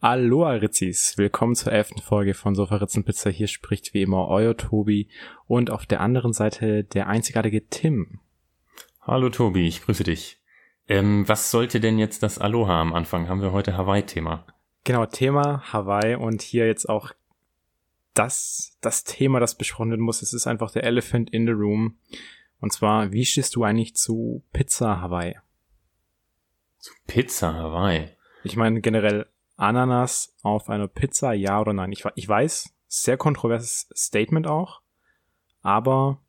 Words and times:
Aloha 0.00 0.50
Ritzis, 0.50 1.16
willkommen 1.16 1.54
zur 1.54 1.72
elften 1.72 2.02
Folge 2.02 2.34
von 2.34 2.54
Sofa 2.54 2.76
Ritzenpizza. 2.76 3.30
Hier 3.30 3.46
spricht 3.46 3.94
wie 3.94 4.02
immer 4.02 4.28
euer 4.28 4.54
Tobi 4.54 5.08
und 5.46 5.70
auf 5.70 5.86
der 5.86 6.02
anderen 6.02 6.34
Seite 6.34 6.84
der 6.84 7.06
einzigartige 7.06 7.66
Tim. 7.68 8.20
Hallo 9.00 9.30
Tobi, 9.30 9.66
ich 9.66 9.80
grüße 9.80 10.04
dich. 10.04 10.38
Ähm, 10.86 11.26
was 11.26 11.50
sollte 11.50 11.80
denn 11.80 11.98
jetzt 11.98 12.22
das 12.22 12.38
Aloha 12.38 12.78
am 12.78 12.92
Anfang? 12.92 13.30
Haben 13.30 13.40
wir 13.40 13.52
heute 13.52 13.78
Hawaii-Thema? 13.78 14.44
Genau, 14.84 15.06
Thema 15.06 15.62
Hawaii 15.72 16.14
und 16.14 16.42
hier 16.42 16.66
jetzt 16.66 16.90
auch 16.90 17.12
das, 18.12 18.76
das 18.82 19.02
Thema, 19.02 19.40
das 19.40 19.54
besprochen 19.54 19.90
werden 19.90 20.04
muss. 20.04 20.20
Es 20.20 20.34
ist 20.34 20.46
einfach 20.46 20.72
der 20.72 20.84
Elephant 20.84 21.30
in 21.30 21.46
the 21.46 21.52
Room. 21.52 21.96
Und 22.60 22.70
zwar, 22.70 23.12
wie 23.12 23.24
stehst 23.24 23.56
du 23.56 23.64
eigentlich 23.64 23.96
zu 23.96 24.42
Pizza 24.52 25.00
Hawaii? 25.00 25.36
Zu 26.80 26.92
Pizza 27.06 27.54
Hawaii? 27.54 28.10
Ich 28.44 28.56
meine 28.56 28.82
generell 28.82 29.26
Ananas 29.56 30.34
auf 30.42 30.68
einer 30.68 30.88
Pizza, 30.88 31.32
ja 31.32 31.60
oder 31.60 31.72
nein? 31.72 31.92
Ich, 31.92 32.04
ich 32.14 32.28
weiß, 32.28 32.74
sehr 32.88 33.16
kontroverses 33.16 33.88
Statement 33.94 34.46
auch, 34.46 34.82
aber 35.62 36.20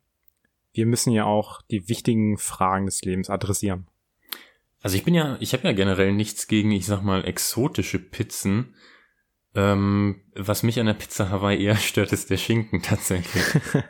wir 0.72 0.86
müssen 0.86 1.12
ja 1.12 1.24
auch 1.24 1.62
die 1.62 1.88
wichtigen 1.88 2.38
Fragen 2.38 2.86
des 2.86 3.02
Lebens 3.02 3.30
adressieren. 3.30 3.86
Also 4.80 4.96
ich 4.96 5.04
bin 5.04 5.14
ja, 5.14 5.36
ich 5.40 5.52
habe 5.52 5.64
ja 5.64 5.72
generell 5.72 6.12
nichts 6.12 6.46
gegen, 6.46 6.70
ich 6.70 6.86
sag 6.86 7.02
mal, 7.02 7.24
exotische 7.24 7.98
Pizzen. 7.98 8.74
Ähm, 9.54 10.22
was 10.34 10.62
mich 10.62 10.78
an 10.78 10.86
der 10.86 10.94
Pizza 10.94 11.30
Hawaii 11.30 11.62
eher 11.62 11.76
stört, 11.76 12.12
ist 12.12 12.30
der 12.30 12.36
Schinken 12.36 12.82
tatsächlich. 12.82 13.44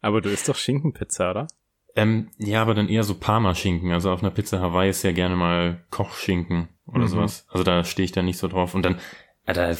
aber 0.00 0.20
du 0.20 0.30
isst 0.30 0.48
doch 0.48 0.56
Schinkenpizza, 0.56 1.30
oder? 1.30 1.46
Ähm, 1.94 2.30
ja, 2.38 2.60
aber 2.60 2.74
dann 2.74 2.88
eher 2.88 3.04
so 3.04 3.14
Parma-Schinken. 3.14 3.92
Also 3.92 4.10
auf 4.10 4.22
einer 4.22 4.32
Pizza 4.32 4.60
Hawaii 4.60 4.90
ist 4.90 5.02
ja 5.02 5.12
gerne 5.12 5.36
mal 5.36 5.84
Kochschinken 5.90 6.68
oder 6.86 7.04
mhm. 7.04 7.08
sowas. 7.08 7.46
Also 7.50 7.64
da 7.64 7.84
stehe 7.84 8.04
ich 8.04 8.12
dann 8.12 8.24
nicht 8.24 8.38
so 8.38 8.48
drauf. 8.48 8.74
Und 8.74 8.82
dann, 8.82 9.00
äh, 9.46 9.52
da, 9.52 9.74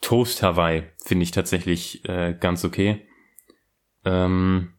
Toast 0.00 0.42
Hawaii 0.42 0.84
finde 1.04 1.24
ich 1.24 1.30
tatsächlich 1.30 2.04
äh, 2.08 2.36
ganz 2.38 2.64
okay. 2.64 3.06
Ähm, 4.04 4.74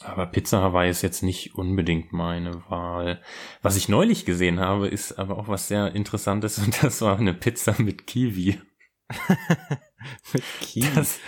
aber 0.00 0.26
Pizza 0.26 0.62
Hawaii 0.62 0.90
ist 0.90 1.02
jetzt 1.02 1.22
nicht 1.22 1.54
unbedingt 1.54 2.12
meine 2.12 2.62
Wahl. 2.68 3.20
Was 3.62 3.76
ich 3.76 3.88
neulich 3.88 4.24
gesehen 4.24 4.60
habe, 4.60 4.88
ist 4.88 5.12
aber 5.18 5.38
auch 5.38 5.48
was 5.48 5.68
sehr 5.68 5.94
Interessantes 5.94 6.58
und 6.64 6.82
das 6.82 7.00
war 7.02 7.18
eine 7.18 7.34
Pizza 7.34 7.74
mit 7.78 8.06
Kiwi. 8.06 8.60
mit 10.32 10.44
Kiwi? 10.60 10.88
Das, 10.94 11.20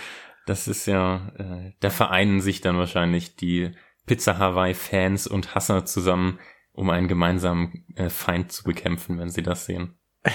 das 0.45 0.67
ist 0.67 0.85
ja, 0.85 1.31
äh, 1.37 1.73
da 1.79 1.89
vereinen 1.89 2.41
sich 2.41 2.61
dann 2.61 2.77
wahrscheinlich 2.77 3.35
die 3.35 3.71
Pizza 4.05 4.37
Hawaii 4.37 4.73
Fans 4.73 5.27
und 5.27 5.55
Hasser 5.55 5.85
zusammen, 5.85 6.39
um 6.79 6.89
einen 6.89 7.09
gemeinsamen 7.09 7.83
äh, 7.95 8.09
Feind 8.09 8.53
zu 8.53 8.63
bekämpfen, 8.63 9.19
wenn 9.19 9.29
sie 9.29 9.43
das 9.43 9.65
sehen. 9.65 9.95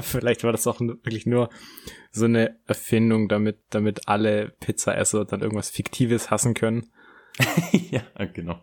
Vielleicht 0.00 0.42
war 0.42 0.52
das 0.52 0.66
auch 0.66 0.80
wirklich 0.80 1.26
nur 1.26 1.50
so 2.10 2.24
eine 2.24 2.58
Erfindung, 2.66 3.28
damit, 3.28 3.58
damit 3.68 4.08
alle 4.08 4.54
Pizzaesser 4.60 5.26
dann 5.26 5.42
irgendwas 5.42 5.68
Fiktives 5.68 6.30
hassen 6.30 6.54
können. 6.54 6.86
ja, 7.72 8.02
genau. 8.32 8.58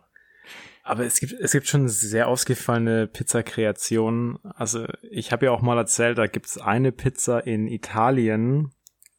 Aber 0.83 1.05
es 1.05 1.19
gibt, 1.19 1.33
es 1.33 1.51
gibt 1.51 1.67
schon 1.67 1.87
sehr 1.87 2.27
ausgefallene 2.27 3.05
Pizzakreationen. 3.05 4.39
Also 4.43 4.87
ich 5.03 5.31
habe 5.31 5.45
ja 5.45 5.51
auch 5.51 5.61
mal 5.61 5.77
erzählt, 5.77 6.17
da 6.17 6.25
gibt's 6.25 6.57
eine 6.57 6.91
Pizza 6.91 7.45
in 7.45 7.67
Italien. 7.67 8.73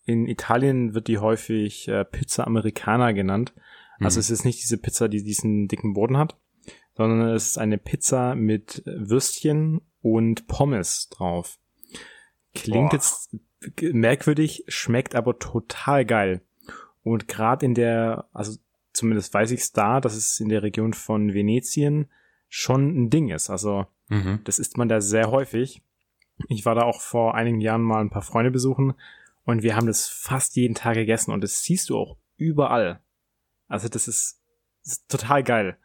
In 0.04 0.26
Italien 0.26 0.94
wird 0.94 1.06
die 1.06 1.18
häufig 1.18 1.86
äh, 1.86 2.04
Pizza 2.04 2.44
Americana 2.44 3.12
genannt. 3.12 3.54
Also 4.00 4.18
mhm. 4.18 4.20
es 4.20 4.30
ist 4.30 4.44
nicht 4.44 4.60
diese 4.60 4.78
Pizza, 4.78 5.08
die 5.08 5.22
diesen 5.22 5.68
dicken 5.68 5.94
Boden 5.94 6.18
hat, 6.18 6.36
sondern 6.96 7.28
es 7.30 7.48
ist 7.48 7.58
eine 7.58 7.78
Pizza 7.78 8.34
mit 8.34 8.82
Würstchen 8.86 9.80
und 10.02 10.46
Pommes 10.46 11.08
drauf. 11.08 11.58
Klingt 12.54 12.90
Boah. 12.90 12.94
jetzt 12.94 13.36
merkwürdig, 13.80 14.64
schmeckt 14.68 15.14
aber 15.14 15.38
total 15.38 16.04
geil. 16.04 16.42
Und 17.02 17.28
gerade 17.28 17.66
in 17.66 17.74
der, 17.74 18.28
also 18.32 18.58
zumindest 18.92 19.34
weiß 19.34 19.50
ich 19.50 19.60
es 19.60 19.72
da, 19.72 20.00
dass 20.00 20.14
es 20.14 20.40
in 20.40 20.48
der 20.48 20.62
Region 20.62 20.94
von 20.94 21.34
Venetien 21.34 22.10
schon 22.48 22.96
ein 22.96 23.10
Ding 23.10 23.30
ist. 23.30 23.50
Also 23.50 23.86
mhm. 24.08 24.40
das 24.44 24.58
isst 24.58 24.76
man 24.76 24.88
da 24.88 25.00
sehr 25.00 25.30
häufig. 25.30 25.82
Ich 26.48 26.64
war 26.64 26.74
da 26.74 26.82
auch 26.82 27.00
vor 27.00 27.34
einigen 27.34 27.60
Jahren 27.60 27.82
mal 27.82 28.00
ein 28.00 28.10
paar 28.10 28.22
Freunde 28.22 28.50
besuchen 28.50 28.94
und 29.44 29.62
wir 29.62 29.76
haben 29.76 29.86
das 29.86 30.08
fast 30.08 30.56
jeden 30.56 30.74
Tag 30.74 30.94
gegessen 30.94 31.32
und 31.32 31.42
das 31.42 31.62
siehst 31.62 31.90
du 31.90 31.98
auch 31.98 32.16
überall. 32.36 33.00
Also 33.68 33.88
das 33.88 34.08
ist, 34.08 34.40
das 34.82 34.92
ist 34.94 35.08
total 35.08 35.42
geil. 35.42 35.76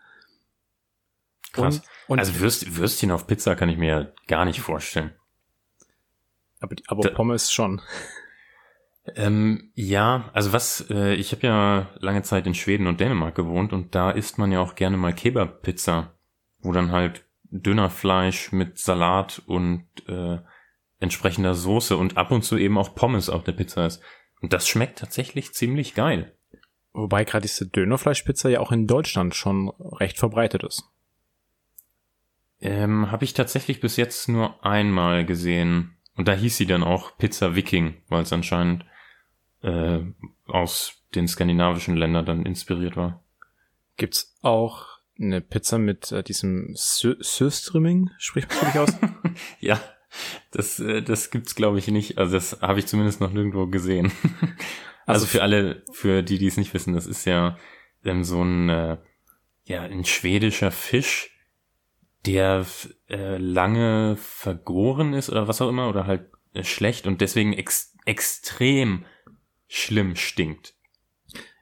Krass. 1.52 1.78
Und, 1.78 1.84
und 2.08 2.20
also 2.20 2.40
Würst, 2.40 2.78
Würstchen 2.78 3.12
auf 3.12 3.28
Pizza 3.28 3.56
kann 3.56 3.70
ich 3.70 3.78
mir 3.78 4.14
gar 4.28 4.46
nicht 4.46 4.62
vorstellen. 4.62 5.14
Aber, 6.60 6.76
aber 6.88 7.02
da, 7.02 7.10
Pommes 7.10 7.52
schon. 7.52 7.82
Ähm, 9.16 9.72
ja, 9.76 10.30
also 10.34 10.54
was, 10.54 10.86
äh, 10.90 11.14
ich 11.16 11.32
habe 11.32 11.48
ja 11.48 11.90
lange 12.00 12.22
Zeit 12.22 12.46
in 12.48 12.54
Schweden 12.54 12.88
und 12.88 13.00
Dänemark 13.00 13.36
gewohnt 13.36 13.74
und 13.74 13.96
da 13.96 14.12
isst 14.12 14.38
man 14.38 14.52
ja 14.52 14.60
auch 14.60 14.76
gerne 14.76 14.98
mal 14.98 15.14
Kebab-Pizza, 15.14 16.14
wo 16.60 16.72
dann 16.72 16.92
halt 16.92 17.26
dünner 17.46 17.90
Fleisch 17.90 18.52
mit 18.52 18.78
Salat 18.78 19.42
und 19.48 19.86
äh, 20.08 20.40
entsprechender 21.00 21.56
Soße 21.56 21.98
und 21.98 22.18
ab 22.18 22.32
und 22.32 22.44
zu 22.44 22.58
eben 22.58 22.78
auch 22.78 22.94
Pommes 22.94 23.30
auf 23.30 23.44
der 23.44 23.54
Pizza 23.54 23.86
ist. 23.86 24.02
Und 24.42 24.54
das 24.54 24.68
schmeckt 24.68 25.00
tatsächlich 25.00 25.54
ziemlich 25.54 25.96
geil. 25.96 26.36
Wobei 26.94 27.24
gerade 27.24 27.44
diese 27.44 27.68
Dönerfleischpizza 27.68 28.50
ja 28.50 28.60
auch 28.60 28.72
in 28.72 28.88
Deutschland 28.88 29.36
schon 29.36 29.70
recht 29.70 30.18
verbreitet 30.18 30.64
ist. 30.64 30.84
Ähm, 32.62 33.12
Habe 33.12 33.24
ich 33.24 33.34
tatsächlich 33.34 33.80
bis 33.80 33.96
jetzt 33.96 34.28
nur 34.28 34.64
einmal 34.66 35.26
gesehen. 35.26 35.98
Und 36.16 36.28
da 36.28 36.34
hieß 36.34 36.58
sie 36.58 36.66
dann 36.66 36.84
auch 36.84 37.18
Pizza 37.18 37.56
Viking, 37.56 37.96
weil 38.10 38.24
es 38.24 38.34
anscheinend 38.34 38.86
äh, 39.62 40.00
aus 40.48 41.04
den 41.16 41.28
skandinavischen 41.28 41.96
Ländern 41.96 42.26
dann 42.26 42.46
inspiriert 42.46 42.98
war. 42.98 43.24
Gibt's 43.98 44.38
auch 44.42 45.00
eine 45.18 45.42
Pizza 45.42 45.78
mit 45.78 46.12
äh, 46.12 46.24
diesem 46.24 46.74
Söstrimming? 46.74 48.10
Spricht 48.18 48.50
man 48.50 48.74
das 48.74 48.94
aus? 48.94 49.00
ja, 49.60 49.82
das, 50.52 50.80
äh, 50.80 51.02
das 51.02 51.32
gibt's 51.32 51.56
glaube 51.56 51.80
ich 51.80 51.88
nicht. 51.88 52.18
Also 52.18 52.34
das 52.34 52.62
habe 52.62 52.80
ich 52.80 52.88
zumindest 52.88 53.22
noch 53.22 53.32
nirgendwo 53.32 53.68
gesehen. 53.68 54.12
Also, 55.06 55.24
also 55.24 55.38
für 55.38 55.42
alle, 55.42 55.84
für 55.92 56.22
die, 56.22 56.38
die 56.38 56.46
es 56.46 56.58
nicht 56.58 56.72
wissen, 56.76 56.94
das 56.94 57.08
ist 57.08 57.26
ja 57.26 57.58
ähm, 58.06 58.24
so 58.24 58.44
ein, 58.44 58.70
äh, 58.70 58.98
ja, 59.64 59.82
ein 59.82 60.06
schwedischer 60.06 60.70
Fisch, 60.70 61.32
der 62.26 62.66
äh, 63.10 63.38
lange 63.38 64.18
vergoren 64.18 65.14
ist 65.14 65.30
oder 65.30 65.48
was 65.48 65.62
auch 65.62 65.70
immer 65.70 65.90
oder 65.90 66.06
halt 66.06 66.30
äh, 66.54 66.64
schlecht 66.64 67.08
und 67.08 67.22
deswegen 67.22 67.54
ex 67.54 67.96
extrem 68.06 69.06
schlimm 69.68 70.16
stinkt. 70.16 70.74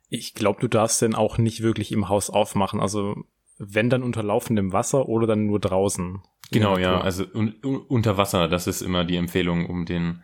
Ich 0.10 0.34
glaube, 0.34 0.62
du 0.62 0.68
darfst 0.68 1.02
den 1.02 1.14
auch 1.14 1.38
nicht 1.38 1.62
wirklich 1.62 1.92
im 1.92 2.08
Haus 2.08 2.30
aufmachen. 2.30 2.80
Also 2.80 3.26
wenn 3.58 3.90
dann 3.90 4.04
unter 4.04 4.24
laufendem 4.24 4.72
Wasser 4.72 5.10
oder 5.10 5.28
dann 5.28 5.46
nur 5.46 5.60
draußen. 5.60 6.22
Genau, 6.52 6.78
ja. 6.78 7.02
Also 7.02 7.26
un 7.26 7.56
unter 7.62 8.18
Wasser, 8.18 8.48
das 8.48 8.68
ist 8.68 8.82
immer 8.82 9.04
die 9.04 9.18
Empfehlung, 9.18 9.66
um 9.70 9.86
den, 9.86 10.24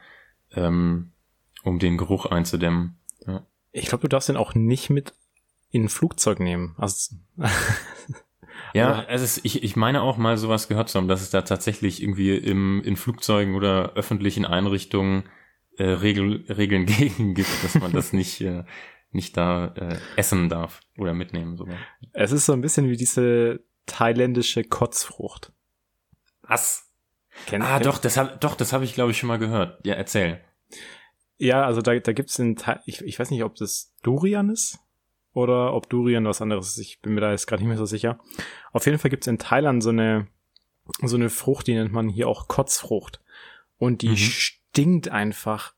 ähm, 0.51 1.11
um 1.63 1.79
den 1.79 1.97
Geruch 1.97 2.25
einzudämmen. 2.25 2.97
Ja. 3.27 3.45
Ich 3.71 3.87
glaube, 3.87 4.03
du 4.03 4.07
darfst 4.07 4.29
den 4.29 4.37
auch 4.37 4.55
nicht 4.55 4.89
mit 4.89 5.13
in 5.71 5.85
ein 5.85 5.89
Flugzeug 5.89 6.39
nehmen. 6.39 6.75
Also, 6.77 7.15
ja, 8.73 9.05
also 9.07 9.23
es, 9.23 9.43
ich, 9.43 9.63
ich 9.63 9.75
meine 9.75 10.01
auch 10.01 10.17
mal 10.17 10.37
sowas 10.37 10.67
gehört 10.67 10.89
zu 10.89 10.97
haben, 10.97 11.07
dass 11.07 11.21
es 11.21 11.29
da 11.29 11.41
tatsächlich 11.41 12.01
irgendwie 12.01 12.35
im, 12.35 12.81
in 12.83 12.95
Flugzeugen 12.95 13.55
oder 13.55 13.93
öffentlichen 13.93 14.45
Einrichtungen 14.45 15.23
äh, 15.77 15.83
Regel, 15.83 16.45
Regeln 16.49 16.85
gegen 16.87 17.33
gibt, 17.33 17.63
dass 17.63 17.75
man 17.75 17.91
das 17.91 18.13
nicht, 18.13 18.41
äh, 18.41 18.63
nicht 19.11 19.37
da 19.37 19.67
äh, 19.75 19.97
essen 20.15 20.49
darf 20.49 20.81
oder 20.97 21.13
mitnehmen 21.13 21.57
sogar. 21.57 21.77
Es 22.13 22.31
ist 22.31 22.45
so 22.45 22.53
ein 22.53 22.61
bisschen 22.61 22.89
wie 22.89 22.97
diese 22.97 23.63
thailändische 23.85 24.63
Kotzfrucht. 24.63 25.51
Was? 26.41 26.91
Kennt, 27.45 27.63
ah, 27.63 27.75
kennt? 27.75 27.85
doch, 27.85 27.97
das 27.97 28.17
hab, 28.17 28.41
doch, 28.41 28.55
das 28.55 28.73
habe 28.73 28.85
ich 28.85 28.93
glaube 28.93 29.11
ich 29.11 29.17
schon 29.17 29.27
mal 29.27 29.39
gehört. 29.39 29.85
Ja, 29.85 29.95
erzähl. 29.95 30.41
Ja, 31.37 31.65
also 31.65 31.81
da, 31.81 31.97
da 31.99 32.13
gibt's 32.13 32.39
in, 32.39 32.55
ich, 32.85 33.01
ich 33.01 33.19
weiß 33.19 33.31
nicht, 33.31 33.43
ob 33.43 33.55
das 33.55 33.93
Durian 34.01 34.49
ist 34.49 34.79
oder 35.33 35.73
ob 35.73 35.89
Durian 35.89 36.25
was 36.25 36.41
anderes 36.41 36.69
ist. 36.69 36.77
Ich 36.77 37.01
bin 37.01 37.13
mir 37.13 37.21
da 37.21 37.31
jetzt 37.31 37.47
gerade 37.47 37.61
nicht 37.61 37.69
mehr 37.69 37.77
so 37.77 37.85
sicher. 37.85 38.19
Auf 38.71 38.85
jeden 38.85 38.99
Fall 38.99 39.11
gibt's 39.11 39.27
in 39.27 39.39
Thailand 39.39 39.83
so 39.83 39.89
eine, 39.89 40.27
so 41.01 41.15
eine 41.15 41.29
Frucht, 41.29 41.67
die 41.67 41.73
nennt 41.73 41.91
man 41.91 42.09
hier 42.09 42.27
auch 42.27 42.47
Kotzfrucht. 42.47 43.21
Und 43.77 44.01
die 44.01 44.09
mhm. 44.09 44.17
stinkt 44.17 45.09
einfach 45.09 45.73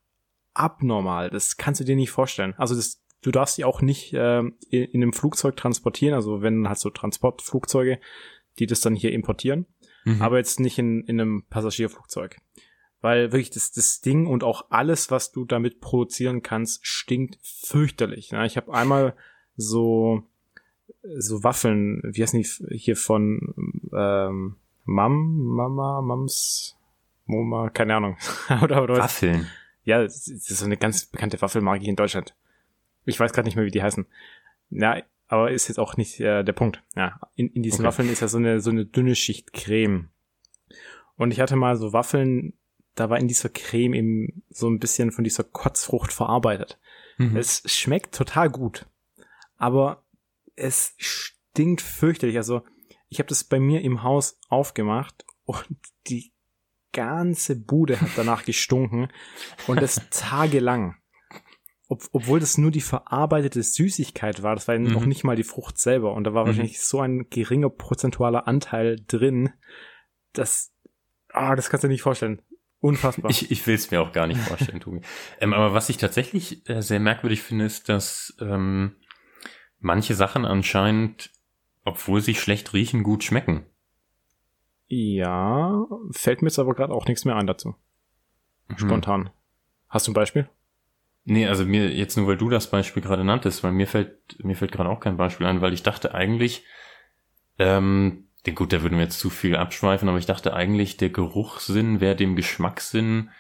abnormal. 0.54 1.30
Das 1.30 1.58
kannst 1.58 1.82
du 1.82 1.86
dir 1.86 1.96
nicht 1.96 2.12
vorstellen. 2.12 2.54
Also 2.58 2.76
das, 2.76 3.02
du 3.22 3.32
darfst 3.32 3.58
die 3.58 3.66
auch 3.66 3.82
nicht 3.82 4.14
äh, 4.14 4.40
in, 4.40 4.54
in 4.70 5.02
einem 5.02 5.14
Flugzeug 5.14 5.56
transportieren. 5.56 6.14
Also 6.14 6.42
wenn 6.42 6.68
halt 6.68 6.78
so 6.78 6.90
Transportflugzeuge, 6.90 8.00
die 8.60 8.68
das 8.68 8.82
dann 8.82 8.96
hier 8.96 9.12
importieren. 9.12 9.66
Mhm. 10.04 10.22
Aber 10.22 10.38
jetzt 10.38 10.60
nicht 10.60 10.78
in, 10.78 11.04
in 11.06 11.20
einem 11.20 11.46
Passagierflugzeug 11.50 12.38
weil 13.06 13.32
wirklich 13.32 13.52
das, 13.52 13.72
das 13.72 14.02
Ding 14.02 14.26
und 14.26 14.44
auch 14.44 14.72
alles, 14.72 15.12
was 15.12 15.32
du 15.32 15.46
damit 15.46 15.80
produzieren 15.80 16.42
kannst, 16.42 16.88
stinkt 16.88 17.38
fürchterlich. 17.44 18.32
Ja, 18.32 18.46
ich 18.46 18.58
habe 18.58 18.74
einmal 18.74 19.16
so 19.58 20.24
so 21.18 21.44
Waffeln, 21.44 22.02
wie 22.04 22.22
heißen 22.24 22.42
die 22.42 22.78
hier 22.78 22.96
von 22.96 23.54
ähm, 23.94 24.56
Mam, 24.86 25.38
Mama, 25.38 26.02
Mams, 26.02 26.78
MoMA, 27.26 27.70
keine 27.70 27.96
Ahnung. 27.96 28.18
oder, 28.64 28.84
oder 28.84 28.98
Waffeln. 28.98 29.48
Ja, 29.84 30.02
das 30.02 30.28
ist 30.28 30.48
so 30.48 30.66
eine 30.66 30.78
ganz 30.78 31.06
bekannte 31.06 31.42
Waffelmarke 31.42 31.82
hier 31.82 31.90
in 31.90 31.96
Deutschland. 31.96 32.36
Ich 33.06 33.20
weiß 33.20 33.34
gerade 33.34 33.48
nicht 33.48 33.56
mehr, 33.56 33.66
wie 33.66 33.72
die 33.72 33.84
heißen. 33.84 34.06
Ja, 34.72 35.02
aber 35.28 35.52
ist 35.52 35.68
jetzt 35.68 35.80
auch 35.80 35.98
nicht 35.98 36.20
äh, 36.20 36.44
der 36.44 36.54
Punkt. 36.54 36.84
Ja, 36.96 37.20
in, 37.36 37.50
in 37.50 37.64
diesen 37.64 37.82
okay. 37.82 37.88
Waffeln 37.88 38.10
ist 38.10 38.22
ja 38.22 38.28
so 38.28 38.38
eine 38.38 38.60
so 38.60 38.72
eine 38.72 38.86
dünne 38.86 39.16
Schicht 39.16 39.54
Creme. 39.54 40.10
Und 41.18 41.32
ich 41.32 41.40
hatte 41.40 41.56
mal 41.56 41.78
so 41.78 41.94
Waffeln, 41.94 42.54
da 42.96 43.10
war 43.10 43.20
in 43.20 43.28
dieser 43.28 43.50
Creme 43.50 43.94
eben 43.94 44.44
so 44.50 44.68
ein 44.68 44.80
bisschen 44.80 45.12
von 45.12 45.24
dieser 45.24 45.44
Kotzfrucht 45.44 46.12
verarbeitet. 46.12 46.80
Mhm. 47.18 47.38
Es 47.38 47.64
schmeckt 47.66 48.14
total 48.14 48.50
gut, 48.50 48.86
aber 49.58 50.04
es 50.56 50.94
stinkt 50.98 51.82
fürchterlich. 51.82 52.38
Also 52.38 52.64
ich 53.10 53.20
habe 53.20 53.30
das 53.30 53.44
bei 53.44 53.60
mir 53.60 53.82
im 53.82 54.04
Haus 54.04 54.40
aufgemacht 54.50 55.26
und 55.46 55.66
die 56.08 56.34
ganze 56.92 57.58
Bude 57.60 58.00
hat 58.00 58.12
danach 58.16 58.46
gestunken 58.46 59.10
und 59.68 59.82
das 59.82 60.02
tagelang. 60.12 60.96
Ob, 61.88 62.02
obwohl 62.14 62.40
das 62.40 62.58
nur 62.58 62.72
die 62.72 62.82
verarbeitete 62.82 63.62
Süßigkeit 63.62 64.42
war, 64.42 64.56
das 64.56 64.68
war 64.68 64.80
mhm. 64.80 64.92
noch 64.92 65.06
nicht 65.06 65.24
mal 65.24 65.36
die 65.36 65.44
Frucht 65.44 65.78
selber 65.78 66.14
und 66.14 66.24
da 66.24 66.34
war 66.34 66.44
mhm. 66.44 66.48
wahrscheinlich 66.48 66.82
so 66.82 67.00
ein 67.00 67.30
geringer 67.30 67.70
prozentualer 67.70 68.48
Anteil 68.48 68.98
drin, 69.08 69.52
dass, 70.34 70.74
ah, 71.30 71.56
das 71.56 71.70
kannst 71.70 71.84
du 71.84 71.88
dir 71.88 71.94
nicht 71.94 72.02
vorstellen. 72.02 72.42
Unfassbar. 72.80 73.32
Ich, 73.32 73.52
ich 73.52 73.66
will 73.68 73.76
es 73.76 73.92
mir 73.92 74.02
auch 74.02 74.12
gar 74.12 74.28
nicht 74.28 74.40
vorstellen, 74.40 74.80
Tobi. 74.80 75.02
ähm, 75.40 75.54
aber 75.54 75.74
was 75.74 75.90
ich 75.90 75.98
tatsächlich 75.98 76.68
äh, 76.70 76.82
sehr 76.82 77.00
merkwürdig 77.00 77.42
finde, 77.42 77.66
ist, 77.66 77.90
dass 77.90 78.36
ähm, 78.40 78.96
manche 79.86 80.16
Sachen 80.16 80.44
anscheinend, 80.44 81.30
obwohl 81.86 82.20
sie 82.20 82.36
schlecht 82.36 82.74
riechen, 82.74 83.04
gut 83.04 83.24
schmecken. 83.24 83.66
Ja, 84.88 85.86
fällt 86.12 86.42
mir 86.42 86.50
jetzt 86.50 86.60
aber 86.60 86.76
gerade 86.76 86.94
auch 86.94 87.06
nichts 87.06 87.24
mehr 87.24 87.36
ein 87.36 87.48
dazu. 87.48 87.76
Mhm. 88.68 88.78
Spontan. 88.78 89.26
Hm. 89.26 89.32
Hast 89.88 90.08
du 90.08 90.12
ein 90.12 90.16
Beispiel? 90.16 90.50
Nee, 91.24 91.48
also 91.48 91.66
mir 91.66 91.92
jetzt 91.92 92.18
nur, 92.18 92.28
weil 92.28 92.38
du 92.38 92.50
das 92.50 92.70
Beispiel 92.70 93.02
gerade 93.02 93.24
nanntest, 93.24 93.64
weil 93.64 93.72
mir 93.72 93.88
fällt, 93.88 94.44
mir 94.44 94.56
fällt 94.56 94.72
gerade 94.72 94.90
auch 94.90 95.00
kein 95.00 95.18
Beispiel 95.18 95.48
ein, 95.48 95.62
weil 95.62 95.74
ich 95.74 95.82
dachte 95.82 96.14
eigentlich, 96.14 96.66
ähm, 97.58 98.28
gut, 98.54 98.74
da 98.74 98.84
würden 98.84 98.98
wir 98.98 99.06
jetzt 99.06 99.20
zu 99.20 99.32
viel 99.32 99.56
abschweifen, 99.56 100.08
aber 100.08 100.20
ich 100.20 100.28
dachte 100.28 100.54
eigentlich, 100.54 100.98
der 100.98 101.10
Geruchssinn 101.10 102.00
wäre 102.00 102.16
dem 102.16 102.36
Geschmackssinn 102.36 103.32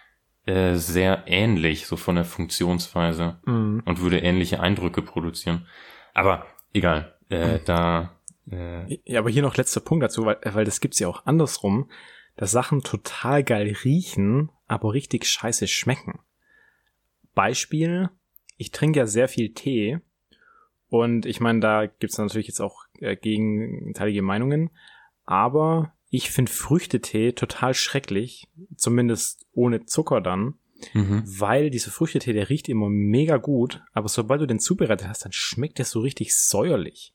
äh, 0.45 0.75
sehr 0.75 1.25
ähnlich, 1.27 1.85
so 1.85 1.95
von 1.95 2.15
der 2.15 2.25
Funktionsweise 2.25 3.39
mhm. 3.45 3.83
und 3.85 4.01
würde 4.01 4.19
ähnliche 4.19 4.61
Eindrücke 4.61 5.03
produzieren. 5.03 5.67
Aber 6.15 6.47
egal, 6.73 7.13
äh, 7.29 7.57
mhm. 7.57 7.65
da. 7.65 8.15
Äh, 8.49 8.99
ja, 9.05 9.19
aber 9.19 9.29
hier 9.29 9.43
noch 9.43 9.57
letzter 9.57 9.81
Punkt 9.81 10.03
dazu, 10.03 10.25
weil, 10.25 10.37
weil 10.43 10.65
das 10.65 10.79
gibt's 10.79 10.97
ja 10.99 11.07
auch 11.07 11.25
andersrum, 11.25 11.89
dass 12.37 12.51
Sachen 12.51 12.81
total 12.81 13.43
geil 13.43 13.75
riechen, 13.83 14.49
aber 14.67 14.93
richtig 14.93 15.27
scheiße 15.27 15.67
schmecken. 15.67 16.19
Beispiel, 17.33 18.09
ich 18.57 18.71
trinke 18.71 18.99
ja 18.99 19.07
sehr 19.07 19.27
viel 19.27 19.53
Tee 19.53 19.99
und 20.87 21.25
ich 21.25 21.41
meine, 21.41 21.59
da 21.59 21.85
gibt's 21.85 22.17
natürlich 22.17 22.47
jetzt 22.47 22.61
auch 22.61 22.85
äh, 22.99 23.15
gegenteilige 23.15 24.21
Meinungen, 24.21 24.71
aber 25.25 25.93
ich 26.09 26.31
finde 26.31 26.51
Früchtetee 26.51 27.33
total 27.33 27.73
schrecklich, 27.73 28.47
zumindest 28.77 29.45
ohne 29.51 29.85
Zucker 29.85 30.21
dann, 30.21 30.53
mhm. 30.93 31.23
weil 31.25 31.69
dieser 31.69 31.91
Früchtetee, 31.91 32.33
der 32.33 32.49
riecht 32.49 32.69
immer 32.69 32.89
mega 32.89 33.37
gut, 33.37 33.83
aber 33.93 34.09
sobald 34.09 34.41
du 34.41 34.45
den 34.45 34.59
zubereitet 34.59 35.07
hast, 35.07 35.25
dann 35.25 35.31
schmeckt 35.31 35.77
der 35.77 35.85
so 35.85 35.99
richtig 35.99 36.37
säuerlich. 36.37 37.13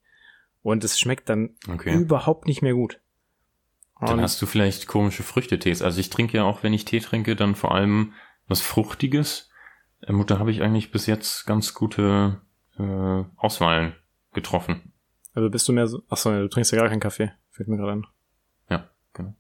Und 0.62 0.85
es 0.85 0.99
schmeckt 0.99 1.29
dann 1.29 1.57
okay. 1.69 1.95
überhaupt 1.95 2.47
nicht 2.47 2.62
mehr 2.62 2.75
gut. 2.75 3.01
Und 4.01 4.09
dann 4.09 4.21
hast 4.21 4.41
du 4.41 4.47
vielleicht 4.47 4.87
komische 4.87 5.23
Früchtetees. 5.23 5.83
Also 5.83 6.01
ich 6.01 6.09
trinke 6.09 6.39
ja 6.39 6.45
auch, 6.45 6.62
wenn 6.62 6.73
ich 6.73 6.87
Tee 6.87 7.01
trinke, 7.01 7.37
dann 7.37 7.55
vor 7.55 7.75
allem 7.75 8.15
was 8.47 8.62
Fruchtiges. 8.62 9.51
Da 10.01 10.39
habe 10.39 10.51
ich 10.51 10.62
eigentlich 10.62 10.91
bis 10.91 11.07
jetzt 11.07 11.47
ganz 11.47 11.75
gute 11.75 12.41
äh, 12.79 13.25
Auswahlen 13.37 13.95
getroffen. 14.33 14.93
Also 15.35 15.51
bist 15.51 15.69
du 15.69 15.73
mehr 15.73 15.87
so, 15.87 16.03
achso, 16.09 16.31
du 16.31 16.49
trinkst 16.49 16.73
ja 16.73 16.79
gar 16.79 16.89
keinen 16.89 17.01
Kaffee, 17.01 17.33
fällt 17.51 17.69
mir 17.69 17.77
gerade 17.77 17.93
an. 17.93 18.07
Ja, 18.71 18.91
genau. 19.12 19.35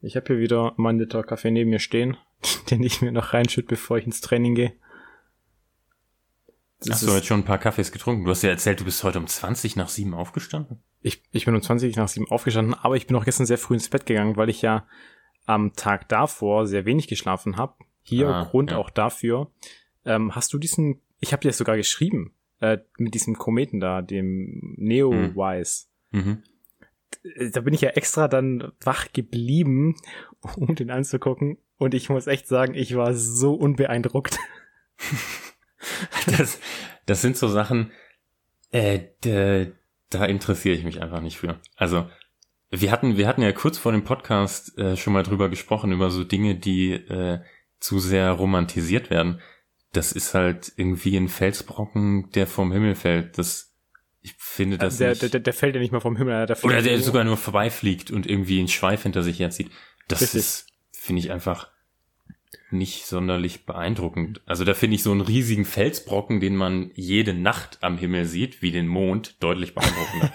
Ich 0.00 0.16
habe 0.16 0.26
hier 0.26 0.38
wieder 0.38 0.74
meinen 0.76 0.98
Liter 0.98 1.22
Kaffee 1.22 1.52
neben 1.52 1.70
mir 1.70 1.78
stehen, 1.78 2.16
den 2.70 2.82
ich 2.82 3.02
mir 3.02 3.12
noch 3.12 3.32
reinschütte, 3.32 3.68
bevor 3.68 3.98
ich 3.98 4.06
ins 4.06 4.20
Training 4.20 4.54
gehe. 4.54 4.72
Das 6.80 6.96
Hast 6.96 7.08
du 7.08 7.12
heute 7.12 7.26
schon 7.26 7.40
ein 7.40 7.44
paar 7.44 7.58
Kaffees 7.58 7.92
getrunken? 7.92 8.24
Du 8.24 8.30
hast 8.30 8.42
ja 8.42 8.50
erzählt, 8.50 8.80
du 8.80 8.84
bist 8.84 9.04
heute 9.04 9.20
um 9.20 9.26
20 9.26 9.76
nach 9.76 9.88
7 9.88 10.14
aufgestanden. 10.14 10.82
Ich, 11.00 11.22
ich 11.30 11.44
bin 11.44 11.54
um 11.54 11.62
20 11.62 11.94
nach 11.96 12.08
7 12.08 12.28
aufgestanden, 12.28 12.74
aber 12.74 12.96
ich 12.96 13.06
bin 13.06 13.16
auch 13.16 13.24
gestern 13.24 13.46
sehr 13.46 13.58
früh 13.58 13.74
ins 13.74 13.88
Bett 13.88 14.06
gegangen, 14.06 14.36
weil 14.36 14.48
ich 14.48 14.62
ja 14.62 14.86
am 15.46 15.74
Tag 15.74 16.08
davor 16.08 16.66
sehr 16.66 16.84
wenig 16.84 17.08
geschlafen 17.08 17.56
habe. 17.56 17.74
Hier 18.02 18.28
ah, 18.28 18.44
Grund 18.44 18.72
ja. 18.72 18.78
auch 18.78 18.90
dafür. 18.90 19.50
Ähm, 20.04 20.34
hast 20.34 20.52
du 20.52 20.58
diesen, 20.58 21.00
ich 21.20 21.32
habe 21.32 21.42
dir 21.42 21.52
sogar 21.52 21.76
geschrieben, 21.76 22.34
äh, 22.60 22.78
mit 22.98 23.14
diesem 23.14 23.38
Kometen 23.38 23.80
da, 23.80 24.02
dem 24.02 24.74
Neowise. 24.76 25.86
Mhm. 26.10 26.20
mhm. 26.20 26.42
Da 27.52 27.60
bin 27.60 27.74
ich 27.74 27.82
ja 27.82 27.90
extra 27.90 28.26
dann 28.26 28.72
wach 28.80 29.12
geblieben, 29.12 29.94
um 30.56 30.74
den 30.74 30.90
anzugucken. 30.90 31.58
Und 31.78 31.94
ich 31.94 32.08
muss 32.08 32.26
echt 32.26 32.46
sagen, 32.46 32.74
ich 32.74 32.94
war 32.96 33.14
so 33.14 33.54
unbeeindruckt. 33.54 34.38
das, 36.36 36.60
das 37.06 37.22
sind 37.22 37.36
so 37.36 37.48
Sachen, 37.48 37.92
äh, 38.70 39.00
de, 39.24 39.72
da 40.10 40.24
interessiere 40.24 40.74
ich 40.74 40.84
mich 40.84 41.00
einfach 41.00 41.20
nicht 41.20 41.38
für. 41.38 41.58
Also 41.76 42.06
wir 42.70 42.90
hatten, 42.90 43.16
wir 43.16 43.28
hatten 43.28 43.42
ja 43.42 43.52
kurz 43.52 43.78
vor 43.78 43.92
dem 43.92 44.04
Podcast 44.04 44.76
äh, 44.78 44.96
schon 44.96 45.12
mal 45.12 45.22
drüber 45.22 45.48
gesprochen, 45.48 45.92
über 45.92 46.10
so 46.10 46.24
Dinge, 46.24 46.54
die 46.54 46.92
äh, 46.92 47.40
zu 47.80 47.98
sehr 47.98 48.30
romantisiert 48.30 49.10
werden. 49.10 49.40
Das 49.92 50.12
ist 50.12 50.32
halt 50.32 50.72
irgendwie 50.76 51.16
ein 51.16 51.28
Felsbrocken, 51.28 52.30
der 52.30 52.46
vom 52.46 52.72
Himmel 52.72 52.94
fällt. 52.94 53.36
Das, 53.36 53.74
ich 54.22 54.34
finde 54.38 54.78
das 54.78 54.96
der, 54.96 55.10
nicht. 55.10 55.34
Der, 55.34 55.40
der 55.40 55.52
fällt 55.52 55.74
ja 55.74 55.82
nicht 55.82 55.92
mal 55.92 56.00
vom 56.00 56.16
Himmel. 56.16 56.46
Der 56.46 56.64
oder 56.64 56.80
der 56.80 56.98
sogar 57.00 57.24
nur 57.24 57.36
vorbeifliegt 57.36 58.10
und 58.10 58.26
irgendwie 58.26 58.58
einen 58.58 58.68
Schweif 58.68 59.02
hinter 59.02 59.22
sich 59.22 59.38
herzieht. 59.38 59.70
Das 60.08 60.22
Richtig. 60.22 60.40
ist, 60.40 60.66
finde 60.92 61.20
ich 61.20 61.30
einfach 61.30 61.70
nicht 62.72 63.06
sonderlich 63.06 63.66
beeindruckend. 63.66 64.40
Also 64.46 64.64
da 64.64 64.74
finde 64.74 64.96
ich 64.96 65.02
so 65.02 65.12
einen 65.12 65.20
riesigen 65.20 65.64
Felsbrocken, 65.64 66.40
den 66.40 66.56
man 66.56 66.90
jede 66.94 67.34
Nacht 67.34 67.78
am 67.82 67.98
Himmel 67.98 68.24
sieht, 68.24 68.62
wie 68.62 68.70
den 68.70 68.88
Mond, 68.88 69.42
deutlich 69.42 69.74
beeindruckender. 69.74 70.32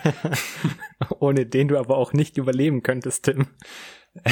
Ohne 1.20 1.46
den 1.46 1.68
du 1.68 1.78
aber 1.78 1.98
auch 1.98 2.14
nicht 2.14 2.38
überleben 2.38 2.84
könntest, 2.84 3.26
Tim. 3.26 3.48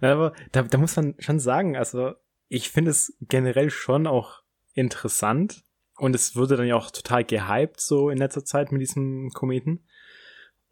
aber 0.00 0.32
da, 0.52 0.62
da 0.62 0.78
muss 0.78 0.96
man 0.96 1.14
schon 1.18 1.38
sagen, 1.38 1.76
also 1.76 2.14
ich 2.48 2.70
finde 2.70 2.90
es 2.90 3.16
generell 3.20 3.70
schon 3.70 4.06
auch 4.06 4.42
interessant 4.74 5.62
und 5.96 6.14
es 6.14 6.36
wurde 6.36 6.56
dann 6.56 6.66
ja 6.66 6.76
auch 6.76 6.90
total 6.90 7.24
gehypt 7.24 7.80
so 7.80 8.10
in 8.10 8.18
letzter 8.18 8.44
Zeit 8.44 8.72
mit 8.72 8.80
diesem 8.80 9.30
Kometen. 9.30 9.86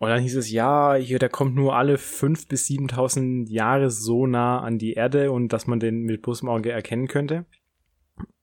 Und 0.02 0.08
dann 0.08 0.20
hieß 0.20 0.34
es, 0.34 0.50
ja, 0.50 0.96
hier, 0.96 1.20
der 1.20 1.28
kommt 1.28 1.54
nur 1.54 1.76
alle 1.76 1.96
fünf 1.96 2.48
bis 2.48 2.66
siebentausend 2.66 3.48
Jahre 3.48 3.88
so 3.88 4.26
nah 4.26 4.58
an 4.58 4.76
die 4.76 4.94
Erde 4.94 5.30
und 5.30 5.52
dass 5.52 5.68
man 5.68 5.78
den 5.78 6.02
mit 6.02 6.22
bloßem 6.22 6.48
Auge 6.48 6.72
erkennen 6.72 7.06
könnte. 7.06 7.46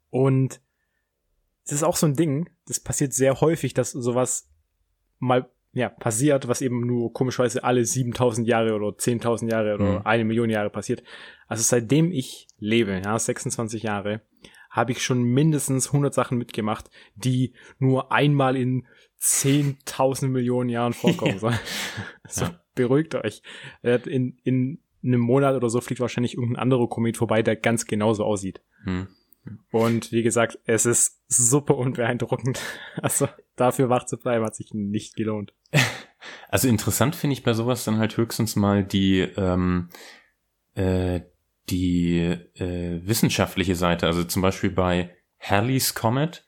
Und 0.10 0.62
das 1.66 1.74
ist 1.74 1.84
auch 1.84 1.98
so 1.98 2.06
ein 2.06 2.16
Ding, 2.16 2.50
das 2.66 2.80
passiert 2.80 3.12
sehr 3.12 3.42
häufig, 3.42 3.74
dass 3.74 3.92
sowas 3.92 4.50
mal 5.18 5.52
ja, 5.74 5.90
passiert, 5.90 6.48
was 6.48 6.62
eben 6.62 6.88
nur 6.88 7.12
komischweise 7.12 7.62
alle 7.62 7.84
7000 7.84 8.48
Jahre 8.48 8.74
oder 8.74 8.96
10.000 8.96 9.52
Jahre 9.52 9.74
oder 9.76 10.00
mhm. 10.00 10.06
eine 10.06 10.24
Million 10.24 10.50
Jahre 10.50 10.70
passiert. 10.70 11.04
Also 11.48 11.64
seitdem 11.64 12.14
ich 12.14 12.48
lebe, 12.58 13.02
ja, 13.04 13.20
26 13.20 13.84
Jahre, 13.84 14.22
habe 14.70 14.94
ich 14.94 15.04
schon 15.04 15.24
mindestens 15.24 15.88
100 15.88 16.14
Sachen 16.14 16.38
mitgemacht, 16.38 16.90
die 17.16 17.54
nur 17.80 18.14
einmal 18.14 18.56
in 18.56 18.88
10.000 19.22 20.28
Millionen 20.28 20.70
Jahren 20.70 20.94
vorkommen 20.94 21.34
ja. 21.34 21.40
sollen. 21.40 21.60
Also 22.24 22.46
ja. 22.46 22.60
beruhigt 22.76 23.16
euch. 23.16 23.42
In, 23.82 24.38
in 24.44 24.80
einem 25.04 25.22
Monat 25.22 25.56
oder 25.56 25.70
so 25.70 25.82
fliegt 25.82 26.00
wahrscheinlich 26.00 26.36
irgendein 26.36 26.62
anderer 26.62 26.88
Komet 26.88 27.18
vorbei, 27.18 27.42
der 27.42 27.56
ganz 27.56 27.86
genauso 27.86 28.24
aussieht. 28.24 28.62
Mhm. 28.86 29.08
Und 29.72 30.12
wie 30.12 30.22
gesagt, 30.22 30.60
es 30.66 30.86
ist 30.86 31.24
super 31.28 31.78
unbeeindruckend. 31.78 32.60
Also 33.02 33.28
dafür 33.56 33.90
wach 33.90 34.06
zu 34.06 34.18
bleiben 34.18 34.46
hat 34.46 34.56
sich 34.56 34.74
nicht 34.74 35.16
gelohnt. 35.16 35.54
Also 36.50 36.68
interessant 36.68 37.16
finde 37.16 37.34
ich 37.34 37.44
bei 37.44 37.54
sowas 37.54 37.86
dann 37.86 37.98
halt 37.98 38.18
höchstens 38.18 38.56
mal 38.56 38.84
die 38.84 39.22
ähm, 39.22 39.90
äh, 40.76 41.22
die 41.70 42.18
äh, 42.20 43.02
wissenschaftliche 43.06 43.76
Seite. 43.76 44.08
Also 44.08 44.24
zum 44.24 44.42
Beispiel 44.42 44.70
bei 44.70 45.16
Halley's 45.40 45.94
Comet, 45.94 46.46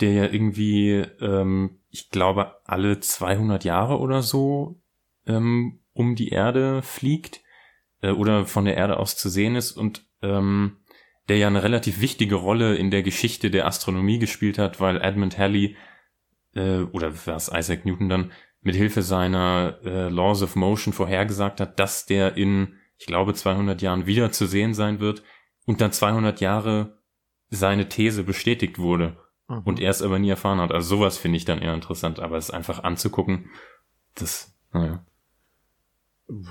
der 0.00 0.12
ja 0.12 0.24
irgendwie, 0.24 1.04
ähm, 1.20 1.80
ich 1.92 2.08
glaube, 2.08 2.56
alle 2.64 2.98
200 3.00 3.64
Jahre 3.64 3.98
oder 4.00 4.22
so 4.22 4.80
ähm, 5.26 5.80
um 5.92 6.16
die 6.16 6.30
Erde 6.30 6.82
fliegt 6.82 7.42
äh, 8.00 8.10
oder 8.10 8.46
von 8.46 8.64
der 8.64 8.76
Erde 8.76 8.98
aus 8.98 9.16
zu 9.16 9.28
sehen 9.28 9.54
ist 9.56 9.72
und 9.72 10.06
ähm, 10.22 10.78
der 11.28 11.36
ja 11.36 11.46
eine 11.46 11.62
relativ 11.62 12.00
wichtige 12.00 12.36
Rolle 12.36 12.74
in 12.76 12.90
der 12.90 13.02
Geschichte 13.02 13.50
der 13.50 13.66
Astronomie 13.66 14.18
gespielt 14.18 14.58
hat, 14.58 14.80
weil 14.80 15.00
Edmund 15.02 15.36
Halley 15.36 15.76
äh, 16.54 16.78
oder 16.80 17.12
was 17.26 17.52
Isaac 17.54 17.84
Newton 17.84 18.08
dann 18.08 18.32
mit 18.62 18.74
Hilfe 18.74 19.02
seiner 19.02 19.78
äh, 19.84 20.08
Laws 20.08 20.42
of 20.42 20.56
Motion 20.56 20.94
vorhergesagt 20.94 21.60
hat, 21.60 21.78
dass 21.78 22.06
der 22.06 22.36
in 22.36 22.78
ich 23.02 23.06
glaube, 23.06 23.34
200 23.34 23.82
Jahren 23.82 24.06
wieder 24.06 24.30
zu 24.30 24.46
sehen 24.46 24.74
sein 24.74 25.00
wird 25.00 25.24
und 25.66 25.80
dann 25.80 25.90
200 25.90 26.40
Jahre 26.40 27.02
seine 27.50 27.88
These 27.88 28.22
bestätigt 28.22 28.78
wurde 28.78 29.16
mhm. 29.48 29.60
und 29.60 29.80
er 29.80 29.90
es 29.90 30.02
aber 30.02 30.18
nie 30.18 30.30
erfahren 30.30 30.60
hat. 30.60 30.72
Also 30.72 30.96
sowas 30.96 31.18
finde 31.18 31.36
ich 31.36 31.44
dann 31.44 31.60
eher 31.60 31.74
interessant, 31.74 32.20
aber 32.20 32.36
es 32.36 32.50
einfach 32.50 32.82
anzugucken, 32.82 33.50
das, 34.14 34.54
naja. 34.72 35.04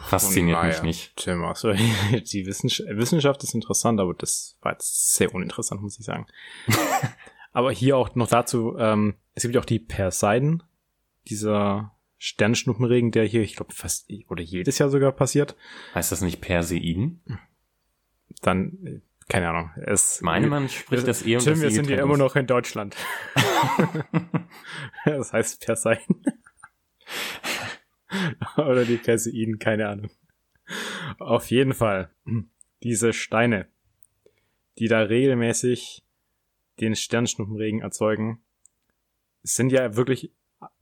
Fasziniert 0.03 0.57
naja, 0.57 0.74
mich 0.74 0.83
nicht. 0.83 1.15
Tim, 1.15 1.43
also 1.43 1.74
die 2.12 2.45
Wissenschaft, 2.45 2.89
Wissenschaft 2.93 3.43
ist 3.43 3.55
interessant, 3.55 4.00
aber 4.00 4.13
das 4.13 4.57
war 4.62 4.74
jetzt 4.74 5.15
sehr 5.15 5.33
uninteressant, 5.33 5.81
muss 5.81 6.00
ich 6.00 6.05
sagen. 6.05 6.27
aber 7.51 7.71
hier 7.71 7.98
auch 7.98 8.13
noch 8.15 8.27
dazu, 8.27 8.75
ähm, 8.77 9.15
es 9.33 9.43
gibt 9.43 9.55
ja 9.55 9.62
auch 9.62 9.65
die 9.65 9.79
Perseiden, 9.79 10.63
dieser 11.27 11.95
Sternschnuppenregen, 12.17 13.12
der 13.12 13.25
hier, 13.25 13.41
ich 13.41 13.55
glaube, 13.55 13.74
fast 13.74 14.07
oder 14.27 14.43
jedes 14.43 14.77
Jahr 14.77 14.89
sogar 14.89 15.12
passiert. 15.12 15.55
Heißt 15.95 16.12
das 16.12 16.21
nicht 16.21 16.41
Perseiden? 16.41 17.24
Dann, 18.41 19.01
keine 19.31 19.47
Ahnung. 19.47 19.71
Es, 19.77 20.19
Meine 20.19 20.47
man 20.47 20.67
spricht 20.67 21.07
das 21.07 21.21
eher 21.21 21.39
um 21.39 21.45
Tim, 21.45 21.61
wir 21.61 21.71
sind 21.71 21.89
ja 21.89 22.03
immer 22.03 22.17
noch 22.17 22.35
in 22.35 22.47
Deutschland. 22.47 22.97
das 25.05 25.31
heißt 25.31 25.65
Perseiden. 25.65 26.21
Oder 28.57 28.83
die 28.83 28.97
Perseiden, 28.97 29.57
keine 29.57 29.88
Ahnung. 29.88 30.11
Auf 31.17 31.50
jeden 31.50 31.73
Fall. 31.73 32.13
Diese 32.83 33.13
Steine, 33.13 33.69
die 34.77 34.89
da 34.89 35.00
regelmäßig 35.00 36.03
den 36.81 36.93
Sternschnuppenregen 36.93 37.79
erzeugen, 37.79 38.43
sind 39.43 39.71
ja 39.71 39.95
wirklich 39.95 40.33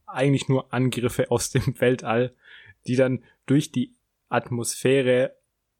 eigentlich 0.08 0.50
nur 0.50 0.74
Angriffe 0.74 1.29
aus 1.29 1.51
dem 1.51 1.79
Weltall, 1.79 2.34
die 2.88 2.96
dann 2.96 3.24
durch 3.46 3.72
die 3.72 3.94
Atmosphäre 4.27 5.36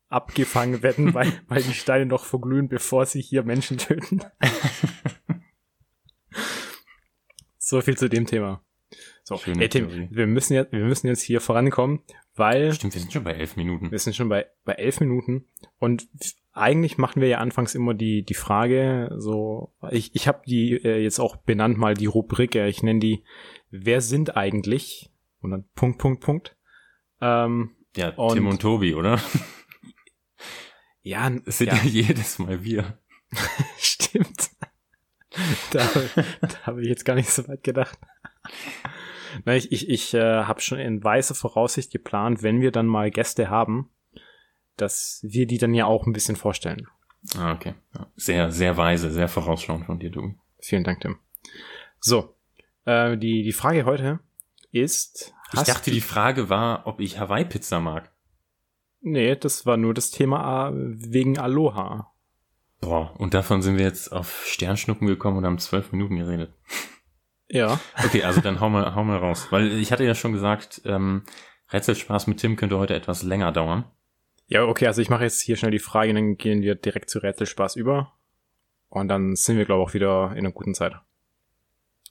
abgefangen 0.10 0.84
werden, 0.84 1.14
weil, 1.14 1.32
weil 1.48 1.64
die 1.64 1.74
Steine 1.74 2.06
noch 2.06 2.26
verglühen, 2.26 2.68
bevor 2.68 3.06
sie 3.06 3.22
hier 3.22 3.44
Menschen 3.44 3.78
töten. 3.78 4.22
so 7.58 7.82
viel 7.82 7.98
zu 7.98 8.10
dem 8.10 8.26
Thema. 8.26 8.62
So, 9.24 9.38
Schöne 9.38 9.62
ey, 9.62 9.70
Tim, 9.70 10.10
wir 10.10 10.26
müssen 10.26 10.54
jetzt, 10.54 10.72
wir 10.72 10.84
müssen 10.84 11.08
jetzt 11.08 11.22
hier 11.22 11.40
vorankommen, 11.40 12.02
weil. 12.36 12.74
Stimmt, 12.74 12.96
wir 12.96 13.02
sind 13.02 13.14
schon 13.14 13.24
bei 13.24 13.34
elf 13.34 13.56
Minuten. 13.56 13.92
Wir 13.92 14.00
sind 14.00 14.16
schon 14.16 14.28
bei, 14.28 14.48
bei 14.66 14.74
elf 14.74 15.00
Minuten. 15.00 15.46
Und 15.78 16.08
eigentlich 16.52 16.98
machen 16.98 17.22
wir 17.22 17.28
ja 17.28 17.38
anfangs 17.38 17.76
immer 17.76 17.94
die, 17.94 18.24
die 18.24 18.34
Frage, 18.34 19.12
so, 19.18 19.72
ich, 19.92 20.16
ich 20.16 20.28
habe 20.28 20.42
die 20.48 20.74
äh, 20.74 21.02
jetzt 21.02 21.20
auch 21.20 21.36
benannt 21.36 21.78
mal 21.78 21.94
die 21.94 22.08
Rubrik, 22.08 22.56
äh, 22.56 22.68
ich 22.68 22.82
nenne 22.82 23.00
die, 23.00 23.24
wer 23.70 24.02
sind 24.02 24.36
eigentlich? 24.36 25.12
Und 25.42 25.52
dann 25.52 25.66
Punkt, 25.76 26.00
Punkt, 26.00 26.22
Punkt. 26.22 26.58
Ähm, 27.22 27.76
ja, 27.96 28.10
und, 28.16 28.34
Tim 28.34 28.48
und 28.48 28.62
Tobi, 28.62 28.96
oder? 28.96 29.20
Ja, 31.02 31.32
es 31.46 31.60
sind 31.60 31.68
ja. 31.68 31.76
ja 31.76 31.84
jedes 31.84 32.40
Mal 32.40 32.64
wir. 32.64 33.00
Stimmt. 33.78 34.50
Da, 35.72 35.88
da 36.42 36.66
habe 36.66 36.82
ich 36.82 36.88
jetzt 36.88 37.06
gar 37.06 37.16
nicht 37.16 37.30
so 37.30 37.48
weit 37.48 37.64
gedacht. 37.64 37.98
Na, 39.46 39.56
ich 39.56 39.72
ich, 39.72 39.90
ich 39.90 40.14
äh, 40.14 40.44
habe 40.44 40.62
schon 40.62 40.80
in 40.80 41.04
weißer 41.04 41.36
Voraussicht 41.36 41.92
geplant, 41.92 42.42
wenn 42.42 42.62
wir 42.62 42.72
dann 42.72 42.88
mal 42.88 43.12
Gäste 43.12 43.50
haben, 43.50 43.90
dass 44.76 45.20
wir 45.24 45.46
die 45.46 45.58
dann 45.58 45.74
ja 45.74 45.86
auch 45.86 46.08
ein 46.08 46.14
bisschen 46.14 46.36
vorstellen. 46.36 46.88
Ah, 47.38 47.54
okay. 47.54 47.76
Sehr, 48.16 48.52
sehr 48.52 48.78
weise, 48.78 49.12
sehr 49.12 49.28
vorausschauend 49.28 49.86
von 49.86 50.00
dir, 50.00 50.10
du. 50.10 50.36
Vielen 50.60 50.84
Dank, 50.84 51.02
Tim. 51.02 51.18
So, 52.00 52.36
äh, 52.86 53.18
die, 53.18 53.44
die 53.44 53.52
Frage 53.52 53.86
heute 53.86 54.20
ist. 54.72 55.34
Ich 55.54 55.62
dachte, 55.62 55.92
die 55.92 56.02
Frage 56.02 56.50
war, 56.50 56.88
ob 56.88 57.00
ich 57.00 57.20
Hawaii-Pizza 57.20 57.80
mag. 57.80 58.12
Nee, 59.02 59.36
das 59.36 59.66
war 59.66 59.78
nur 59.78 59.94
das 59.94 60.12
Thema 60.12 60.70
äh, 60.70 60.74
wegen 60.74 61.38
Aloha. 61.38 62.12
Boah, 62.82 63.14
und 63.20 63.34
davon 63.34 63.62
sind 63.62 63.78
wir 63.78 63.86
jetzt 63.86 64.12
auf 64.12 64.46
Sternschnuppen 64.46 65.08
gekommen 65.08 65.38
und 65.38 65.46
haben 65.46 65.60
zwölf 65.60 65.92
Minuten 65.92 66.18
geredet. 66.18 66.54
Ja. 67.50 67.80
Okay, 68.06 68.24
also 68.24 68.42
dann 68.42 68.60
hau 68.60 68.70
mal, 68.70 68.96
hau 68.96 69.04
mal 69.04 69.18
raus. 69.18 69.48
Weil 69.50 69.72
ich 69.80 69.92
hatte 69.92 70.04
ja 70.04 70.16
schon 70.16 70.34
gesagt, 70.34 70.82
ähm, 70.86 71.24
Rätselspaß 71.72 72.28
mit 72.28 72.40
Tim 72.40 72.56
könnte 72.56 72.78
heute 72.78 72.96
etwas 72.96 73.24
länger 73.24 73.52
dauern. 73.52 73.86
Ja, 74.48 74.64
okay, 74.64 74.88
also 74.88 75.02
ich 75.02 75.10
mache 75.10 75.24
jetzt 75.24 75.42
hier 75.42 75.58
schnell 75.58 75.72
die 75.72 75.80
Frage, 75.80 76.14
dann 76.14 76.38
gehen 76.38 76.62
wir 76.62 76.76
direkt 76.76 77.10
zu 77.10 77.20
Rätselspaß 77.20 77.76
über. 77.76 78.14
Und 78.90 79.08
dann 79.08 79.36
sind 79.36 79.58
wir, 79.58 79.66
glaube 79.66 79.84
ich, 79.84 79.90
auch 79.90 79.94
wieder 79.94 80.32
in 80.32 80.40
einer 80.40 80.52
guten 80.52 80.74
Zeit. 80.74 80.94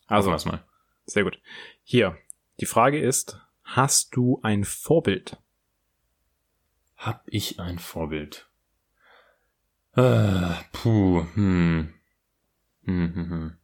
Also, 0.07 0.31
was 0.31 0.45
mal. 0.45 0.65
Sehr 1.07 1.25
gut. 1.25 1.41
Hier, 1.83 2.17
die 2.61 2.67
Frage 2.67 3.01
ist, 3.01 3.41
hast 3.65 4.15
du 4.15 4.41
ein 4.43 4.65
Vorbild? 4.65 5.37
Hab 6.99 7.23
ich 7.27 7.61
ein 7.61 7.79
Vorbild? 7.79 8.51
Äh, 9.95 10.55
puh, 10.73 11.25
hm. 11.35 11.95
Hm, 12.85 13.15
hm, 13.15 13.31
hm. 13.31 13.57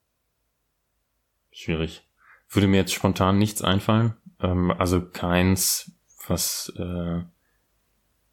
Schwierig. 1.50 2.08
Würde 2.48 2.68
mir 2.68 2.76
jetzt 2.76 2.94
spontan 2.94 3.38
nichts 3.38 3.60
einfallen. 3.62 4.14
Ähm, 4.40 4.70
also 4.70 5.04
keins, 5.04 5.92
was, 6.28 6.72
äh, 6.76 7.22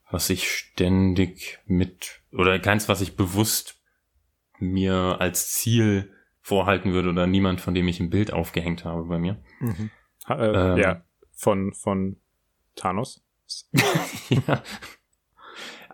was 0.08 0.30
ich 0.30 0.48
ständig 0.48 1.58
mit, 1.66 2.22
oder 2.32 2.58
keins, 2.60 2.88
was 2.88 3.00
ich 3.00 3.16
bewusst 3.16 3.80
mir 4.60 5.16
als 5.18 5.50
Ziel 5.50 6.14
vorhalten 6.40 6.92
würde 6.92 7.08
oder 7.08 7.26
niemand, 7.26 7.60
von 7.60 7.74
dem 7.74 7.88
ich 7.88 7.98
ein 7.98 8.10
Bild 8.10 8.32
aufgehängt 8.32 8.84
habe 8.84 9.04
bei 9.04 9.18
mir. 9.18 9.42
Mhm. 9.58 9.90
Ha, 10.28 10.34
äh, 10.36 10.72
ähm, 10.74 10.78
ja, 10.78 11.04
von, 11.32 11.72
von 11.72 12.20
Thanos. 12.76 13.21
ja. 14.28 14.62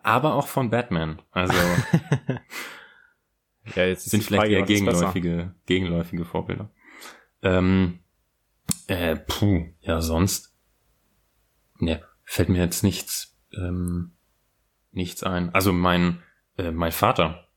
Aber 0.03 0.35
auch 0.35 0.49
von 0.49 0.71
Batman. 0.71 1.23
Also 1.31 1.55
ja, 3.75 3.85
jetzt 3.85 4.09
sind 4.09 4.25
vielleicht 4.25 4.51
eher 4.51 4.63
gegenläufige, 4.63 5.55
gegenläufige 5.67 6.25
Vorbilder. 6.25 6.71
Ähm, 7.43 8.01
äh, 8.87 9.17
puh, 9.17 9.67
ja, 9.81 10.01
sonst. 10.01 10.55
Ne, 11.79 12.03
fällt 12.25 12.49
mir 12.49 12.59
jetzt 12.59 12.83
nichts, 12.83 13.39
ähm, 13.53 14.17
nichts 14.91 15.23
ein. 15.23 15.55
Also 15.55 15.73
mein, 15.73 16.23
äh, 16.57 16.73
mein 16.73 16.93
Vater. 16.93 17.49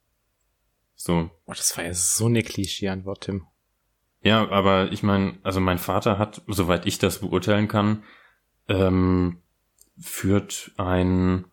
So. 0.95 1.31
Oh, 1.45 1.53
das 1.53 1.75
war 1.77 1.85
ja 1.85 1.93
so 1.93 2.27
eine 2.27 2.43
Klischee-Antwort, 2.43 3.21
Tim. 3.21 3.47
Ja, 4.21 4.47
aber 4.49 4.91
ich 4.91 5.01
meine, 5.01 5.39
also 5.41 5.59
mein 5.59 5.79
Vater 5.79 6.19
hat, 6.19 6.43
soweit 6.47 6.85
ich 6.85 6.99
das 6.99 7.19
beurteilen 7.19 7.67
kann, 7.67 8.03
ähm, 8.67 9.40
führt 10.01 10.71
ein 10.77 11.45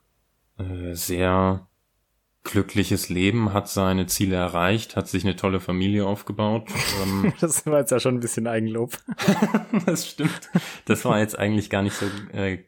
äh, 0.59 0.95
sehr 0.95 1.69
glückliches 2.45 3.09
Leben, 3.11 3.53
hat 3.53 3.69
seine 3.69 4.07
Ziele 4.07 4.37
erreicht, 4.37 4.97
hat 4.97 5.09
sich 5.09 5.25
eine 5.25 5.37
tolle 5.37 5.61
Familie 5.61 6.07
aufgebaut. 6.07 6.69
Ähm, 7.03 7.33
das 7.41 7.67
war 7.67 7.81
jetzt 7.81 7.91
ja 7.91 8.01
schon 8.01 8.17
ein 8.17 8.21
bisschen 8.21 8.47
Eigenlob. 8.47 8.97
das 9.87 10.09
stimmt. 10.09 10.51
Das 10.87 11.05
war 11.05 11.19
jetzt 11.19 11.39
eigentlich 11.39 11.69
gar 11.69 11.83
nicht 11.83 11.95
so, 11.95 12.07
äh, 12.33 12.65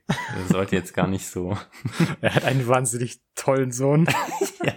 sollte 0.49 0.77
jetzt 0.77 0.93
gar 0.93 1.07
nicht 1.07 1.27
so. 1.27 1.57
er 2.21 2.35
hat 2.35 2.45
einen 2.45 2.67
wahnsinnig 2.69 3.21
tollen 3.35 3.73
Sohn. 3.73 4.07
ja. 4.65 4.75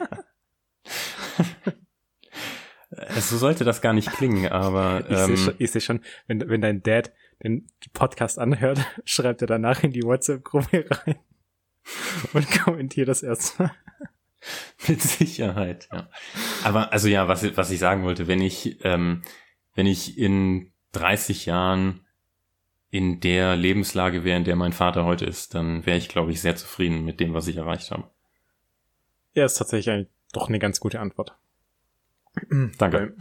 So 3.19 3.37
sollte 3.37 3.65
das 3.65 3.81
gar 3.81 3.93
nicht 3.93 4.11
klingen, 4.11 4.51
aber 4.51 5.03
ähm, 5.09 5.13
ich 5.13 5.19
sehe 5.19 5.37
schon, 5.37 5.67
seh 5.67 5.79
schon, 5.81 5.99
wenn, 6.27 6.47
wenn 6.47 6.61
dein 6.61 6.81
Dad 6.81 7.11
den 7.43 7.67
Podcast 7.93 8.39
anhört, 8.39 8.79
schreibt 9.05 9.41
er 9.41 9.47
danach 9.47 9.83
in 9.83 9.91
die 9.91 10.03
WhatsApp-Gruppe 10.03 10.85
rein 10.89 11.15
und 12.33 12.49
kommentiert 12.51 13.07
das 13.07 13.23
erstmal. 13.23 13.71
Mit 14.87 15.01
Sicherheit, 15.01 15.87
ja. 15.91 16.09
Aber 16.63 16.91
also 16.91 17.07
ja, 17.07 17.27
was, 17.27 17.55
was 17.55 17.71
ich 17.71 17.79
sagen 17.79 18.03
wollte, 18.03 18.27
wenn 18.27 18.41
ich, 18.41 18.83
ähm, 18.83 19.21
wenn 19.73 19.85
ich 19.85 20.17
in 20.17 20.73
30 20.91 21.45
Jahren 21.45 22.05
in 22.89 23.19
der 23.21 23.55
Lebenslage 23.55 24.23
wäre, 24.23 24.37
in 24.37 24.43
der 24.43 24.55
mein 24.55 24.73
Vater 24.73 25.05
heute 25.05 25.25
ist, 25.25 25.55
dann 25.55 25.85
wäre 25.85 25.97
ich, 25.97 26.09
glaube 26.09 26.31
ich, 26.31 26.41
sehr 26.41 26.55
zufrieden 26.55 27.05
mit 27.05 27.19
dem, 27.19 27.33
was 27.33 27.47
ich 27.47 27.55
erreicht 27.55 27.91
habe. 27.91 28.11
Ja, 29.33 29.45
ist 29.45 29.55
tatsächlich 29.55 29.93
eigentlich 29.93 30.09
doch 30.31 30.49
eine 30.49 30.59
ganz 30.59 30.79
gute 30.79 30.99
Antwort. 30.99 31.35
Danke. 32.77 33.15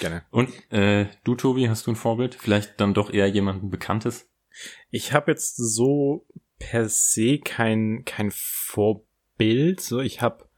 Gerne. 0.00 0.24
Und 0.30 0.50
äh, 0.72 1.06
du, 1.24 1.34
Tobi, 1.34 1.68
hast 1.68 1.86
du 1.86 1.92
ein 1.92 1.96
Vorbild? 1.96 2.34
Vielleicht 2.34 2.80
dann 2.80 2.94
doch 2.94 3.12
eher 3.12 3.26
jemanden 3.26 3.70
Bekanntes? 3.70 4.30
Ich 4.90 5.12
habe 5.12 5.30
jetzt 5.30 5.56
so 5.56 6.26
per 6.58 6.88
se 6.88 7.38
kein 7.38 8.04
kein 8.04 8.30
Vorbild. 8.32 9.80
So, 9.80 10.00
ich 10.00 10.20
habe 10.20 10.48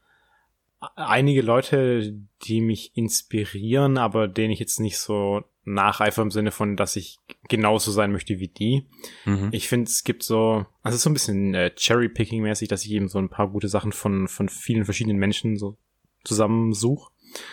einige 0.95 1.41
Leute, 1.41 2.13
die 2.43 2.61
mich 2.61 2.95
inspirieren, 2.95 3.97
aber 3.97 4.27
denen 4.27 4.51
ich 4.51 4.59
jetzt 4.59 4.79
nicht 4.79 4.97
so 4.97 5.43
nacheifer 5.63 6.21
im 6.21 6.31
Sinne 6.31 6.51
von, 6.51 6.75
dass 6.75 6.95
ich 6.95 7.17
genauso 7.47 7.91
sein 7.91 8.11
möchte 8.11 8.39
wie 8.39 8.47
die. 8.47 8.87
Mhm. 9.25 9.49
Ich 9.51 9.67
finde, 9.67 9.89
es 9.89 10.03
gibt 10.03 10.21
so, 10.21 10.65
also 10.83 10.93
es 10.93 10.95
ist 10.95 11.03
so 11.03 11.09
ein 11.09 11.13
bisschen 11.13 11.55
äh, 11.55 11.71
Cherry-Picking-mäßig, 11.75 12.67
dass 12.67 12.85
ich 12.85 12.91
eben 12.91 13.07
so 13.07 13.17
ein 13.17 13.29
paar 13.29 13.49
gute 13.49 13.67
Sachen 13.67 13.91
von, 13.91 14.27
von 14.27 14.47
vielen 14.47 14.85
verschiedenen 14.85 15.17
Menschen 15.17 15.57
so 15.57 15.77
zusammensuche. 16.23 17.11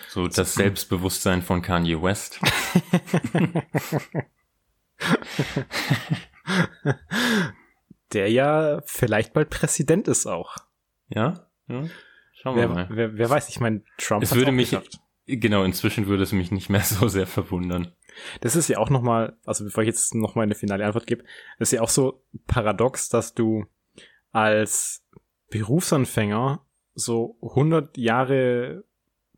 So 0.09 0.29
das 0.29 0.55
Selbstbewusstsein 0.55 1.43
von 1.43 1.63
Kanye 1.63 2.03
West. 2.03 2.41
Der 8.13 8.31
ja 8.31 8.83
vielleicht 8.85 9.33
bald 9.33 9.51
Präsident 9.51 10.07
ist 10.09 10.27
auch. 10.27 10.57
Ja? 11.09 11.49
ja? 11.69 11.85
Schauen 12.35 12.57
wir 12.57 12.63
wer, 12.63 12.69
mal. 12.69 12.89
Wer, 12.91 13.17
wer 13.17 13.31
weiß, 13.31 13.49
ich 13.49 13.61
meine, 13.61 13.83
Trump 13.99 14.23
es 14.23 14.35
würde 14.35 14.53
mich, 14.53 14.71
geschafft. 14.71 15.01
Genau, 15.27 15.65
inzwischen 15.65 16.07
würde 16.07 16.25
es 16.25 16.33
mich 16.33 16.51
nicht 16.51 16.69
mehr 16.69 16.81
so 16.85 17.09
sehr 17.09 17.27
verwundern. 17.27 17.93
Das 18.41 18.57
ist 18.57 18.69
ja 18.69 18.79
auch 18.79 18.91
nochmal, 18.91 19.39
also 19.47 19.65
bevor 19.65 19.83
ich 19.83 19.87
jetzt 19.87 20.15
nochmal 20.15 20.45
eine 20.45 20.55
finale 20.55 20.85
Antwort 20.85 21.07
gebe, 21.07 21.25
das 21.59 21.69
ist 21.69 21.73
ja 21.73 21.81
auch 21.81 21.89
so 21.89 22.23
paradox, 22.47 23.09
dass 23.09 23.35
du 23.35 23.65
als 24.33 25.05
Berufsanfänger 25.49 26.65
so 26.95 27.39
100 27.43 27.97
Jahre 27.97 28.85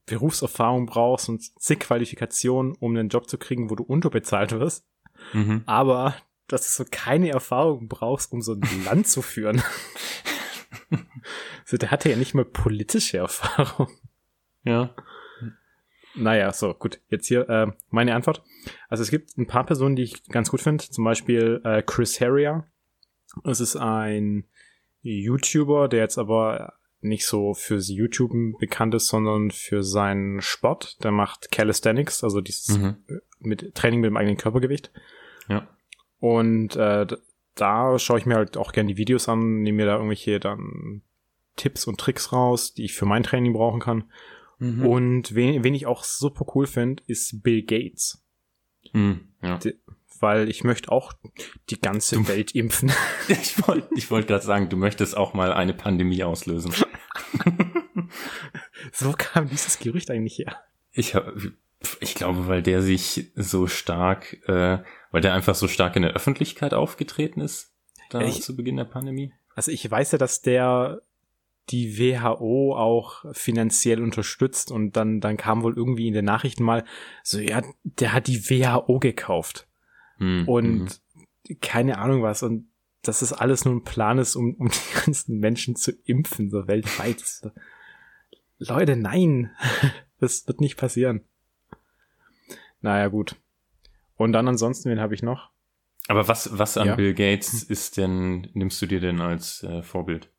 Berufserfahrung 0.07 0.87
brauchst 0.87 1.29
und 1.29 1.43
zig 1.61 1.81
Qualifikationen, 1.81 2.75
um 2.79 2.97
einen 2.97 3.09
Job 3.09 3.29
zu 3.29 3.39
kriegen, 3.39 3.71
wo 3.71 3.75
du 3.75 3.85
unterbezahlt 3.85 4.53
wirst. 4.53 4.85
Mhm. 5.33 5.63
Aber 5.67 6.15
dass 6.49 6.63
du 6.63 6.85
so 6.85 6.89
keine 6.91 7.31
Erfahrung 7.31 7.89
brauchst, 7.89 8.33
um 8.33 8.43
so 8.43 8.53
ein 8.53 8.63
Land 8.85 9.09
zu 9.09 9.23
führen. 9.23 9.63
also 11.65 11.77
der 11.77 11.91
hatte 11.91 12.11
ja 12.11 12.17
nicht 12.17 12.35
mal 12.35 12.45
politische 12.45 13.19
Erfahrung. 13.19 13.89
Ja. 14.65 14.95
Naja, 16.17 16.53
so, 16.53 16.75
gut. 16.75 17.01
Jetzt 17.09 17.27
hier 17.27 17.49
äh, 17.49 17.73
meine 17.91 18.15
Antwort. 18.15 18.43
Also 18.89 19.03
es 19.03 19.11
gibt 19.11 19.37
ein 19.37 19.47
paar 19.47 19.65
Personen, 19.65 19.97
die 19.97 20.05
ich 20.05 20.25
ganz 20.29 20.51
gut 20.51 20.61
finde. 20.61 20.85
Zum 20.85 21.05
Beispiel 21.05 21.61
äh, 21.65 21.83
Chris 21.83 22.21
Harrier. 22.21 22.67
Es 23.43 23.61
ist 23.61 23.77
ein 23.77 24.47
YouTuber, 25.03 25.89
der 25.89 26.01
jetzt 26.01 26.19
aber 26.19 26.75
nicht 27.05 27.27
so 27.27 27.55
fürs 27.55 27.89
YouTube 27.89 28.33
bekannt 28.59 28.95
ist, 28.95 29.09
sondern 29.09 29.51
für 29.51 29.83
seinen 29.83 30.41
Sport. 30.41 31.03
Der 31.05 31.13
macht 31.13 31.51
Calisthenics, 31.51 32.25
also 32.25 32.41
dieses 32.41 32.79
mhm. 32.79 32.97
mit 33.41 33.75
Training 33.75 34.01
mit 34.01 34.09
dem 34.09 34.17
eigenen 34.17 34.37
Körpergewicht. 34.37 34.91
Ja. 35.49 35.69
Und 36.19 36.77
äh, 36.77 37.07
da 37.55 37.99
schaue 37.99 38.19
ich 38.19 38.27
mir 38.27 38.37
halt 38.37 38.57
auch 38.57 38.73
gerne 38.73 38.89
die 38.89 38.97
Videos 38.97 39.29
an, 39.29 39.61
nehme 39.61 39.77
mir 39.77 39.87
da 39.87 39.95
irgendwelche 39.95 40.41
dann 40.41 41.03
Tipps 41.57 41.87
und 41.87 42.01
Tricks 42.01 42.33
raus, 42.33 42.75
die 42.75 42.85
ich 42.85 42.95
für 42.95 43.07
mein 43.07 43.23
Training 43.23 43.53
brauchen 43.53 43.81
kann. 43.81 44.05
Mhm. 44.59 44.87
Und 44.87 45.35
wen, 45.35 45.63
wen 45.63 45.75
ich 45.75 45.87
auch 45.87 46.05
super 46.05 46.47
cool 46.55 46.67
finde, 46.67 47.03
ist 47.07 47.43
Bill 47.43 47.63
Gates. 47.63 48.25
Mhm, 48.93 49.29
ja. 49.43 49.59
Die, 49.59 49.75
weil 50.21 50.49
ich 50.49 50.65
möchte 50.65 50.91
auch 50.91 51.13
die 51.71 51.81
ganze 51.81 52.17
du, 52.17 52.29
Welt 52.29 52.55
impfen. 52.55 52.91
Ich 53.29 53.57
wollte 53.69 53.89
ich 53.95 54.11
wollt 54.11 54.27
gerade 54.27 54.45
sagen, 54.45 54.69
du 54.69 54.77
möchtest 54.77 55.17
auch 55.17 55.35
mal 55.35 55.53
eine 55.53 55.75
Pandemie 55.75 56.23
auslösen. 56.25 56.73
so 58.93 59.13
kam 59.17 59.49
dieses 59.49 59.79
Gerücht 59.79 60.11
eigentlich 60.11 60.39
her. 60.39 60.63
Ich 60.93 61.15
habe 61.15 61.55
ich 62.01 62.15
glaube, 62.15 62.49
weil 62.49 62.63
der 62.63 62.83
sich 62.83 63.31
so 63.35 63.67
stark, 63.67 64.39
äh, 64.49 64.79
weil 65.11 65.21
der 65.21 65.35
einfach 65.35 65.55
so 65.55 65.69
stark 65.69 65.97
in 65.97 66.03
der 66.03 66.13
Öffentlichkeit 66.13 66.75
aufgetreten 66.75 67.41
ist, 67.41 67.73
da 68.11 68.21
ich, 68.23 68.43
zu 68.43 68.57
Beginn 68.57 68.77
der 68.77 68.85
Pandemie. 68.85 69.33
Also 69.55 69.71
ich 69.71 69.89
weiß 69.89 70.13
ja, 70.13 70.19
dass 70.19 70.43
der 70.43 71.03
die 71.71 71.99
WHO 71.99 72.77
auch 72.77 73.25
finanziell 73.33 74.03
unterstützt 74.03 74.71
und 74.71 74.97
dann, 74.97 75.21
dann 75.21 75.37
kam 75.37 75.63
wohl 75.63 75.75
irgendwie 75.77 76.09
in 76.09 76.15
den 76.15 76.25
Nachrichten 76.25 76.63
mal 76.63 76.85
so, 77.23 77.39
ja, 77.39 77.63
der 77.85 78.13
hat 78.13 78.27
die 78.27 78.51
WHO 78.51 78.99
gekauft. 78.99 79.67
Hm, 80.19 80.47
und 80.47 81.01
hm. 81.47 81.61
keine 81.61 81.99
Ahnung 81.99 82.23
was 82.23 82.43
und 82.43 82.69
dass 83.09 83.21
das 83.21 83.33
alles 83.33 83.65
nur 83.65 83.75
ein 83.75 83.85
Plan 83.85 84.19
ist, 84.19 84.37
um, 84.37 84.55
um 84.55 84.69
die 84.71 85.05
ganzen 85.05 85.39
Menschen 85.39 85.77
zu 85.77 85.93
impfen, 86.05 86.51
so 86.51 86.67
weltweit. 86.67 87.23
Leute, 88.59 88.97
nein, 88.97 89.51
das 90.21 90.47
wird 90.47 90.61
nicht 90.61 90.77
passieren. 90.77 91.23
Naja, 92.81 93.09
gut. 93.09 93.37
Und 94.17 94.33
dann 94.33 94.47
ansonsten, 94.47 94.91
wen 94.91 95.01
habe 95.01 95.15
ich 95.15 95.23
noch? 95.23 95.51
Aber 96.09 96.29
was, 96.29 96.59
was 96.59 96.77
an 96.77 96.89
ja. 96.89 96.95
Bill 96.97 97.15
Gates 97.15 97.63
ist 97.63 97.97
denn, 97.97 98.51
nimmst 98.53 98.81
du 98.83 98.87
dir 98.87 99.01
denn 99.01 99.21
als 99.21 99.63
äh, 99.63 99.83
Vorbild? 99.83 100.31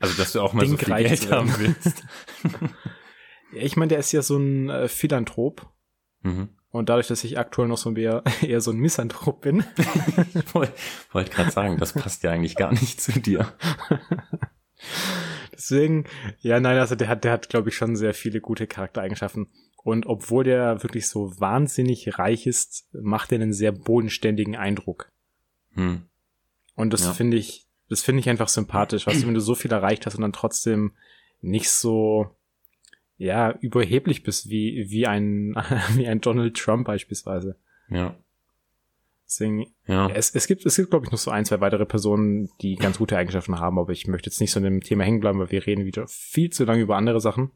Also, 0.00 0.16
dass 0.16 0.32
du 0.32 0.40
auch 0.40 0.52
mal 0.52 0.62
Ding 0.62 0.72
so 0.72 0.78
viel 0.78 0.96
Geld 0.96 1.30
haben 1.30 1.54
willst. 1.58 2.04
ja, 3.52 3.62
ich 3.62 3.76
meine, 3.76 3.90
der 3.90 3.98
ist 4.00 4.10
ja 4.10 4.22
so 4.22 4.36
ein 4.36 4.68
äh, 4.68 4.88
Philanthrop. 4.88 5.72
Mhm. 6.22 6.48
Und 6.72 6.88
dadurch, 6.88 7.06
dass 7.06 7.22
ich 7.22 7.38
aktuell 7.38 7.68
noch 7.68 7.76
so 7.76 7.90
mehr, 7.90 8.24
eher 8.42 8.60
so 8.60 8.70
ein 8.70 8.78
Misanthrop 8.78 9.42
bin. 9.42 9.62
ich 9.76 9.84
wollte 10.54 10.72
wollt 11.12 11.30
gerade 11.30 11.50
sagen, 11.50 11.76
das 11.76 11.92
passt 11.92 12.22
ja 12.22 12.30
eigentlich 12.30 12.56
gar 12.56 12.72
nicht 12.72 13.00
zu 13.00 13.20
dir. 13.20 13.52
Deswegen, 15.52 16.06
ja, 16.40 16.58
nein, 16.58 16.78
also 16.78 16.96
der 16.96 17.08
hat, 17.08 17.24
der 17.24 17.32
hat, 17.32 17.50
glaube 17.50 17.68
ich, 17.68 17.76
schon 17.76 17.94
sehr 17.94 18.14
viele 18.14 18.40
gute 18.40 18.66
Charaktereigenschaften. 18.66 19.48
Und 19.84 20.06
obwohl 20.06 20.44
der 20.44 20.82
wirklich 20.82 21.08
so 21.08 21.38
wahnsinnig 21.38 22.18
reich 22.18 22.46
ist, 22.46 22.88
macht 22.92 23.32
er 23.32 23.36
einen 23.36 23.52
sehr 23.52 23.72
bodenständigen 23.72 24.56
Eindruck. 24.56 25.12
Hm. 25.74 26.08
Und 26.74 26.92
das 26.92 27.04
ja. 27.04 27.12
finde 27.12 27.36
ich, 27.36 27.68
das 27.88 28.02
finde 28.02 28.20
ich 28.20 28.28
einfach 28.28 28.48
sympathisch, 28.48 29.06
weißt 29.06 29.22
du, 29.22 29.26
wenn 29.26 29.34
du 29.34 29.40
so 29.40 29.54
viel 29.54 29.70
erreicht 29.70 30.06
hast 30.06 30.14
und 30.14 30.22
dann 30.22 30.32
trotzdem 30.32 30.96
nicht 31.42 31.68
so, 31.68 32.34
ja, 33.22 33.52
überheblich 33.60 34.24
bist 34.24 34.50
wie, 34.50 34.86
wie 34.90 35.06
ein, 35.06 35.54
wie 35.94 36.08
ein 36.08 36.20
Donald 36.20 36.56
Trump 36.56 36.86
beispielsweise. 36.86 37.56
Ja. 37.88 38.16
Deswegen, 39.24 39.72
ja. 39.86 40.08
es, 40.10 40.34
es 40.34 40.48
gibt, 40.48 40.66
es 40.66 40.76
gibt, 40.76 40.90
glaube 40.90 41.06
ich, 41.06 41.12
noch 41.12 41.18
so 41.18 41.30
ein, 41.30 41.44
zwei 41.44 41.60
weitere 41.60 41.86
Personen, 41.86 42.50
die 42.60 42.74
ganz 42.74 42.98
gute 42.98 43.16
Eigenschaften 43.16 43.60
haben, 43.60 43.78
aber 43.78 43.92
ich 43.92 44.08
möchte 44.08 44.28
jetzt 44.28 44.40
nicht 44.40 44.50
so 44.50 44.58
in 44.58 44.64
dem 44.64 44.80
Thema 44.80 45.04
hängen 45.04 45.20
bleiben, 45.20 45.38
weil 45.38 45.52
wir 45.52 45.64
reden 45.64 45.84
wieder 45.84 46.06
viel 46.08 46.50
zu 46.50 46.64
lange 46.64 46.82
über 46.82 46.96
andere 46.96 47.20
Sachen. 47.20 47.52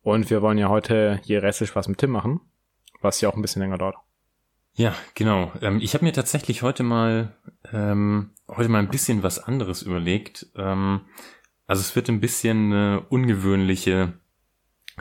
Und 0.00 0.30
wir 0.30 0.40
wollen 0.40 0.58
ja 0.58 0.70
heute 0.70 1.20
hier 1.24 1.42
restlich 1.42 1.76
was 1.76 1.88
mit 1.88 1.98
Tim 1.98 2.10
machen, 2.10 2.40
was 3.02 3.20
ja 3.20 3.28
auch 3.28 3.36
ein 3.36 3.42
bisschen 3.42 3.60
länger 3.60 3.78
dauert. 3.78 3.96
Ja, 4.72 4.94
genau. 5.14 5.52
Ähm, 5.60 5.78
ich 5.82 5.92
habe 5.92 6.06
mir 6.06 6.14
tatsächlich 6.14 6.62
heute 6.62 6.82
mal 6.82 7.36
ähm, 7.70 8.30
heute 8.48 8.70
mal 8.70 8.78
ein 8.78 8.88
bisschen 8.88 9.22
was 9.22 9.38
anderes 9.38 9.82
überlegt. 9.82 10.46
Ähm, 10.56 11.02
also 11.66 11.80
es 11.80 11.94
wird 11.94 12.08
ein 12.08 12.20
bisschen 12.20 12.72
eine 12.72 13.00
ungewöhnliche 13.10 14.14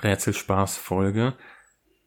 Rätselspaß-Folge 0.01 1.33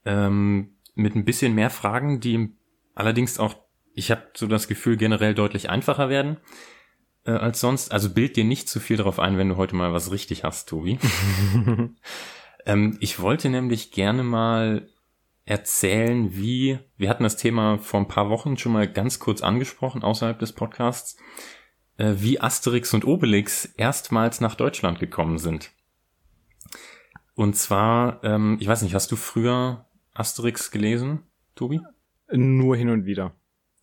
ähm, 0.04 0.76
mit 0.94 1.14
ein 1.14 1.24
bisschen 1.24 1.54
mehr 1.54 1.70
Fragen, 1.70 2.20
die 2.20 2.56
allerdings 2.94 3.38
auch, 3.38 3.56
ich 3.94 4.10
habe 4.10 4.28
so 4.34 4.46
das 4.46 4.68
Gefühl, 4.68 4.96
generell 4.96 5.34
deutlich 5.34 5.70
einfacher 5.70 6.08
werden 6.08 6.38
äh, 7.24 7.32
als 7.32 7.60
sonst. 7.60 7.92
Also 7.92 8.10
bild 8.10 8.36
dir 8.36 8.44
nicht 8.44 8.68
zu 8.68 8.80
viel 8.80 8.96
darauf 8.96 9.18
ein, 9.18 9.38
wenn 9.38 9.48
du 9.48 9.56
heute 9.56 9.76
mal 9.76 9.92
was 9.92 10.10
richtig 10.10 10.44
hast, 10.44 10.68
Tobi. 10.68 10.98
Ähm, 12.66 12.96
ich 13.00 13.20
wollte 13.20 13.48
nämlich 13.50 13.90
gerne 13.90 14.22
mal 14.22 14.88
erzählen, 15.44 16.34
wie, 16.34 16.78
wir 16.96 17.10
hatten 17.10 17.22
das 17.22 17.36
Thema 17.36 17.78
vor 17.78 18.00
ein 18.00 18.08
paar 18.08 18.30
Wochen 18.30 18.56
schon 18.56 18.72
mal 18.72 18.90
ganz 18.90 19.18
kurz 19.18 19.42
angesprochen 19.42 20.02
außerhalb 20.02 20.38
des 20.38 20.52
Podcasts, 20.52 21.18
äh, 21.98 22.14
wie 22.16 22.40
Asterix 22.40 22.94
und 22.94 23.06
Obelix 23.06 23.66
erstmals 23.76 24.40
nach 24.40 24.54
Deutschland 24.54 24.98
gekommen 24.98 25.38
sind. 25.38 25.70
Und 27.34 27.56
zwar, 27.56 28.22
ähm, 28.22 28.58
ich 28.60 28.68
weiß 28.68 28.82
nicht, 28.82 28.94
hast 28.94 29.10
du 29.10 29.16
früher 29.16 29.86
Asterix 30.12 30.70
gelesen, 30.70 31.22
Tobi? 31.54 31.80
Nur 32.30 32.76
hin 32.76 32.90
und 32.90 33.06
wieder. 33.06 33.34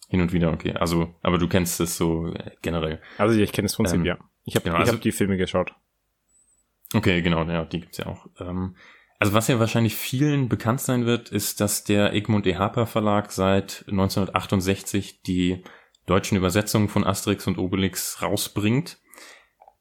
Hin 0.08 0.22
und 0.22 0.34
wieder, 0.34 0.52
okay. 0.52 0.74
Also, 0.74 1.14
aber 1.22 1.38
du 1.38 1.48
kennst 1.48 1.80
es 1.80 1.98
so 1.98 2.34
äh, 2.34 2.52
generell. 2.62 3.02
Also 3.18 3.40
ich 3.40 3.52
kenne 3.52 3.66
es 3.66 3.76
Prinzip, 3.76 4.00
ähm, 4.00 4.06
ja. 4.06 4.18
Ich 4.46 4.56
habe 4.56 4.66
genau, 4.66 4.78
also, 4.78 4.94
hab 4.94 5.02
die 5.02 5.12
Filme 5.12 5.38
geschaut. 5.38 5.74
Okay, 6.94 7.22
genau, 7.22 7.44
ja, 7.44 7.66
die 7.66 7.82
gibt's 7.82 7.98
ja 7.98 8.08
auch. 8.08 8.28
Ähm, 8.40 8.76
also 9.20 9.34
was 9.34 9.48
ja 9.48 9.60
wahrscheinlich 9.60 9.96
vielen 9.96 10.50
bekannt 10.50 10.82
sein 10.82 11.06
wird, 11.06 11.30
ist, 11.30 11.62
dass 11.62 11.84
der 11.84 12.14
Egmont 12.14 12.48
E. 12.48 12.56
Harper 12.56 12.88
Verlag 12.88 13.32
seit 13.32 13.86
1968 13.88 15.22
die 15.22 15.64
deutschen 16.08 16.38
Übersetzungen 16.38 16.90
von 16.90 17.06
Asterix 17.06 17.46
und 17.48 17.58
Obelix 17.58 18.22
rausbringt, 18.22 19.00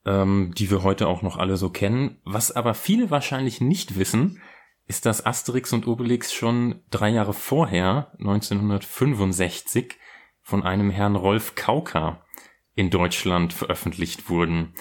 ähm, 0.06 0.52
die 0.56 0.70
wir 0.70 0.82
heute 0.82 1.08
auch 1.08 1.22
noch 1.22 1.36
alle 1.36 1.56
so 1.56 1.70
kennen. 1.70 2.18
Was 2.24 2.52
aber 2.52 2.74
viele 2.74 3.10
wahrscheinlich 3.10 3.60
nicht 3.60 3.98
wissen, 3.98 4.40
ist, 4.86 5.06
dass 5.06 5.24
Asterix 5.24 5.72
und 5.72 5.86
Obelix 5.86 6.32
schon 6.32 6.82
drei 6.90 7.10
Jahre 7.10 7.32
vorher, 7.32 8.12
1965, 8.18 9.96
von 10.42 10.64
einem 10.64 10.90
Herrn 10.90 11.16
Rolf 11.16 11.54
Kauka 11.54 12.24
in 12.74 12.90
Deutschland 12.90 13.52
veröffentlicht 13.52 14.28
wurden. 14.28 14.74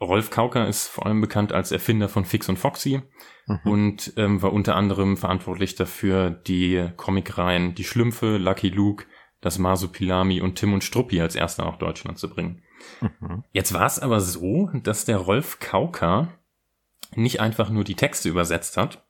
Rolf 0.00 0.30
Kauker 0.30 0.68
ist 0.68 0.88
vor 0.88 1.06
allem 1.06 1.20
bekannt 1.20 1.52
als 1.52 1.72
Erfinder 1.72 2.08
von 2.08 2.24
Fix 2.24 2.48
und 2.48 2.58
Foxy 2.58 3.00
mhm. 3.46 3.60
und 3.64 4.12
ähm, 4.16 4.42
war 4.42 4.52
unter 4.52 4.76
anderem 4.76 5.16
verantwortlich 5.16 5.74
dafür, 5.74 6.30
die 6.30 6.90
Comicreihen 6.96 7.74
Die 7.74 7.84
Schlümpfe, 7.84 8.36
Lucky 8.36 8.68
Luke, 8.68 9.06
das 9.40 9.58
Masupilami 9.58 10.40
und 10.40 10.56
Tim 10.56 10.74
und 10.74 10.84
Struppi 10.84 11.20
als 11.20 11.34
erster 11.34 11.64
nach 11.64 11.78
Deutschland 11.78 12.18
zu 12.18 12.28
bringen. 12.28 12.62
Mhm. 13.00 13.44
Jetzt 13.52 13.72
war 13.72 13.86
es 13.86 13.98
aber 13.98 14.20
so, 14.20 14.70
dass 14.82 15.04
der 15.04 15.18
Rolf 15.18 15.58
Kauker 15.58 16.28
nicht 17.14 17.40
einfach 17.40 17.70
nur 17.70 17.84
die 17.84 17.94
Texte 17.94 18.28
übersetzt 18.28 18.76
hat, 18.76 19.04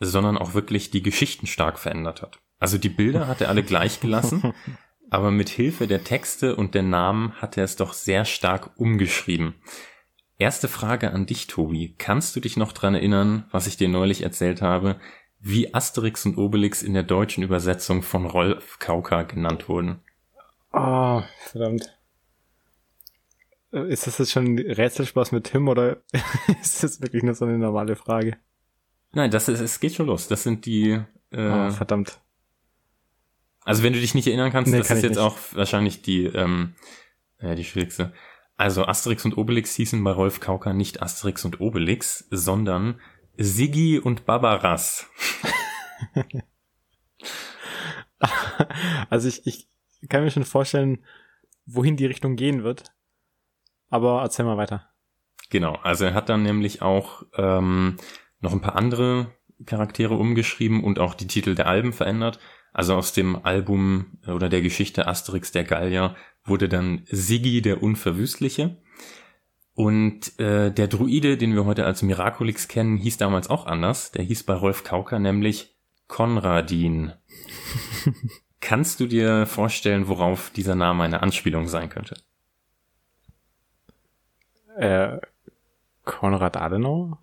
sondern 0.00 0.36
auch 0.36 0.54
wirklich 0.54 0.90
die 0.90 1.02
Geschichten 1.02 1.46
stark 1.46 1.78
verändert 1.78 2.22
hat. 2.22 2.38
Also 2.58 2.78
die 2.78 2.88
Bilder 2.88 3.26
hat 3.26 3.40
er 3.40 3.48
alle 3.48 3.62
gleich 3.62 4.00
gelassen, 4.00 4.54
aber 5.10 5.30
mit 5.30 5.48
Hilfe 5.48 5.86
der 5.86 6.04
Texte 6.04 6.56
und 6.56 6.74
der 6.74 6.82
Namen 6.82 7.32
hat 7.34 7.56
er 7.56 7.64
es 7.64 7.76
doch 7.76 7.92
sehr 7.92 8.24
stark 8.24 8.70
umgeschrieben. 8.76 9.54
Erste 10.38 10.68
Frage 10.68 11.12
an 11.12 11.26
dich, 11.26 11.46
Tobi. 11.46 11.94
Kannst 11.98 12.34
du 12.34 12.40
dich 12.40 12.56
noch 12.56 12.72
dran 12.72 12.94
erinnern, 12.94 13.44
was 13.50 13.66
ich 13.66 13.76
dir 13.76 13.88
neulich 13.88 14.22
erzählt 14.22 14.60
habe, 14.60 14.98
wie 15.38 15.74
Asterix 15.74 16.24
und 16.26 16.38
Obelix 16.38 16.82
in 16.82 16.94
der 16.94 17.02
deutschen 17.02 17.42
Übersetzung 17.42 18.02
von 18.02 18.26
Rolf 18.26 18.78
Kauka 18.78 19.22
genannt 19.22 19.68
wurden? 19.68 20.00
Ah, 20.72 21.18
oh, 21.18 21.22
verdammt. 21.50 21.96
Ist 23.72 24.06
das 24.06 24.18
jetzt 24.18 24.32
schon 24.32 24.58
Rätselspaß 24.58 25.32
mit 25.32 25.44
Tim 25.44 25.68
oder 25.68 26.02
ist 26.60 26.82
das 26.82 27.00
wirklich 27.00 27.22
nur 27.22 27.34
so 27.34 27.44
eine 27.44 27.58
normale 27.58 27.96
Frage? 27.96 28.36
Nein, 29.12 29.30
das 29.30 29.48
ist, 29.48 29.60
es 29.60 29.80
geht 29.80 29.94
schon 29.94 30.06
los. 30.06 30.28
Das 30.28 30.42
sind 30.42 30.64
die. 30.66 31.00
Äh, 31.30 31.48
oh, 31.48 31.70
verdammt. 31.70 32.20
Also 33.64 33.82
wenn 33.82 33.92
du 33.92 34.00
dich 34.00 34.14
nicht 34.14 34.26
erinnern 34.26 34.50
kannst, 34.50 34.70
Nee, 34.72 34.78
das 34.78 34.88
kann 34.88 34.96
ist 34.96 35.02
jetzt 35.02 35.16
nicht. 35.16 35.20
auch 35.24 35.36
wahrscheinlich 35.52 36.02
die, 36.02 36.24
ähm, 36.24 36.74
ja, 37.40 37.54
die 37.54 37.64
schwierigste. 37.64 38.12
Also 38.56 38.84
Asterix 38.86 39.24
und 39.24 39.36
Obelix 39.36 39.74
hießen 39.74 40.02
bei 40.02 40.10
Rolf 40.12 40.40
Kauker 40.40 40.72
nicht 40.72 41.02
Asterix 41.02 41.44
und 41.44 41.60
Obelix, 41.60 42.26
sondern 42.30 43.00
Siggi 43.36 43.98
und 43.98 44.24
Barbaras. 44.26 45.06
Also 49.10 49.28
ich, 49.28 49.46
ich 49.46 49.68
kann 50.08 50.22
mir 50.22 50.30
schon 50.30 50.44
vorstellen, 50.44 51.04
wohin 51.66 51.96
die 51.96 52.06
Richtung 52.06 52.36
gehen 52.36 52.62
wird. 52.62 52.84
Aber 53.92 54.22
erzähl 54.22 54.46
mal 54.46 54.56
weiter. 54.56 54.88
Genau, 55.50 55.74
also 55.82 56.06
er 56.06 56.14
hat 56.14 56.30
dann 56.30 56.42
nämlich 56.42 56.80
auch 56.80 57.24
ähm, 57.36 57.98
noch 58.40 58.52
ein 58.52 58.62
paar 58.62 58.74
andere 58.74 59.34
Charaktere 59.66 60.14
umgeschrieben 60.14 60.82
und 60.82 60.98
auch 60.98 61.12
die 61.12 61.26
Titel 61.26 61.54
der 61.54 61.66
Alben 61.66 61.92
verändert. 61.92 62.38
Also 62.72 62.94
aus 62.94 63.12
dem 63.12 63.44
Album 63.44 64.18
oder 64.26 64.48
der 64.48 64.62
Geschichte 64.62 65.06
Asterix 65.06 65.52
der 65.52 65.64
Gallier 65.64 66.16
wurde 66.42 66.70
dann 66.70 67.02
Siggi 67.10 67.60
der 67.60 67.82
Unverwüstliche. 67.82 68.78
Und 69.74 70.38
äh, 70.40 70.72
der 70.72 70.88
Druide, 70.88 71.36
den 71.36 71.54
wir 71.54 71.66
heute 71.66 71.84
als 71.84 72.00
Miraculix 72.00 72.68
kennen, 72.68 72.96
hieß 72.96 73.18
damals 73.18 73.50
auch 73.50 73.66
anders. 73.66 74.10
Der 74.12 74.24
hieß 74.24 74.44
bei 74.44 74.54
Rolf 74.54 74.84
Kauker 74.84 75.18
nämlich 75.18 75.76
Konradin. 76.08 77.12
Kannst 78.62 79.00
du 79.00 79.06
dir 79.06 79.44
vorstellen, 79.44 80.08
worauf 80.08 80.48
dieser 80.48 80.76
Name 80.76 81.04
eine 81.04 81.22
Anspielung 81.22 81.68
sein 81.68 81.90
könnte? 81.90 82.16
Äh, 84.82 85.20
Konrad 86.04 86.56
Adenauer? 86.56 87.20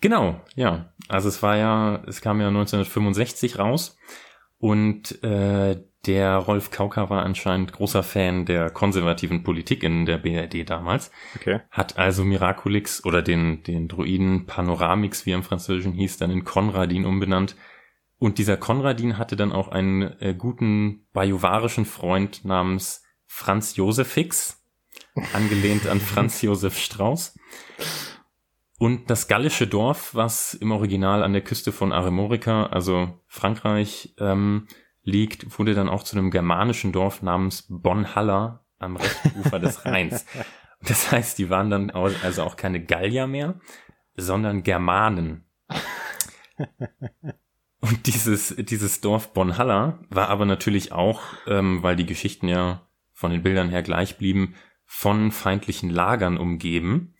Genau, 0.00 0.40
ja. 0.54 0.92
Also 1.08 1.28
es 1.28 1.42
war 1.42 1.56
ja, 1.56 2.02
es 2.06 2.20
kam 2.20 2.40
ja 2.40 2.48
1965 2.48 3.58
raus 3.58 3.98
und 4.58 5.22
äh, 5.22 5.82
der 6.06 6.36
Rolf 6.36 6.70
Kauker 6.70 7.10
war 7.10 7.24
anscheinend 7.24 7.74
großer 7.74 8.02
Fan 8.02 8.46
der 8.46 8.70
konservativen 8.70 9.42
Politik 9.42 9.82
in 9.82 10.06
der 10.06 10.16
BRD 10.16 10.68
damals, 10.68 11.10
Okay. 11.36 11.60
hat 11.70 11.98
also 11.98 12.24
Miraculix 12.24 13.04
oder 13.04 13.20
den, 13.20 13.62
den 13.64 13.86
Druiden 13.88 14.46
Panoramix, 14.46 15.26
wie 15.26 15.32
er 15.32 15.36
im 15.36 15.42
Französischen 15.42 15.92
hieß, 15.92 16.16
dann 16.16 16.30
in 16.30 16.44
Konradin 16.44 17.04
umbenannt. 17.04 17.54
Und 18.18 18.38
dieser 18.38 18.56
Konradin 18.56 19.18
hatte 19.18 19.36
dann 19.36 19.52
auch 19.52 19.68
einen 19.68 20.02
äh, 20.20 20.34
guten 20.36 21.06
bajuwarischen 21.12 21.84
Freund 21.84 22.44
namens 22.44 23.04
Franz 23.26 23.76
Josefix, 23.76 24.59
angelehnt 25.32 25.86
an 25.86 26.00
Franz 26.00 26.42
Josef 26.42 26.78
Strauß. 26.78 27.38
Und 28.78 29.10
das 29.10 29.28
gallische 29.28 29.66
Dorf, 29.66 30.14
was 30.14 30.54
im 30.54 30.72
Original 30.72 31.22
an 31.22 31.34
der 31.34 31.42
Küste 31.42 31.70
von 31.70 31.92
Aremorica, 31.92 32.66
also 32.66 33.20
Frankreich, 33.26 34.14
ähm, 34.18 34.68
liegt, 35.02 35.58
wurde 35.58 35.74
dann 35.74 35.88
auch 35.88 36.02
zu 36.02 36.16
einem 36.16 36.30
germanischen 36.30 36.92
Dorf 36.92 37.22
namens 37.22 37.66
Bonhalla 37.68 38.64
am 38.78 38.96
rechten 38.96 39.38
Ufer 39.40 39.58
des 39.58 39.84
Rheins. 39.84 40.24
Das 40.82 41.12
heißt, 41.12 41.38
die 41.38 41.50
waren 41.50 41.68
dann 41.68 41.90
also 41.90 42.42
auch 42.42 42.56
keine 42.56 42.82
Gallier 42.82 43.26
mehr, 43.26 43.60
sondern 44.16 44.62
Germanen. 44.62 45.44
Und 47.80 48.06
dieses, 48.06 48.54
dieses 48.56 49.00
Dorf 49.00 49.32
Bonhalla 49.32 49.98
war 50.08 50.28
aber 50.28 50.46
natürlich 50.46 50.92
auch, 50.92 51.22
ähm, 51.46 51.82
weil 51.82 51.96
die 51.96 52.06
Geschichten 52.06 52.48
ja 52.48 52.86
von 53.12 53.30
den 53.30 53.42
Bildern 53.42 53.68
her 53.68 53.82
gleich 53.82 54.16
blieben, 54.16 54.54
von 54.92 55.30
feindlichen 55.30 55.88
Lagern 55.88 56.36
umgeben, 56.36 57.14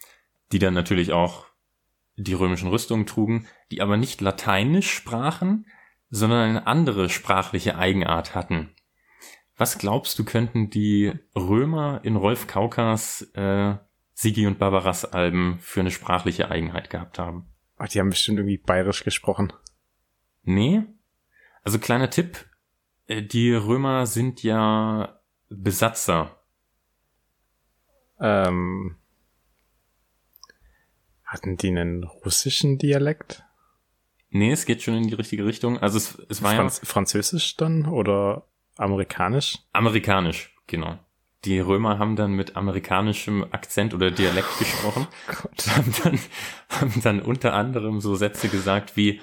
die 0.51 0.59
dann 0.59 0.75
natürlich 0.75 1.13
auch 1.13 1.47
die 2.17 2.35
römischen 2.35 2.69
Rüstungen 2.69 3.07
trugen, 3.07 3.47
die 3.71 3.81
aber 3.81 3.97
nicht 3.97 4.21
Lateinisch 4.21 4.93
sprachen, 4.93 5.67
sondern 6.11 6.49
eine 6.49 6.67
andere 6.67 7.09
sprachliche 7.09 7.79
Eigenart 7.79 8.35
hatten. 8.35 8.75
Was 9.57 9.79
glaubst 9.79 10.19
du, 10.19 10.25
könnten 10.25 10.71
die 10.71 11.13
Römer 11.37 12.01
in 12.03 12.17
Rolf 12.17 12.49
Kaukers 12.49 13.23
äh, 13.35 13.77
Sigi 14.15 14.49
und 14.49 14.59
Barbaras 14.59 15.05
Alben 15.05 15.61
für 15.61 15.79
eine 15.79 15.93
sprachliche 15.93 16.51
Eigenheit 16.51 16.91
gehabt 16.91 17.21
haben? 17.21 17.55
Ach, 17.77 17.87
die 17.87 18.01
haben 18.01 18.11
bestimmt 18.11 18.39
irgendwie 18.39 18.59
bayerisch 18.59 19.05
gesprochen. 19.05 19.53
Nee. 20.43 20.83
Also 21.63 21.79
kleiner 21.79 22.11
Tipp, 22.11 22.47
äh, 23.07 23.23
die 23.23 23.53
Römer 23.53 24.07
sind 24.07 24.43
ja 24.43 25.21
Besatzer. 25.49 26.40
Ähm, 28.21 28.97
hatten 31.25 31.57
die 31.57 31.69
einen 31.69 32.05
russischen 32.05 32.79
Dialekt? 32.79 33.45
Nee, 34.31 34.53
es 34.53 34.65
geht 34.65 34.83
schon 34.83 34.95
in 34.95 35.09
die 35.09 35.15
richtige 35.15 35.45
Richtung. 35.45 35.79
Also 35.79 35.99
es, 35.99 36.19
es 36.29 36.43
war 36.43 36.53
ja 36.53 36.59
Franz 36.59 36.81
Französisch 36.85 37.57
dann 37.57 37.87
oder 37.87 38.47
amerikanisch? 38.77 39.59
amerikanisch, 39.73 40.55
genau. 40.67 40.99
Die 41.45 41.59
Römer 41.59 41.99
haben 41.99 42.17
dann 42.17 42.33
mit 42.33 42.57
amerikanischem 42.57 43.47
Akzent 43.51 43.95
oder 43.95 44.11
Dialekt 44.11 44.59
gesprochen. 44.59 45.07
Gott. 45.27 45.67
haben 45.77 45.95
dann, 46.05 46.21
haben 46.69 47.03
dann 47.03 47.21
unter 47.23 47.55
anderem 47.55 48.01
so 48.01 48.15
Sätze 48.15 48.49
gesagt 48.49 48.97
wie 48.97 49.21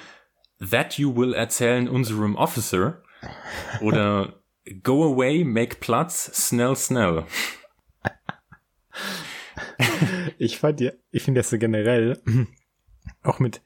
That 0.71 0.97
you 0.97 1.15
will 1.15 1.33
erzählen 1.33 1.88
unserem 1.88 2.36
Officer 2.36 3.03
oder 3.81 4.41
Go 4.83 5.13
away, 5.13 5.43
make 5.43 5.77
Platz, 5.77 6.31
snell, 6.33 6.75
snell. 6.75 7.25
Ich 10.39 10.59
fand 10.59 10.81
ja, 10.81 10.91
ich 11.09 11.23
finde 11.23 11.39
das 11.39 11.49
so 11.49 11.57
generell, 11.57 12.21
auch 13.23 13.39
mit 13.39 13.61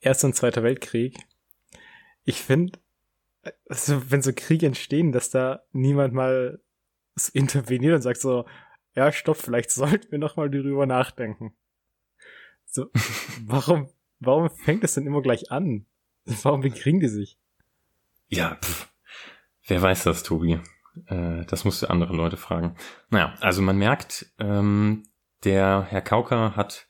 Erster 0.00 0.28
und 0.28 0.34
Zweiter 0.34 0.62
Weltkrieg, 0.62 1.18
ich 2.24 2.40
finde, 2.40 2.78
also 3.68 4.10
wenn 4.10 4.22
so 4.22 4.32
Kriege 4.34 4.66
entstehen, 4.66 5.12
dass 5.12 5.30
da 5.30 5.62
niemand 5.72 6.14
mal 6.14 6.60
interveniert 7.32 7.94
und 7.94 8.02
sagt 8.02 8.20
so, 8.20 8.46
ja, 8.94 9.12
stopp, 9.12 9.36
vielleicht 9.36 9.70
sollten 9.70 10.10
wir 10.10 10.18
noch 10.18 10.36
mal 10.36 10.50
darüber 10.50 10.86
nachdenken. 10.86 11.54
So, 12.64 12.90
warum, 13.44 13.88
warum 14.18 14.50
fängt 14.50 14.84
es 14.84 14.94
denn 14.94 15.06
immer 15.06 15.22
gleich 15.22 15.50
an? 15.50 15.86
Warum 16.42 16.62
bekriegen 16.62 17.00
die 17.00 17.08
sich? 17.08 17.38
Ja, 18.28 18.56
pff, 18.56 18.88
wer 19.66 19.80
weiß 19.80 20.04
das, 20.04 20.24
Tobi? 20.24 20.58
Äh, 21.06 21.44
das 21.46 21.64
musst 21.64 21.82
du 21.82 21.90
andere 21.90 22.16
Leute 22.16 22.36
fragen. 22.36 22.74
Naja, 23.10 23.34
also 23.40 23.62
man 23.62 23.78
merkt, 23.78 24.26
ähm, 24.38 25.04
der 25.46 25.86
Herr 25.88 26.02
Kauker 26.02 26.56
hat 26.56 26.88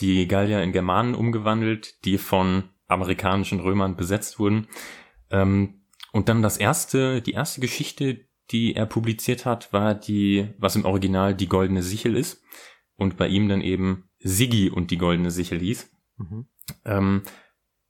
die 0.00 0.26
Gallier 0.26 0.62
in 0.62 0.72
Germanen 0.72 1.14
umgewandelt, 1.14 2.04
die 2.04 2.18
von 2.18 2.64
amerikanischen 2.86 3.60
Römern 3.60 3.96
besetzt 3.96 4.38
wurden. 4.38 4.66
Ähm, 5.30 5.82
und 6.12 6.28
dann 6.28 6.42
das 6.42 6.56
erste, 6.56 7.20
die 7.20 7.32
erste 7.32 7.60
Geschichte, 7.60 8.26
die 8.50 8.74
er 8.74 8.86
publiziert 8.86 9.44
hat, 9.44 9.72
war 9.72 9.94
die, 9.94 10.48
was 10.58 10.74
im 10.74 10.86
Original 10.86 11.34
die 11.34 11.48
goldene 11.48 11.82
Sichel 11.82 12.16
ist. 12.16 12.42
Und 12.96 13.16
bei 13.16 13.28
ihm 13.28 13.48
dann 13.48 13.60
eben 13.60 14.08
Siggi 14.18 14.70
und 14.70 14.90
die 14.90 14.98
goldene 14.98 15.30
Sichel 15.30 15.60
hieß. 15.60 15.90
Mhm. 16.16 16.46
Ähm, 16.84 17.22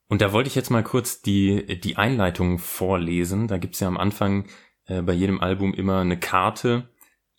und 0.08 0.20
da 0.20 0.32
wollte 0.32 0.48
ich 0.48 0.54
jetzt 0.54 0.70
mal 0.70 0.82
kurz 0.82 1.22
die, 1.22 1.80
die 1.80 1.96
Einleitung 1.96 2.58
vorlesen. 2.58 3.46
Da 3.46 3.58
gibt's 3.58 3.80
ja 3.80 3.88
am 3.88 3.96
Anfang 3.96 4.48
äh, 4.86 5.00
bei 5.00 5.12
jedem 5.12 5.40
Album 5.40 5.72
immer 5.72 6.00
eine 6.00 6.18
Karte, 6.18 6.88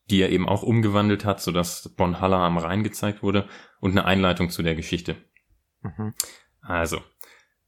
die 0.09 0.21
er 0.21 0.29
eben 0.29 0.47
auch 0.47 0.63
umgewandelt 0.63 1.25
hat, 1.25 1.41
sodass 1.41 1.93
Bonhalla 1.95 2.45
am 2.45 2.57
Rhein 2.57 2.83
gezeigt 2.83 3.23
wurde 3.23 3.47
und 3.79 3.91
eine 3.91 4.05
Einleitung 4.05 4.49
zu 4.49 4.63
der 4.63 4.75
Geschichte. 4.75 5.15
Mhm. 5.81 6.13
Also, 6.61 7.01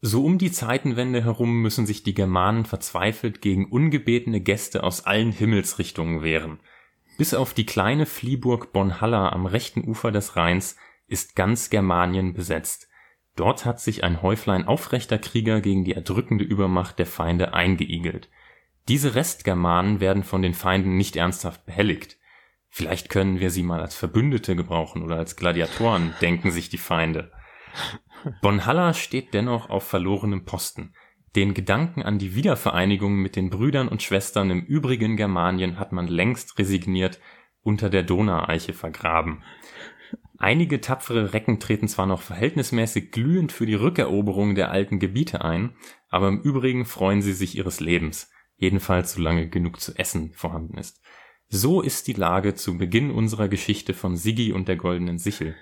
so 0.02 0.26
um 0.26 0.38
die 0.38 0.52
Zeitenwende 0.52 1.24
herum 1.24 1.62
müssen 1.62 1.86
sich 1.86 2.04
die 2.04 2.16
Germanen 2.16 2.66
verzweifelt 2.66 3.42
gegen 3.42 3.70
ungebetene 3.70 4.42
Gäste 4.42 4.84
aus 4.84 5.06
allen 5.06 5.32
Himmelsrichtungen 5.32 6.24
wehren. 6.24 6.60
Bis 7.18 7.34
auf 7.34 7.54
die 7.54 7.66
kleine 7.66 8.08
Fliehburg 8.08 8.74
Bonhalla 8.74 9.30
am 9.30 9.46
rechten 9.46 9.88
Ufer 9.88 10.12
des 10.12 10.36
Rheins 10.36 10.76
ist 11.08 11.36
ganz 11.36 11.70
Germanien 11.70 12.34
besetzt. 12.34 12.88
Dort 13.36 13.66
hat 13.66 13.80
sich 13.80 14.04
ein 14.04 14.22
Häuflein 14.22 14.66
aufrechter 14.66 15.18
Krieger 15.18 15.62
gegen 15.62 15.84
die 15.84 15.94
erdrückende 15.94 16.44
Übermacht 16.44 17.00
der 17.00 17.06
Feinde 17.06 17.54
eingeigelt. 17.54 18.30
Diese 18.88 19.16
Restgermanen 19.16 20.00
werden 20.00 20.24
von 20.24 20.42
den 20.42 20.54
Feinden 20.54 20.98
nicht 20.98 21.16
ernsthaft 21.16 21.66
behelligt. 21.66 22.18
Vielleicht 22.74 23.10
können 23.10 23.42
wir 23.42 23.52
sie 23.52 23.64
mal 23.64 23.82
als 23.82 23.96
Verbündete 23.96 24.56
gebrauchen 24.56 25.04
oder 25.04 25.18
als 25.18 25.36
Gladiatoren, 25.36 26.16
denken 26.22 26.52
sich 26.52 26.70
die 26.70 26.78
Feinde. 26.78 27.32
Bonhalla 28.42 28.94
steht 28.94 29.34
dennoch 29.34 29.70
auf 29.70 29.84
verlorenem 29.84 30.46
Posten. 30.46 30.94
Den 31.36 31.54
Gedanken 31.54 32.02
an 32.02 32.18
die 32.18 32.34
Wiedervereinigung 32.34 33.16
mit 33.16 33.36
den 33.36 33.50
Brüdern 33.50 33.90
und 33.90 34.02
Schwestern 34.02 34.50
im 34.52 34.62
übrigen 34.62 35.18
Germanien 35.18 35.80
hat 35.80 35.92
man 35.92 36.08
längst 36.08 36.58
resigniert 36.58 37.20
unter 37.62 37.90
der 37.90 38.04
Donaueiche 38.04 38.74
vergraben. 38.74 39.44
Einige 40.38 40.82
tapfere 40.82 41.34
Recken 41.34 41.60
treten 41.60 41.88
zwar 41.88 42.06
noch 42.06 42.22
verhältnismäßig 42.22 43.12
glühend 43.12 43.52
für 43.52 43.66
die 43.66 43.76
Rückeroberung 43.76 44.56
der 44.56 44.72
alten 44.72 45.00
Gebiete 45.00 45.44
ein, 45.44 45.76
aber 46.10 46.30
im 46.30 46.42
Übrigen 46.42 46.86
freuen 46.86 47.22
sie 47.22 47.34
sich 47.34 47.56
ihres 47.56 47.80
Lebens, 47.80 48.32
jedenfalls 48.56 49.14
solange 49.14 49.50
genug 49.50 49.80
zu 49.80 49.94
essen 49.98 50.34
vorhanden 50.34 50.78
ist. 50.78 51.01
So 51.54 51.82
ist 51.82 52.08
die 52.08 52.14
Lage 52.14 52.56
zu 52.56 52.78
Beginn 52.78 53.12
unserer 53.12 53.50
Geschichte 53.50 53.94
von 53.94 54.16
Siggi 54.16 54.54
und 54.54 54.70
der 54.70 54.78
goldenen 54.78 55.18
Sichel. 55.18 55.54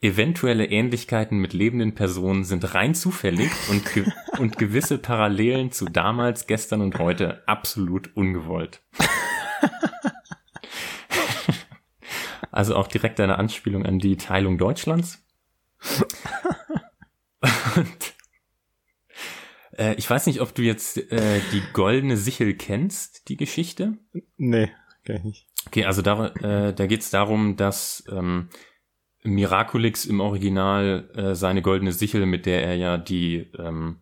Eventuelle 0.00 0.66
Ähnlichkeiten 0.66 1.38
mit 1.38 1.52
lebenden 1.52 1.94
Personen 1.94 2.42
sind 2.42 2.74
rein 2.74 2.96
zufällig 2.96 3.48
und, 3.70 3.94
ge 3.94 4.06
und 4.40 4.58
gewisse 4.58 4.98
Parallelen 4.98 5.70
zu 5.70 5.84
damals, 5.84 6.48
gestern 6.48 6.80
und 6.80 6.98
heute 6.98 7.46
absolut 7.46 8.10
ungewollt. 8.16 8.82
also 12.50 12.74
auch 12.74 12.88
direkt 12.88 13.20
eine 13.20 13.38
Anspielung 13.38 13.86
an 13.86 14.00
die 14.00 14.16
Teilung 14.16 14.58
Deutschlands. 14.58 15.24
Und 17.76 18.14
äh, 19.78 19.94
ich 19.94 20.10
weiß 20.10 20.26
nicht, 20.26 20.40
ob 20.40 20.56
du 20.56 20.62
jetzt 20.62 20.96
äh, 21.12 21.40
die 21.52 21.62
goldene 21.72 22.16
Sichel 22.16 22.54
kennst, 22.54 23.28
die 23.28 23.36
Geschichte. 23.36 23.96
Nee, 24.36 24.70
kenn 25.10 25.16
ich 25.16 25.24
nicht. 25.24 25.46
Okay, 25.66 25.84
also 25.84 26.02
da, 26.02 26.26
äh, 26.26 26.72
da 26.72 26.86
geht 26.86 27.00
es 27.00 27.10
darum, 27.10 27.56
dass 27.56 28.04
ähm, 28.10 28.48
Miraculix 29.22 30.06
im 30.06 30.20
Original 30.20 31.10
äh, 31.14 31.34
seine 31.34 31.62
goldene 31.62 31.92
Sichel, 31.92 32.26
mit 32.26 32.46
der 32.46 32.64
er 32.64 32.74
ja 32.76 32.96
die, 32.96 33.50
ähm, 33.58 34.00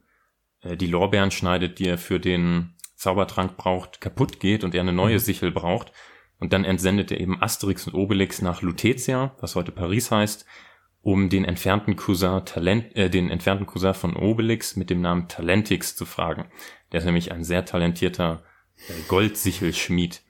äh, 0.60 0.76
die 0.76 0.86
Lorbeeren 0.86 1.30
schneidet, 1.30 1.78
die 1.78 1.88
er 1.88 1.98
für 1.98 2.20
den 2.20 2.74
Zaubertrank 2.94 3.56
braucht, 3.56 4.00
kaputt 4.00 4.40
geht 4.40 4.64
und 4.64 4.74
er 4.74 4.82
eine 4.82 4.92
neue 4.92 5.14
mhm. 5.14 5.20
Sichel 5.20 5.50
braucht. 5.50 5.92
Und 6.40 6.52
dann 6.52 6.64
entsendet 6.64 7.10
er 7.10 7.18
eben 7.18 7.42
Asterix 7.42 7.88
und 7.88 7.94
Obelix 7.94 8.42
nach 8.42 8.62
Lutetia, 8.62 9.34
was 9.40 9.56
heute 9.56 9.72
Paris 9.72 10.12
heißt, 10.12 10.46
um 11.00 11.28
den 11.28 11.44
entfernten 11.44 11.96
Cousin 11.96 12.44
Talent, 12.44 12.94
äh, 12.96 13.10
den 13.10 13.30
entfernten 13.30 13.66
Cousin 13.66 13.94
von 13.94 14.14
Obelix 14.14 14.76
mit 14.76 14.90
dem 14.90 15.00
Namen 15.00 15.26
Talentix 15.26 15.96
zu 15.96 16.06
fragen. 16.06 16.46
Der 16.92 16.98
ist 16.98 17.06
nämlich 17.06 17.32
ein 17.32 17.42
sehr 17.42 17.64
talentierter 17.64 18.44
äh, 18.88 18.92
Goldsichel-Schmied. 19.08 20.22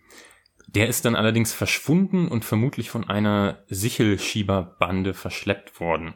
Der 0.68 0.87
ist 0.87 1.07
dann 1.07 1.16
allerdings 1.16 1.54
verschwunden 1.54 2.28
und 2.28 2.44
vermutlich 2.44 2.90
von 2.90 3.09
einer 3.09 3.64
Sichelschieberbande 3.68 5.14
verschleppt 5.14 5.81
worden. 5.81 6.14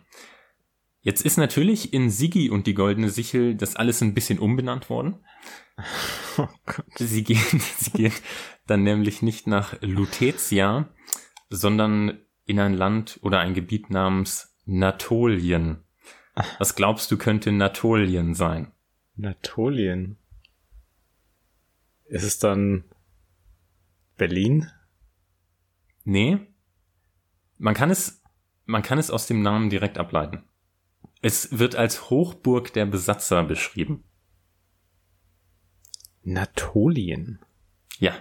Jetzt 1.00 1.24
ist 1.24 1.38
natürlich 1.38 1.94
in 1.94 2.10
Sigi 2.10 2.50
und 2.50 2.66
die 2.66 2.74
goldene 2.74 3.08
Sichel 3.08 3.56
das 3.56 3.76
alles 3.76 4.02
ein 4.02 4.14
bisschen 4.14 4.38
umbenannt 4.38 4.88
worden. 4.88 5.24
Oh 6.38 6.48
sie 6.96 7.24
gehen, 7.24 7.60
sie 7.76 7.90
gehen 7.90 8.12
dann 8.66 8.84
nämlich 8.84 9.20
nicht 9.20 9.46
nach 9.46 9.74
Lutetia, 9.82 10.88
sondern 11.50 12.20
in 12.46 12.58
ein 12.58 12.72
Land 12.72 13.18
oder 13.22 13.40
ein 13.40 13.52
Gebiet 13.52 13.90
namens 13.90 14.56
Natolien. 14.64 15.84
Was 16.58 16.74
glaubst 16.74 17.10
du 17.10 17.18
könnte 17.18 17.52
Natolien 17.52 18.34
sein? 18.34 18.72
Natolien? 19.16 20.16
Ist 22.06 22.24
es 22.24 22.38
dann 22.38 22.84
Berlin? 24.22 24.70
Nee. 26.04 26.46
Man 27.58 27.74
kann 27.74 27.90
es, 27.90 28.22
man 28.66 28.84
kann 28.84 29.00
es 29.00 29.10
aus 29.10 29.26
dem 29.26 29.42
Namen 29.42 29.68
direkt 29.68 29.98
ableiten. 29.98 30.44
Es 31.22 31.58
wird 31.58 31.74
als 31.74 32.08
Hochburg 32.08 32.72
der 32.72 32.86
Besatzer 32.86 33.42
beschrieben. 33.42 34.04
Natolien? 36.22 37.40
Ja. 37.98 38.14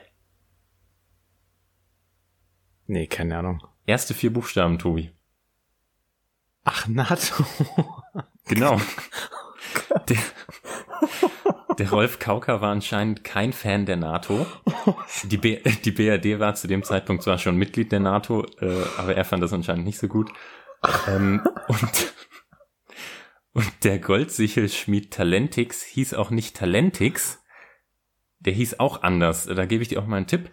Nee, 2.88 3.06
keine 3.06 3.38
Ahnung. 3.38 3.64
Erste 3.86 4.16
vier 4.16 4.34
Buchstaben, 4.34 4.80
Tobi. 4.80 5.12
Ach, 6.64 6.88
NATO. 6.88 7.46
genau. 8.46 8.82
der, 10.10 10.18
der 11.78 11.90
Rolf 11.90 12.20
Kauker 12.20 12.62
war 12.62 12.72
anscheinend 12.72 13.24
kein 13.24 13.54
Fan 13.54 13.86
der 13.86 13.98
NATO. 13.98 14.46
Die, 15.24 15.38
B 15.38 15.60
die 15.86 15.92
BRD 15.92 16.40
war 16.40 16.56
zu 16.56 16.68
dem 16.68 16.84
Zeitpunkt 16.84 17.24
zwar 17.24 17.38
schon 17.38 17.56
Mitglied 17.56 17.92
der 17.92 18.00
NATO, 18.00 18.46
äh, 18.60 18.84
aber 18.98 19.16
er 19.16 19.26
fand 19.26 19.44
das 19.44 19.54
anscheinend 19.54 19.86
nicht 19.86 20.00
so 20.00 20.08
gut. 20.08 20.32
Ähm, 21.08 21.42
und, 21.68 22.14
und 23.54 23.84
der 23.84 24.00
Goldsichel-Schmied 24.00 25.12
Talentix 25.12 25.84
hieß 25.84 26.14
auch 26.14 26.32
nicht 26.32 26.56
Talentix, 26.56 27.44
der 28.40 28.54
hieß 28.54 28.80
auch 28.80 29.04
anders. 29.04 29.46
Da 29.46 29.66
gebe 29.66 29.84
ich 29.84 29.90
dir 29.90 30.02
auch 30.02 30.08
mal 30.08 30.18
einen 30.18 30.28
Tipp. 30.28 30.50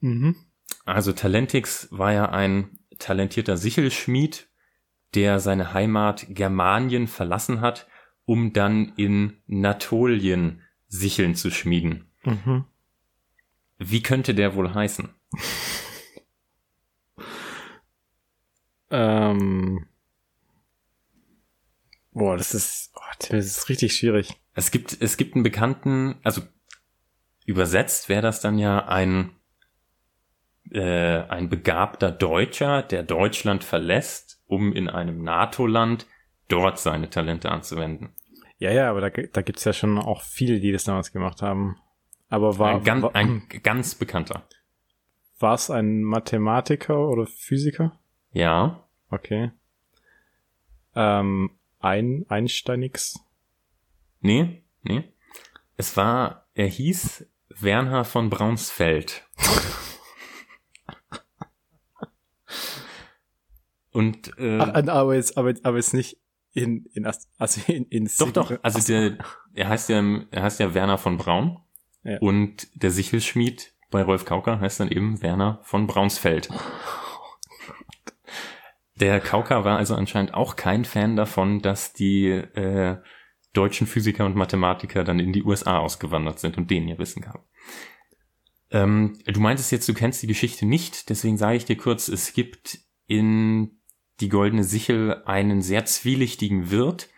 Mhm. 0.00 0.36
Also 0.84 1.12
Talentix 1.12 1.88
war 1.90 2.12
ja 2.12 2.28
ein 2.30 2.78
talentierter 2.98 3.56
Sichelschmied, 3.56 4.48
der 5.14 5.40
seine 5.40 5.74
Heimat 5.74 6.26
Germanien 6.28 7.06
verlassen 7.06 7.60
hat, 7.60 7.86
um 8.24 8.52
dann 8.52 8.92
in 8.96 9.38
Natolien 9.46 10.62
Sicheln 10.88 11.34
zu 11.34 11.50
schmieden. 11.50 12.06
Mhm. 12.24 12.64
Wie 13.78 14.02
könnte 14.02 14.34
der 14.34 14.54
wohl 14.54 14.74
heißen? 14.74 15.08
ähm. 18.90 19.86
Boah, 22.12 22.36
das 22.36 22.54
ist, 22.54 22.92
oh, 22.94 23.00
das 23.30 23.46
ist 23.46 23.68
richtig 23.70 23.96
schwierig. 23.96 24.34
Es 24.54 24.70
gibt, 24.70 25.00
es 25.00 25.16
gibt 25.16 25.34
einen 25.34 25.42
bekannten, 25.42 26.16
also 26.22 26.42
übersetzt 27.46 28.10
wäre 28.10 28.20
das 28.20 28.40
dann 28.40 28.58
ja 28.58 28.86
ein 28.86 29.30
äh, 30.70 31.22
ein 31.28 31.48
begabter 31.48 32.10
Deutscher, 32.10 32.82
der 32.82 33.02
Deutschland 33.02 33.64
verlässt, 33.64 34.42
um 34.46 34.72
in 34.72 34.88
einem 34.88 35.22
NATO-Land 35.22 36.06
dort 36.48 36.78
seine 36.78 37.10
Talente 37.10 37.50
anzuwenden. 37.50 38.10
Ja, 38.58 38.70
ja, 38.70 38.90
aber 38.90 39.00
da, 39.00 39.10
da 39.10 39.42
gibt's 39.42 39.64
ja 39.64 39.72
schon 39.72 39.98
auch 39.98 40.22
viele, 40.22 40.60
die 40.60 40.70
das 40.70 40.84
damals 40.84 41.12
gemacht 41.12 41.42
haben. 41.42 41.78
Aber 42.28 42.58
war 42.58 42.76
ein, 42.76 42.84
ganz, 42.84 43.02
war, 43.02 43.14
ein 43.14 43.42
ganz 43.62 43.94
bekannter. 43.94 44.46
War 45.38 45.54
es 45.54 45.70
ein 45.70 46.02
Mathematiker 46.02 47.08
oder 47.08 47.26
Physiker? 47.26 47.98
Ja. 48.30 48.88
Okay. 49.10 49.50
Ähm, 50.94 51.50
ein 51.80 52.24
Einsteinix? 52.28 53.18
Nee, 54.20 54.62
nee. 54.82 55.12
Es 55.76 55.96
war, 55.96 56.46
er 56.54 56.68
hieß 56.68 57.26
Werner 57.48 58.04
von 58.04 58.30
Braunsfeld. 58.30 59.26
Und 63.90 64.38
äh, 64.38 64.58
Ach, 64.58 64.74
aber 64.88 65.16
jetzt, 65.16 65.36
aber, 65.36 65.52
aber 65.64 65.76
jetzt 65.76 65.92
nicht 65.92 66.18
in, 66.52 66.86
in 66.92 67.06
also 67.38 67.60
in, 67.66 67.86
in 67.86 68.10
Doch, 68.18 68.32
doch, 68.32 68.58
also 68.62 68.80
der, 68.80 69.18
er 69.54 69.68
heißt 69.68 69.88
ja, 69.88 70.02
er 70.30 70.42
heißt 70.42 70.60
ja 70.60 70.74
Werner 70.74 70.98
von 70.98 71.16
Braun. 71.16 71.58
Ja. 72.04 72.18
Und 72.18 72.68
der 72.74 72.90
Sichelschmied 72.90 73.72
bei 73.90 74.02
Rolf 74.02 74.24
Kauker 74.24 74.60
heißt 74.60 74.80
dann 74.80 74.90
eben 74.90 75.22
Werner 75.22 75.60
von 75.62 75.86
Braunsfeld. 75.86 76.48
Der 78.96 79.20
Kauker 79.20 79.64
war 79.64 79.78
also 79.78 79.94
anscheinend 79.94 80.34
auch 80.34 80.56
kein 80.56 80.84
Fan 80.84 81.16
davon, 81.16 81.60
dass 81.60 81.92
die 81.92 82.28
äh, 82.28 82.98
deutschen 83.52 83.86
Physiker 83.86 84.24
und 84.26 84.36
Mathematiker 84.36 85.04
dann 85.04 85.18
in 85.18 85.32
die 85.32 85.42
USA 85.42 85.78
ausgewandert 85.78 86.38
sind 86.38 86.56
und 86.56 86.70
denen 86.70 86.88
ihr 86.88 86.98
Wissen 86.98 87.22
gaben. 87.22 87.44
Ähm, 88.70 89.18
du 89.26 89.40
meintest 89.40 89.70
jetzt, 89.72 89.88
du 89.88 89.94
kennst 89.94 90.22
die 90.22 90.26
Geschichte 90.26 90.66
nicht, 90.66 91.10
deswegen 91.10 91.36
sage 91.36 91.56
ich 91.56 91.64
dir 91.64 91.76
kurz, 91.76 92.08
es 92.08 92.32
gibt 92.32 92.78
in 93.06 93.81
die 94.20 94.28
Goldene 94.28 94.64
Sichel 94.64 95.22
einen 95.24 95.62
sehr 95.62 95.84
zwielichtigen 95.84 96.70
Wirt, 96.70 97.08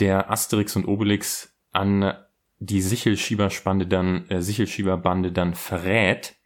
der 0.00 0.30
Asterix 0.30 0.74
und 0.76 0.86
Obelix 0.86 1.56
an 1.70 2.14
die 2.58 2.80
Sichelschieberbande 2.80 3.86
dann, 3.86 4.28
äh, 4.28 4.42
Sichelschieberbande 4.42 5.32
dann 5.32 5.54
verrät. 5.54 6.36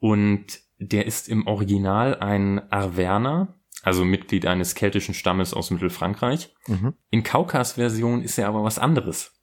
Und 0.00 0.60
der 0.78 1.06
ist 1.06 1.28
im 1.28 1.46
Original 1.46 2.18
ein 2.20 2.70
Arverner, 2.70 3.54
also 3.82 4.04
Mitglied 4.04 4.46
eines 4.46 4.74
keltischen 4.74 5.14
Stammes 5.14 5.54
aus 5.54 5.70
Mittelfrankreich. 5.70 6.54
Mhm. 6.66 6.94
In 7.10 7.22
Kaukas 7.22 7.72
Version 7.72 8.22
ist 8.22 8.38
er 8.38 8.48
aber 8.48 8.64
was 8.64 8.78
anderes. 8.78 9.34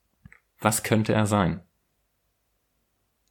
Was 0.59 0.83
könnte 0.83 1.13
er 1.13 1.25
sein? 1.25 1.61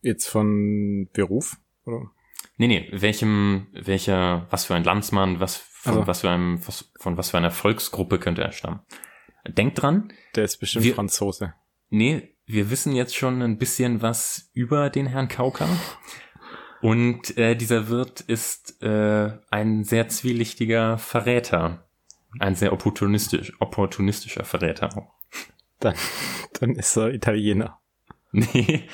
Jetzt 0.01 0.27
von 0.27 1.09
Beruf, 1.13 1.57
oder? 1.87 2.11
Nee, 2.57 2.69
nee, 2.69 2.89
welchem, 2.93 3.69
welcher, 3.73 4.47
was 4.51 4.67
für 4.67 4.75
ein 4.75 4.85
Landsmann, 4.85 5.41
was 5.41 5.57
von 5.85 5.95
also. 5.99 6.07
was 6.07 6.21
für 6.23 6.31
einem, 6.31 6.59
von 6.61 7.17
was 7.17 7.31
für 7.31 7.39
einer 7.39 7.51
Volksgruppe 7.51 8.19
könnte 8.19 8.43
er 8.43 8.53
stammen? 8.53 8.81
Denkt 9.47 9.83
dran. 9.83 10.13
Der 10.35 10.45
ist 10.45 10.59
bestimmt 10.59 10.85
wir, 10.85 10.95
Franzose. 10.95 11.55
Nee, 11.91 12.35
wir 12.47 12.71
wissen 12.71 12.93
jetzt 12.95 13.15
schon 13.15 13.43
ein 13.43 13.59
bisschen 13.59 14.03
was 14.03 14.51
über 14.55 14.91
den 14.91 15.07
Herrn 15.07 15.29
Kauka. 15.29 15.69
Und 16.81 17.37
äh, 17.37 17.55
dieser 17.55 17.89
Wirt 17.89 18.21
ist 18.21 18.83
äh, 18.83 19.39
ein 19.51 19.85
sehr 19.85 20.09
zwielichtiger 20.09 20.99
Verräter. 20.99 21.89
Ein 22.41 22.55
sehr 22.55 22.73
opportunistisch, 22.73 23.53
opportunistischer 23.61 24.45
Verräter 24.45 24.97
auch. 24.97 25.13
Dann, 25.81 25.95
dann 26.59 26.75
ist 26.77 26.97
er 26.97 27.13
Italiener. 27.13 27.81
Nee, 28.37 28.89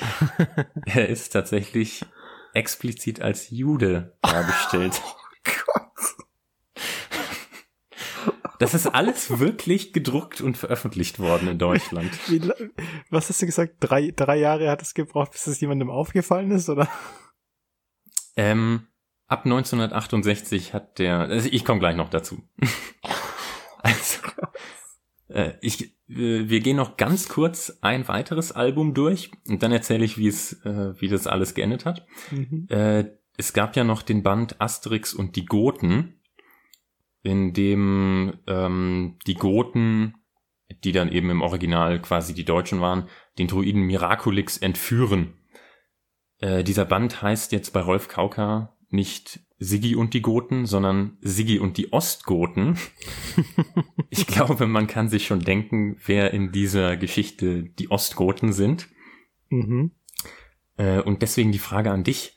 er 0.84 1.08
ist 1.08 1.30
tatsächlich 1.30 2.04
explizit 2.52 3.22
als 3.22 3.48
Jude 3.48 4.18
dargestellt. 4.20 5.00
Oh 5.02 5.14
Gott. 5.44 5.90
Das 8.60 8.74
ist 8.74 8.86
alles 8.86 9.38
wirklich 9.38 9.94
gedruckt 9.94 10.42
und 10.42 10.58
veröffentlicht 10.58 11.18
worden 11.18 11.48
in 11.48 11.58
Deutschland. 11.58 12.10
Wie, 12.28 12.42
was 13.08 13.30
hast 13.30 13.40
du 13.40 13.46
gesagt? 13.46 13.76
Drei, 13.80 14.12
drei 14.14 14.38
Jahre 14.38 14.70
hat 14.70 14.82
es 14.82 14.92
gebraucht, 14.92 15.32
bis 15.32 15.46
es 15.46 15.58
jemandem 15.62 15.88
aufgefallen 15.88 16.50
ist, 16.50 16.68
oder? 16.68 16.86
Ähm, 18.36 18.86
ab 19.28 19.46
1968 19.46 20.74
hat 20.74 20.98
der, 20.98 21.20
also 21.20 21.48
ich 21.50 21.64
komme 21.64 21.80
gleich 21.80 21.96
noch 21.96 22.10
dazu. 22.10 22.42
also, 23.78 24.18
äh, 25.28 25.54
ich, 25.62 25.94
äh, 26.10 26.48
wir 26.50 26.60
gehen 26.60 26.76
noch 26.76 26.98
ganz 26.98 27.30
kurz 27.30 27.78
ein 27.80 28.08
weiteres 28.08 28.52
Album 28.52 28.92
durch 28.92 29.30
und 29.48 29.62
dann 29.62 29.72
erzähle 29.72 30.04
ich, 30.04 30.18
wie 30.18 30.28
es, 30.28 30.62
äh, 30.66 31.00
wie 31.00 31.08
das 31.08 31.26
alles 31.26 31.54
geendet 31.54 31.86
hat. 31.86 32.06
Mhm. 32.30 32.66
Äh, 32.68 33.06
es 33.38 33.54
gab 33.54 33.74
ja 33.74 33.84
noch 33.84 34.02
den 34.02 34.22
Band 34.22 34.60
Asterix 34.60 35.14
und 35.14 35.34
die 35.36 35.46
Goten, 35.46 36.19
in 37.22 37.52
dem 37.52 38.38
ähm, 38.46 39.18
die 39.26 39.34
Goten, 39.34 40.14
die 40.84 40.92
dann 40.92 41.12
eben 41.12 41.30
im 41.30 41.42
Original 41.42 42.00
quasi 42.00 42.34
die 42.34 42.44
Deutschen 42.44 42.80
waren, 42.80 43.08
den 43.38 43.48
Druiden 43.48 43.82
Miraculix 43.82 44.56
entführen. 44.56 45.34
Äh, 46.38 46.64
dieser 46.64 46.84
Band 46.84 47.22
heißt 47.22 47.52
jetzt 47.52 47.72
bei 47.72 47.80
Rolf 47.80 48.08
Kauka 48.08 48.76
nicht 48.88 49.40
Siggi 49.58 49.94
und 49.94 50.14
die 50.14 50.22
Goten, 50.22 50.66
sondern 50.66 51.18
Siggi 51.20 51.58
und 51.58 51.76
die 51.76 51.92
Ostgoten. 51.92 52.78
ich 54.10 54.26
glaube, 54.26 54.66
man 54.66 54.86
kann 54.86 55.08
sich 55.08 55.26
schon 55.26 55.40
denken, 55.40 55.96
wer 56.06 56.32
in 56.32 56.50
dieser 56.50 56.96
Geschichte 56.96 57.64
die 57.64 57.90
Ostgoten 57.90 58.52
sind. 58.52 58.88
Mhm. 59.50 59.92
Äh, 60.76 61.00
und 61.00 61.20
deswegen 61.22 61.52
die 61.52 61.58
Frage 61.58 61.90
an 61.90 62.04
dich. 62.04 62.36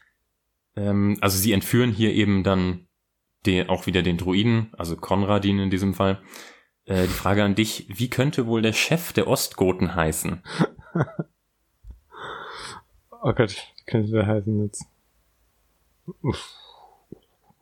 Ähm, 0.76 1.18
also 1.22 1.38
sie 1.38 1.54
entführen 1.54 1.92
hier 1.92 2.14
eben 2.14 2.44
dann 2.44 2.88
den, 3.46 3.70
auch 3.70 3.86
wieder 3.86 4.02
den 4.02 4.18
Druiden, 4.18 4.72
also 4.78 4.96
Konradin 4.96 5.60
in 5.60 5.70
diesem 5.70 5.94
Fall. 5.94 6.22
Äh, 6.86 7.04
die 7.04 7.08
Frage 7.08 7.44
an 7.44 7.56
dich, 7.56 7.86
wie 7.90 8.10
könnte 8.10 8.48
wohl 8.48 8.62
der 8.62 8.74
Chef 8.74 9.14
der 9.14 9.28
Ostgoten 9.28 9.96
heißen? 9.96 10.44
oh 13.12 13.34
Gott, 13.34 13.56
wie 13.78 13.92
könnte 13.92 14.12
der 14.12 14.28
heißen 14.28 14.64
jetzt? 14.64 14.86
Uff. 16.22 16.56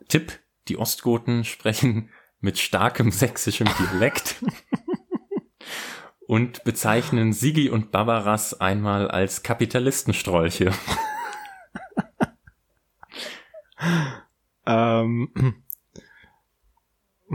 Tipp, 0.07 0.39
die 0.67 0.77
Ostgoten 0.77 1.43
sprechen 1.43 2.09
mit 2.39 2.57
starkem 2.57 3.11
sächsischem 3.11 3.69
Dialekt 3.79 4.43
und 6.27 6.63
bezeichnen 6.63 7.33
Sigi 7.33 7.69
und 7.69 7.91
Barbaras 7.91 8.59
einmal 8.59 9.09
als 9.09 9.43
Kapitalistenstrolche. 9.43 10.71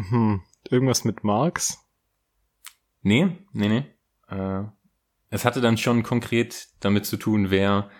Hm, 0.08 0.42
irgendwas 0.70 1.04
mit 1.04 1.24
Marx? 1.24 1.78
Nee, 3.02 3.38
nee, 3.52 3.68
nee. 3.68 3.84
Äh, 4.28 4.64
es 5.30 5.44
hatte 5.44 5.60
dann 5.60 5.76
schon 5.76 6.02
konkret 6.02 6.68
damit 6.80 7.06
zu 7.06 7.16
tun, 7.16 7.50
wer, 7.50 7.90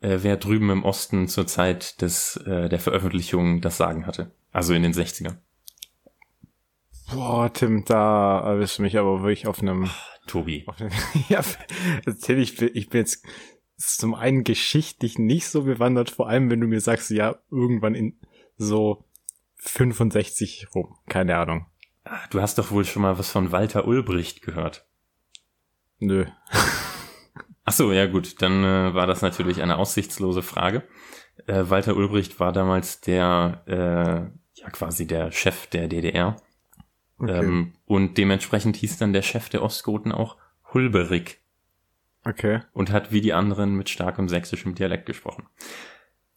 äh, 0.00 0.18
wer 0.22 0.36
drüben 0.36 0.70
im 0.70 0.84
Osten 0.84 1.28
zur 1.28 1.46
Zeit 1.46 2.00
des, 2.00 2.36
äh, 2.36 2.68
der 2.68 2.78
Veröffentlichung 2.78 3.60
das 3.60 3.76
Sagen 3.76 4.06
hatte. 4.06 4.34
Also 4.50 4.74
in 4.74 4.82
den 4.82 4.92
60ern. 4.92 5.38
Boah, 7.12 7.52
Tim, 7.52 7.84
da 7.84 8.40
erwischst 8.40 8.78
du 8.78 8.82
mich 8.82 8.96
aber 8.98 9.22
wirklich 9.22 9.46
auf 9.46 9.60
einem. 9.60 9.90
Tobi. 10.26 10.64
Auf 10.66 10.80
einem, 10.80 10.92
ja, 11.28 11.42
Tim, 12.22 12.38
ich 12.38 12.56
bin, 12.56 12.70
ich 12.74 12.88
bin 12.88 13.00
jetzt 13.00 13.26
zum 13.76 14.14
einen 14.14 14.44
geschichtlich 14.44 15.18
nicht 15.18 15.48
so 15.48 15.64
bewandert, 15.64 16.10
vor 16.10 16.28
allem 16.28 16.50
wenn 16.50 16.60
du 16.60 16.66
mir 16.66 16.80
sagst, 16.80 17.10
ja, 17.10 17.36
irgendwann 17.50 17.94
in 17.94 18.18
so 18.56 19.04
65 19.64 20.68
rum. 20.74 20.96
Keine 21.08 21.36
Ahnung. 21.36 21.66
Du 22.30 22.40
hast 22.40 22.58
doch 22.58 22.72
wohl 22.72 22.84
schon 22.84 23.02
mal 23.02 23.18
was 23.18 23.30
von 23.30 23.52
Walter 23.52 23.86
Ulbricht 23.86 24.42
gehört. 24.42 24.86
Nö. 25.98 26.26
Ach 27.64 27.72
so, 27.72 27.92
ja 27.92 28.06
gut, 28.06 28.42
dann 28.42 28.64
äh, 28.64 28.92
war 28.92 29.06
das 29.06 29.22
natürlich 29.22 29.62
eine 29.62 29.76
aussichtslose 29.76 30.42
Frage. 30.42 30.82
Äh, 31.46 31.64
Walter 31.68 31.96
Ulbricht 31.96 32.40
war 32.40 32.52
damals 32.52 33.00
der, 33.00 33.62
äh, 33.66 34.60
ja 34.60 34.70
quasi 34.70 35.06
der 35.06 35.30
Chef 35.30 35.68
der 35.68 35.86
DDR. 35.86 36.36
Okay. 37.18 37.38
Ähm, 37.38 37.74
und 37.86 38.18
dementsprechend 38.18 38.76
hieß 38.76 38.98
dann 38.98 39.12
der 39.12 39.22
Chef 39.22 39.48
der 39.48 39.62
Ostgoten 39.62 40.10
auch 40.10 40.38
Hulberig. 40.74 41.40
Okay. 42.24 42.62
Und 42.72 42.90
hat 42.90 43.12
wie 43.12 43.20
die 43.20 43.32
anderen 43.32 43.76
mit 43.76 43.88
starkem 43.88 44.28
sächsischem 44.28 44.74
Dialekt 44.74 45.06
gesprochen. 45.06 45.46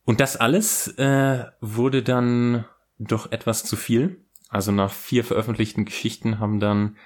Und 0.03 0.19
das 0.19 0.37
alles 0.37 0.87
äh, 0.99 1.45
wurde 1.59 2.03
dann 2.03 2.65
doch 2.97 3.31
etwas 3.31 3.63
zu 3.63 3.75
viel. 3.75 4.25
Also 4.49 4.71
nach 4.71 4.91
vier 4.91 5.23
veröffentlichten 5.23 5.85
Geschichten 5.85 6.39
haben 6.39 6.59
dann 6.59 6.97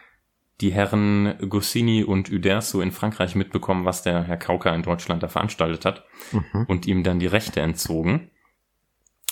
die 0.62 0.74
Herren 0.74 1.36
Goscinny 1.48 2.04
und 2.04 2.30
Uderzo 2.30 2.82
in 2.82 2.92
Frankreich 2.92 3.36
mitbekommen, 3.36 3.86
was 3.86 4.04
der 4.04 4.24
Herr 4.24 4.38
Kauka 4.38 4.74
in 4.76 4.84
Deutschland 4.84 5.24
da 5.24 5.30
veranstaltet 5.30 5.86
hat 5.86 6.06
mhm. 6.32 6.66
und 6.68 6.86
ihm 6.86 7.04
dann 7.04 7.20
die 7.20 7.28
Rechte 7.28 7.62
entzogen. 7.62 8.30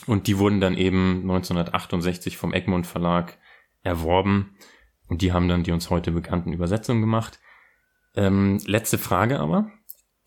Und 0.05 0.27
die 0.27 0.37
wurden 0.37 0.61
dann 0.61 0.77
eben 0.77 1.21
1968 1.21 2.37
vom 2.37 2.53
Egmont 2.53 2.87
Verlag 2.87 3.37
erworben 3.83 4.55
und 5.07 5.21
die 5.21 5.33
haben 5.33 5.47
dann 5.47 5.63
die 5.63 5.71
uns 5.71 5.89
heute 5.89 6.11
bekannten 6.11 6.53
Übersetzungen 6.53 7.01
gemacht. 7.01 7.39
Ähm, 8.15 8.59
letzte 8.65 8.97
Frage 8.97 9.39
aber. 9.39 9.71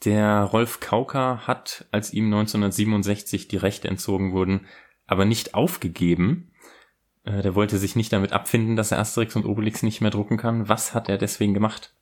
Der 0.05 0.45
Rolf 0.45 0.81
Kauka 0.81 1.47
hat, 1.47 1.87
als 1.93 2.13
ihm 2.13 2.27
1967 2.27 3.49
die 3.49 3.59
Rechte 3.59 3.89
entzogen 3.89 4.33
wurden, 4.33 4.67
aber 5.11 5.25
nicht 5.25 5.55
aufgegeben. 5.55 6.53
Äh, 7.25 7.43
der 7.43 7.55
wollte 7.55 7.79
sich 7.79 7.97
nicht 7.97 8.13
damit 8.13 8.33
abfinden, 8.33 8.77
dass 8.77 8.93
er 8.93 8.99
Asterix 8.99 9.35
und 9.37 9.45
Obelix 9.45 9.83
nicht 9.83 10.01
mehr 10.01 10.11
drucken 10.11 10.37
kann. 10.37 10.69
Was 10.69 10.95
hat 10.95 11.09
er 11.09 11.19
deswegen 11.19 11.53
gemacht? 11.53 11.95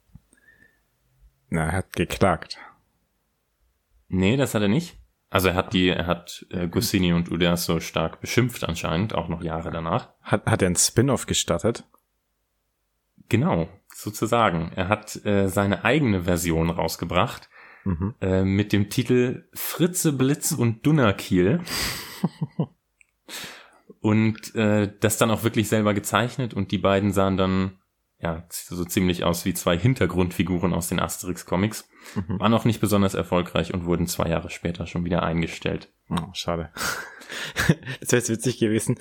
Na, 1.48 1.64
er 1.64 1.72
hat 1.72 1.94
geklagt. 1.94 2.58
Nee, 4.08 4.36
das 4.36 4.54
hat 4.54 4.62
er 4.62 4.68
nicht. 4.68 4.98
Also 5.30 5.48
er 5.48 5.54
hat 5.54 5.72
die, 5.72 5.88
er 5.88 6.06
hat 6.06 6.46
äh, 6.50 6.68
Goscinny 6.68 7.12
und 7.12 7.30
Uderzo 7.30 7.80
stark 7.80 8.20
beschimpft 8.20 8.64
anscheinend, 8.64 9.14
auch 9.14 9.28
noch 9.28 9.42
Jahre 9.42 9.70
danach. 9.70 10.10
Hat, 10.22 10.46
hat 10.46 10.62
er 10.62 10.70
ein 10.70 10.76
Spin-off 10.76 11.26
gestattet? 11.26 11.84
Genau, 13.28 13.68
sozusagen. 13.94 14.72
Er 14.74 14.88
hat 14.88 15.24
äh, 15.26 15.48
seine 15.48 15.84
eigene 15.84 16.24
Version 16.24 16.70
rausgebracht 16.70 17.50
mhm. 17.84 18.14
äh, 18.20 18.42
mit 18.44 18.72
dem 18.72 18.88
Titel 18.88 19.48
Fritze 19.52 20.12
Blitz 20.12 20.52
und 20.52 20.86
Dunnerkiel. 20.86 21.60
und 24.00 24.54
äh, 24.54 24.92
das 25.00 25.18
dann 25.18 25.30
auch 25.30 25.42
wirklich 25.42 25.68
selber 25.68 25.94
gezeichnet 25.94 26.54
und 26.54 26.70
die 26.70 26.78
beiden 26.78 27.12
sahen 27.12 27.36
dann 27.36 27.78
ja 28.20 28.44
so 28.50 28.84
ziemlich 28.84 29.24
aus 29.24 29.44
wie 29.44 29.54
zwei 29.54 29.78
Hintergrundfiguren 29.78 30.74
aus 30.74 30.88
den 30.88 31.00
Asterix-Comics. 31.00 31.88
Mhm. 32.14 32.40
Waren 32.40 32.54
auch 32.54 32.64
nicht 32.64 32.80
besonders 32.80 33.14
erfolgreich 33.14 33.72
und 33.74 33.84
wurden 33.84 34.06
zwei 34.06 34.28
Jahre 34.28 34.50
später 34.50 34.86
schon 34.86 35.04
wieder 35.04 35.22
eingestellt. 35.22 35.92
Oh, 36.10 36.32
schade. 36.32 36.70
das 38.00 38.12
wäre 38.12 38.20
jetzt 38.20 38.30
witzig 38.30 38.58
gewesen, 38.58 38.98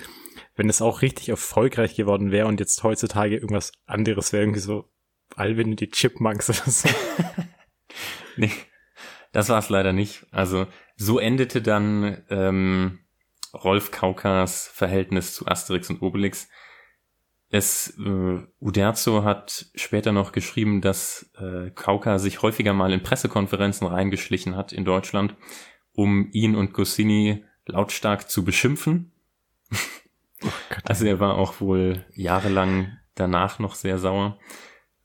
wenn 0.55 0.69
es 0.69 0.81
auch 0.81 1.01
richtig 1.01 1.29
erfolgreich 1.29 1.95
geworden 1.95 2.31
wäre 2.31 2.47
und 2.47 2.59
jetzt 2.59 2.83
heutzutage 2.83 3.35
irgendwas 3.35 3.71
anderes 3.85 4.33
wäre, 4.33 4.43
irgendwie 4.43 4.59
so 4.59 4.89
Alvin 5.35 5.71
und 5.71 5.79
die 5.79 5.89
Chipmunks 5.89 6.49
oder 6.49 6.69
so. 6.69 6.89
nee, 8.37 8.51
das 9.31 9.49
war 9.49 9.59
es 9.59 9.69
leider 9.69 9.93
nicht. 9.93 10.25
Also 10.31 10.67
so 10.95 11.19
endete 11.19 11.61
dann 11.61 12.23
ähm, 12.29 12.99
Rolf 13.63 13.91
Kaukas 13.91 14.67
Verhältnis 14.67 15.33
zu 15.33 15.47
Asterix 15.47 15.89
und 15.89 16.01
Obelix. 16.01 16.47
Es, 17.49 17.97
äh, 17.97 18.39
Uderzo 18.59 19.23
hat 19.23 19.67
später 19.75 20.11
noch 20.11 20.33
geschrieben, 20.33 20.81
dass 20.81 21.31
äh, 21.39 21.69
Kauka 21.71 22.19
sich 22.19 22.41
häufiger 22.41 22.73
mal 22.73 22.91
in 22.91 23.03
Pressekonferenzen 23.03 23.87
reingeschlichen 23.87 24.55
hat 24.55 24.73
in 24.73 24.83
Deutschland, 24.83 25.35
um 25.93 26.29
ihn 26.33 26.55
und 26.55 26.73
Goscinny 26.73 27.45
lautstark 27.65 28.29
zu 28.29 28.43
beschimpfen. 28.43 29.13
Oh 30.43 30.49
also 30.83 31.05
er 31.05 31.19
war 31.19 31.35
auch 31.35 31.61
wohl 31.61 32.05
jahrelang 32.13 32.97
danach 33.15 33.59
noch 33.59 33.75
sehr 33.75 33.97
sauer. 33.97 34.37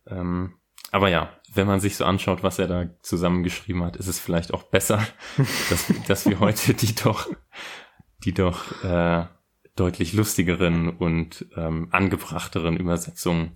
Ähm, 0.07 0.59
aber 0.91 1.09
ja, 1.09 1.31
wenn 1.55 1.67
man 1.67 1.81
sich 1.81 1.97
so 1.97 2.05
anschaut, 2.05 2.43
was 2.43 2.59
er 2.59 2.69
da 2.69 2.91
zusammengeschrieben 3.01 3.83
hat, 3.83 3.97
ist 3.97 4.09
es 4.09 4.21
vielleicht 4.21 4.53
auch 4.53 4.65
besser, 4.65 5.07
dass, 5.71 5.93
dass 6.07 6.27
wir 6.27 6.41
heute 6.41 6.75
die 6.75 6.95
doch 6.95 7.31
die 8.24 8.32
doch 8.32 8.85
äh, 8.85 9.26
deutlich 9.76 10.12
lustigeren 10.12 10.90
und 10.90 11.46
ähm, 11.56 11.88
angebrachteren 11.90 12.77
Übersetzungen 12.77 13.52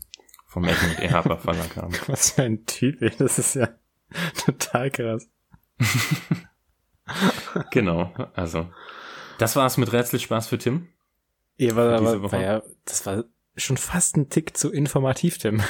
vom 0.46 0.64
Edmund 0.64 1.00
Ehaber 1.00 1.38
Verlag 1.38 1.76
haben. 1.76 1.94
Was 2.06 2.32
für 2.32 2.44
ein 2.44 2.64
Typ, 2.66 3.02
ey. 3.02 3.12
das 3.18 3.38
ist 3.38 3.54
ja 3.54 3.68
total 4.44 4.90
krass. 4.90 5.28
genau, 7.70 8.12
also 8.34 8.68
das 9.38 9.56
war's 9.56 9.76
mit 9.76 9.92
Rätselspaß 9.92 10.48
für 10.48 10.58
Tim. 10.58 10.88
Ja, 11.58 11.76
war, 11.76 11.92
aber, 11.92 12.32
war 12.32 12.40
ja, 12.40 12.62
das 12.84 13.06
war 13.06 13.24
schon 13.56 13.76
fast 13.76 14.16
ein 14.16 14.28
Tick 14.28 14.56
zu 14.56 14.72
informativ, 14.72 15.38
Tim. 15.38 15.62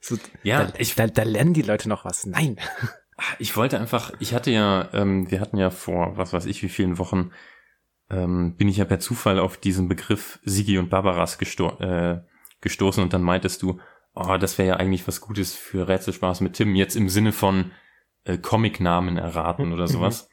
So, 0.00 0.18
ja, 0.42 0.64
da, 0.64 0.72
ich, 0.78 0.94
da, 0.94 1.06
da 1.06 1.22
lernen 1.22 1.54
die 1.54 1.62
Leute 1.62 1.88
noch 1.88 2.04
was. 2.04 2.26
Nein. 2.26 2.58
Ich 3.38 3.56
wollte 3.56 3.78
einfach, 3.78 4.12
ich 4.18 4.34
hatte 4.34 4.50
ja, 4.50 4.88
ähm, 4.92 5.30
wir 5.30 5.40
hatten 5.40 5.56
ja 5.56 5.70
vor, 5.70 6.16
was 6.16 6.32
weiß 6.32 6.46
ich, 6.46 6.62
wie 6.62 6.68
vielen 6.68 6.98
Wochen 6.98 7.30
ähm, 8.10 8.56
bin 8.56 8.68
ich 8.68 8.76
ja 8.76 8.84
per 8.84 9.00
Zufall 9.00 9.38
auf 9.38 9.56
diesen 9.56 9.88
Begriff 9.88 10.38
Sigi 10.44 10.78
und 10.78 10.90
Barbaras 10.90 11.38
gesto 11.38 11.78
äh, 11.80 12.22
gestoßen 12.60 13.02
und 13.02 13.12
dann 13.12 13.22
meintest 13.22 13.62
du, 13.62 13.80
oh, 14.14 14.36
das 14.38 14.58
wäre 14.58 14.68
ja 14.68 14.76
eigentlich 14.76 15.06
was 15.06 15.20
Gutes 15.20 15.54
für 15.54 15.88
Rätselspaß 15.88 16.40
mit 16.40 16.54
Tim, 16.54 16.74
jetzt 16.74 16.96
im 16.96 17.08
Sinne 17.08 17.32
von 17.32 17.72
äh, 18.24 18.38
Comic-Namen 18.38 19.16
erraten 19.16 19.72
oder 19.72 19.86
sowas. 19.86 20.28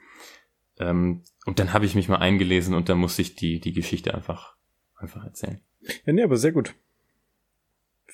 ähm, 0.80 1.24
und 1.46 1.60
dann 1.60 1.74
habe 1.74 1.86
ich 1.86 1.96
mich 1.96 2.08
mal 2.08 2.18
eingelesen 2.18 2.74
und 2.74 2.90
dann 2.90 3.00
musste 3.00 3.22
ich 3.22 3.36
die, 3.36 3.60
die 3.60 3.74
Geschichte 3.74 4.14
einfach, 4.14 4.56
einfach 4.96 5.24
erzählen. 5.24 5.60
Ja, 6.06 6.14
nee, 6.14 6.24
aber 6.24 6.38
sehr 6.38 6.52
gut. 6.52 6.76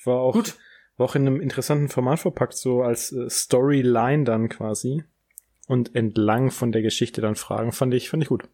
War 0.04 0.20
auch, 0.20 0.32
gut. 0.32 0.56
war 0.96 1.06
auch 1.06 1.14
in 1.14 1.26
einem 1.26 1.40
interessanten 1.40 1.88
Format 1.88 2.20
verpackt, 2.20 2.56
so 2.56 2.82
als 2.82 3.12
äh, 3.12 3.28
Storyline 3.28 4.24
dann 4.24 4.48
quasi. 4.48 5.04
Und 5.66 5.94
entlang 5.94 6.50
von 6.50 6.72
der 6.72 6.80
Geschichte 6.80 7.20
dann 7.20 7.34
Fragen, 7.34 7.72
fand 7.72 7.92
ich, 7.92 8.08
fand 8.08 8.22
ich 8.22 8.30
gut. 8.30 8.48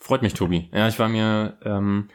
Freut 0.00 0.22
mich, 0.22 0.34
Tobi. 0.34 0.68
Ja, 0.72 0.88
ich 0.88 0.98
war 0.98 1.08
mir, 1.08 1.58
ähm, 1.62 2.08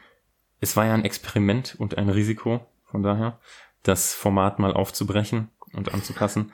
es 0.60 0.76
war 0.76 0.86
ja 0.86 0.94
ein 0.94 1.04
Experiment 1.04 1.76
und 1.78 1.98
ein 1.98 2.08
Risiko, 2.08 2.66
von 2.90 3.02
daher, 3.02 3.38
das 3.82 4.14
Format 4.14 4.58
mal 4.58 4.72
aufzubrechen 4.72 5.48
und 5.72 5.92
anzupassen. 5.92 6.52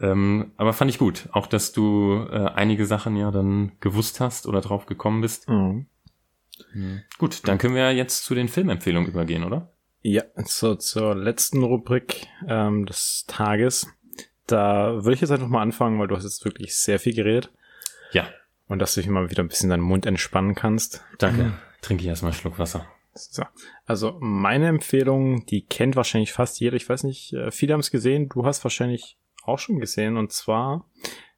Ähm, 0.00 0.52
aber 0.56 0.72
fand 0.72 0.90
ich 0.90 0.98
gut, 0.98 1.28
auch 1.32 1.46
dass 1.46 1.72
du 1.72 2.26
äh, 2.30 2.50
einige 2.54 2.86
Sachen 2.86 3.16
ja 3.16 3.30
dann 3.30 3.72
gewusst 3.80 4.20
hast 4.20 4.46
oder 4.46 4.60
drauf 4.60 4.86
gekommen 4.86 5.20
bist. 5.20 5.48
Mhm. 5.48 5.86
Mhm. 6.72 7.02
Gut, 7.18 7.46
dann 7.48 7.58
können 7.58 7.74
wir 7.74 7.92
jetzt 7.92 8.24
zu 8.24 8.34
den 8.34 8.48
Filmempfehlungen 8.48 9.08
übergehen, 9.08 9.44
oder? 9.44 9.72
Ja, 10.02 10.22
so 10.44 10.74
zur 10.76 11.14
letzten 11.14 11.62
Rubrik 11.62 12.28
ähm, 12.46 12.86
des 12.86 13.24
Tages. 13.26 13.88
Da 14.46 15.04
würde 15.04 15.14
ich 15.14 15.20
jetzt 15.20 15.30
einfach 15.30 15.48
mal 15.48 15.62
anfangen, 15.62 15.98
weil 15.98 16.08
du 16.08 16.16
hast 16.16 16.24
jetzt 16.24 16.44
wirklich 16.44 16.76
sehr 16.76 16.98
viel 16.98 17.14
geredet. 17.14 17.50
Ja. 18.12 18.28
Und 18.68 18.80
dass 18.80 18.94
du 18.94 19.00
dich 19.00 19.10
mal 19.10 19.30
wieder 19.30 19.42
ein 19.42 19.48
bisschen 19.48 19.70
deinen 19.70 19.82
Mund 19.82 20.06
entspannen 20.06 20.54
kannst. 20.54 21.02
Danke. 21.18 21.54
Trinke 21.80 22.02
ich 22.02 22.08
erstmal 22.08 22.32
einen 22.32 22.40
Schluck 22.40 22.58
Wasser. 22.58 22.86
So. 23.14 23.42
Also 23.86 24.18
meine 24.20 24.68
Empfehlung, 24.68 25.46
die 25.46 25.62
kennt 25.62 25.96
wahrscheinlich 25.96 26.32
fast 26.32 26.60
jeder. 26.60 26.76
Ich 26.76 26.88
weiß 26.88 27.04
nicht, 27.04 27.32
äh, 27.32 27.50
viele 27.50 27.72
haben 27.72 27.80
es 27.80 27.90
gesehen. 27.90 28.28
Du 28.28 28.44
hast 28.44 28.62
wahrscheinlich 28.64 29.16
auch 29.42 29.58
schon 29.58 29.80
gesehen. 29.80 30.16
Und 30.16 30.32
zwar 30.32 30.88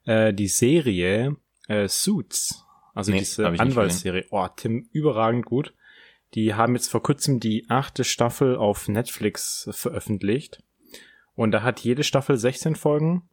äh, 0.05 0.33
die 0.33 0.47
Serie 0.47 1.37
äh, 1.67 1.87
Suits. 1.87 2.65
Also 2.93 3.11
nee, 3.11 3.19
diese 3.19 3.47
Anwaltsserie. 3.47 4.25
Oh, 4.31 4.47
Tim, 4.55 4.89
überragend 4.91 5.45
gut. 5.45 5.73
Die 6.33 6.53
haben 6.53 6.75
jetzt 6.75 6.89
vor 6.89 7.03
kurzem 7.03 7.39
die 7.39 7.65
achte 7.69 8.03
Staffel 8.03 8.55
auf 8.55 8.87
Netflix 8.87 9.69
veröffentlicht. 9.71 10.63
Und 11.35 11.51
da 11.51 11.63
hat 11.63 11.79
jede 11.81 12.03
Staffel 12.03 12.37
16 12.37 12.75
Folgen. 12.75 13.29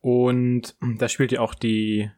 Und 0.00 0.76
da 0.98 1.08
spielt 1.08 1.32
ja 1.32 1.40
auch 1.40 1.54
die, 1.54 2.10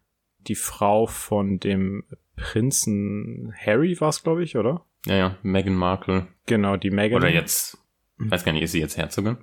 die 0.49 0.55
Frau 0.55 1.07
von 1.07 1.59
dem 1.59 2.05
Prinzen 2.37 3.55
Harry 3.65 4.01
war 4.01 4.11
es, 4.11 4.23
glaube 4.23 4.45
ich, 4.45 4.57
oder? 4.57 4.85
Ja, 5.07 5.17
ja, 5.17 5.39
Meghan 5.43 5.75
Markle. 5.75 6.27
Genau, 6.47 6.77
die 6.77 6.91
Meghan. 6.91 7.17
Oder 7.17 7.31
jetzt, 7.31 7.79
weiß 8.19 8.45
gar 8.45 8.53
nicht, 8.53 8.63
ist 8.63 8.73
sie 8.73 8.81
jetzt 8.81 8.97
Herzogin? 8.97 9.39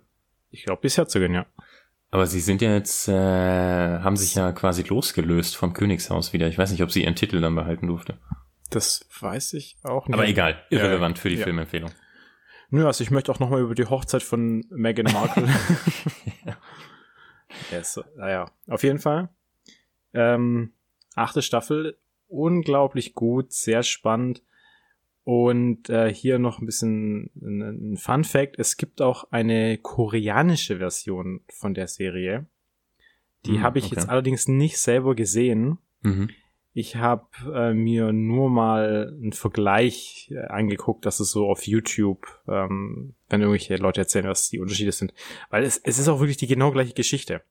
Ich 0.49 0.63
glaube, 0.63 0.85
ist 0.85 0.97
Herzogin, 0.97 1.33
ja. 1.33 1.45
Aber 2.11 2.27
sie 2.27 2.41
sind 2.41 2.61
ja 2.61 2.73
jetzt, 2.75 3.07
äh, 3.07 3.13
haben 3.13 4.15
sich 4.15 4.35
ja 4.35 4.51
quasi 4.51 4.83
losgelöst 4.83 5.57
vom 5.57 5.73
Königshaus 5.73 6.31
wieder. 6.31 6.47
Ich 6.47 6.59
weiß 6.59 6.71
nicht, 6.71 6.83
ob 6.83 6.91
sie 6.91 7.03
ihren 7.03 7.15
Titel 7.15 7.41
dann 7.41 7.55
behalten 7.55 7.87
durfte. 7.87 8.19
Das 8.69 9.07
weiß 9.19 9.53
ich 9.53 9.77
auch 9.83 10.07
nicht. 10.07 10.13
Aber 10.13 10.27
egal, 10.27 10.63
irrelevant 10.69 11.17
ja, 11.17 11.21
für 11.21 11.29
die 11.29 11.37
ja. 11.37 11.43
Filmempfehlung. 11.43 11.91
Nö, 12.69 12.85
also 12.85 13.03
ich 13.03 13.11
möchte 13.11 13.31
auch 13.31 13.39
nochmal 13.39 13.61
über 13.61 13.75
die 13.75 13.85
Hochzeit 13.85 14.21
von 14.21 14.63
Meghan 14.69 15.11
Markle. 15.11 15.47
ja. 16.45 16.57
yes, 17.71 17.99
naja, 18.15 18.51
auf 18.67 18.83
jeden 18.83 18.99
Fall. 18.99 19.29
Ähm, 20.13 20.73
achte 21.15 21.41
Staffel, 21.41 21.97
unglaublich 22.27 23.13
gut, 23.13 23.51
sehr 23.51 23.83
spannend. 23.83 24.43
Und 25.25 25.89
äh, 25.89 26.13
hier 26.13 26.37
noch 26.37 26.59
ein 26.59 26.65
bisschen 26.65 27.31
ein 27.35 27.95
Fun 27.97 28.25
Fact. 28.25 28.59
Es 28.59 28.75
gibt 28.75 29.01
auch 29.01 29.31
eine 29.31 29.77
koreanische 29.77 30.79
Version 30.79 31.41
von 31.47 31.73
der 31.73 31.87
Serie. 31.87 32.45
Die 33.45 33.53
mhm, 33.53 33.63
habe 33.63 33.79
ich 33.79 33.85
okay. 33.85 33.95
jetzt 33.95 34.09
allerdings 34.09 34.49
nicht 34.49 34.77
selber 34.79 35.15
gesehen. 35.15 35.77
Mhm. 36.01 36.29
Ich 36.73 36.95
habe 36.95 37.27
äh, 37.53 37.73
mir 37.73 38.11
nur 38.11 38.49
mal 38.49 39.13
einen 39.13 39.31
Vergleich 39.31 40.29
äh, 40.31 40.39
angeguckt, 40.39 41.05
dass 41.05 41.19
es 41.19 41.29
so 41.31 41.47
auf 41.47 41.67
YouTube, 41.67 42.25
ähm, 42.47 43.13
wenn 43.29 43.41
irgendwelche 43.41 43.75
Leute 43.77 44.01
erzählen, 44.01 44.27
was 44.27 44.49
die 44.49 44.59
Unterschiede 44.59 44.91
sind. 44.91 45.13
Weil 45.51 45.63
es, 45.63 45.77
es 45.77 45.99
ist 45.99 46.07
auch 46.07 46.19
wirklich 46.19 46.37
die 46.37 46.47
genau 46.47 46.71
gleiche 46.71 46.93
Geschichte. 46.93 47.43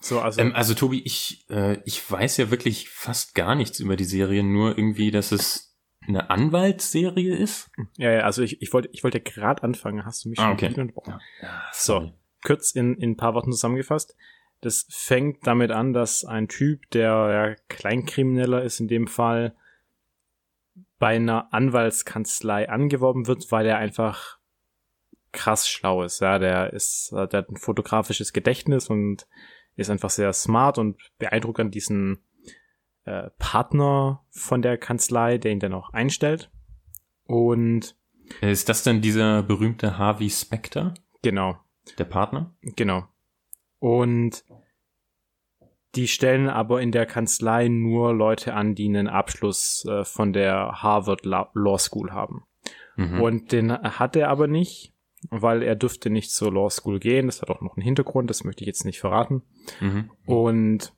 So, 0.00 0.20
also, 0.20 0.40
ähm, 0.40 0.54
also 0.54 0.74
Tobi, 0.74 1.02
ich, 1.04 1.46
äh, 1.50 1.78
ich 1.84 2.10
weiß 2.10 2.38
ja 2.38 2.50
wirklich 2.50 2.88
fast 2.88 3.34
gar 3.34 3.54
nichts 3.54 3.78
über 3.78 3.96
die 3.96 4.04
Serie, 4.04 4.42
nur 4.42 4.76
irgendwie, 4.76 5.10
dass 5.10 5.32
es 5.32 5.76
eine 6.06 6.30
Anwaltsserie 6.30 7.36
ist? 7.36 7.70
Ja, 7.96 8.10
ja, 8.10 8.20
also 8.20 8.42
ich, 8.42 8.60
ich 8.60 8.72
wollte 8.72 8.88
ich 8.92 9.04
wollte 9.04 9.20
gerade 9.20 9.62
anfangen, 9.62 10.04
hast 10.04 10.24
du 10.24 10.30
mich 10.30 10.38
ah, 10.38 10.56
schon 10.58 10.82
okay. 10.82 10.92
Ja. 11.06 11.20
Ja, 11.42 11.62
so, 11.72 12.12
kurz 12.42 12.72
in, 12.72 12.96
in 12.96 13.12
ein 13.12 13.16
paar 13.16 13.34
Worten 13.34 13.52
zusammengefasst. 13.52 14.16
Das 14.60 14.86
fängt 14.90 15.46
damit 15.46 15.72
an, 15.72 15.92
dass 15.92 16.24
ein 16.24 16.48
Typ, 16.48 16.88
der 16.90 17.10
ja, 17.10 17.54
Kleinkrimineller 17.68 18.62
ist 18.62 18.80
in 18.80 18.88
dem 18.88 19.06
Fall, 19.08 19.54
bei 20.98 21.16
einer 21.16 21.52
Anwaltskanzlei 21.52 22.68
angeworben 22.68 23.26
wird, 23.26 23.50
weil 23.50 23.66
er 23.66 23.78
einfach 23.78 24.38
krass 25.32 25.68
schlau 25.68 26.04
ist. 26.04 26.20
Ja, 26.20 26.38
der 26.38 26.72
ist, 26.72 27.10
der 27.10 27.22
hat 27.22 27.50
ein 27.50 27.56
fotografisches 27.56 28.32
Gedächtnis 28.32 28.88
und 28.88 29.26
ist 29.76 29.90
einfach 29.90 30.10
sehr 30.10 30.32
smart 30.32 30.78
und 30.78 30.96
beeindruckt 31.18 31.60
an 31.60 31.70
diesen 31.70 32.18
äh, 33.04 33.30
Partner 33.38 34.24
von 34.30 34.62
der 34.62 34.78
Kanzlei, 34.78 35.38
der 35.38 35.52
ihn 35.52 35.60
dann 35.60 35.74
auch 35.74 35.92
einstellt. 35.92 36.50
Und 37.24 37.96
ist 38.40 38.68
das 38.68 38.82
denn 38.82 39.00
dieser 39.00 39.42
berühmte 39.42 39.98
Harvey 39.98 40.30
Specter? 40.30 40.94
Genau. 41.22 41.58
Der 41.98 42.04
Partner? 42.04 42.54
Genau. 42.62 43.04
Und 43.78 44.44
die 45.94 46.08
stellen 46.08 46.48
aber 46.48 46.80
in 46.80 46.92
der 46.92 47.06
Kanzlei 47.06 47.68
nur 47.68 48.14
Leute 48.14 48.54
an, 48.54 48.74
die 48.74 48.86
einen 48.86 49.08
Abschluss 49.08 49.84
äh, 49.86 50.04
von 50.04 50.32
der 50.32 50.82
Harvard 50.82 51.24
Law 51.24 51.78
School 51.78 52.12
haben. 52.12 52.44
Mhm. 52.96 53.20
Und 53.20 53.52
den 53.52 53.72
hat 53.72 54.16
er 54.16 54.28
aber 54.28 54.46
nicht, 54.46 54.91
weil 55.30 55.62
er 55.62 55.76
dürfte 55.76 56.10
nicht 56.10 56.30
zur 56.32 56.52
Law 56.52 56.70
School 56.70 56.98
gehen. 56.98 57.26
Das 57.26 57.42
hat 57.42 57.50
auch 57.50 57.60
noch 57.60 57.76
einen 57.76 57.84
Hintergrund, 57.84 58.30
das 58.30 58.44
möchte 58.44 58.62
ich 58.62 58.66
jetzt 58.66 58.84
nicht 58.84 59.00
verraten. 59.00 59.42
Mhm. 59.80 60.10
Und 60.26 60.92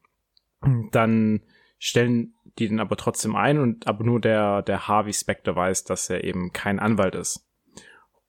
dann 0.91 1.43
stellen 1.79 2.35
die 2.59 2.68
den 2.68 2.81
aber 2.81 2.97
trotzdem 2.97 3.37
ein 3.37 3.59
und 3.59 3.87
aber 3.87 4.05
nur 4.05 4.20
der, 4.20 4.62
der 4.62 4.89
Harvey 4.89 5.12
Specter 5.12 5.57
weiß, 5.57 5.85
dass 5.85 6.09
er 6.09 6.25
eben 6.25 6.53
kein 6.53 6.79
Anwalt 6.79 7.14
ist. 7.14 7.47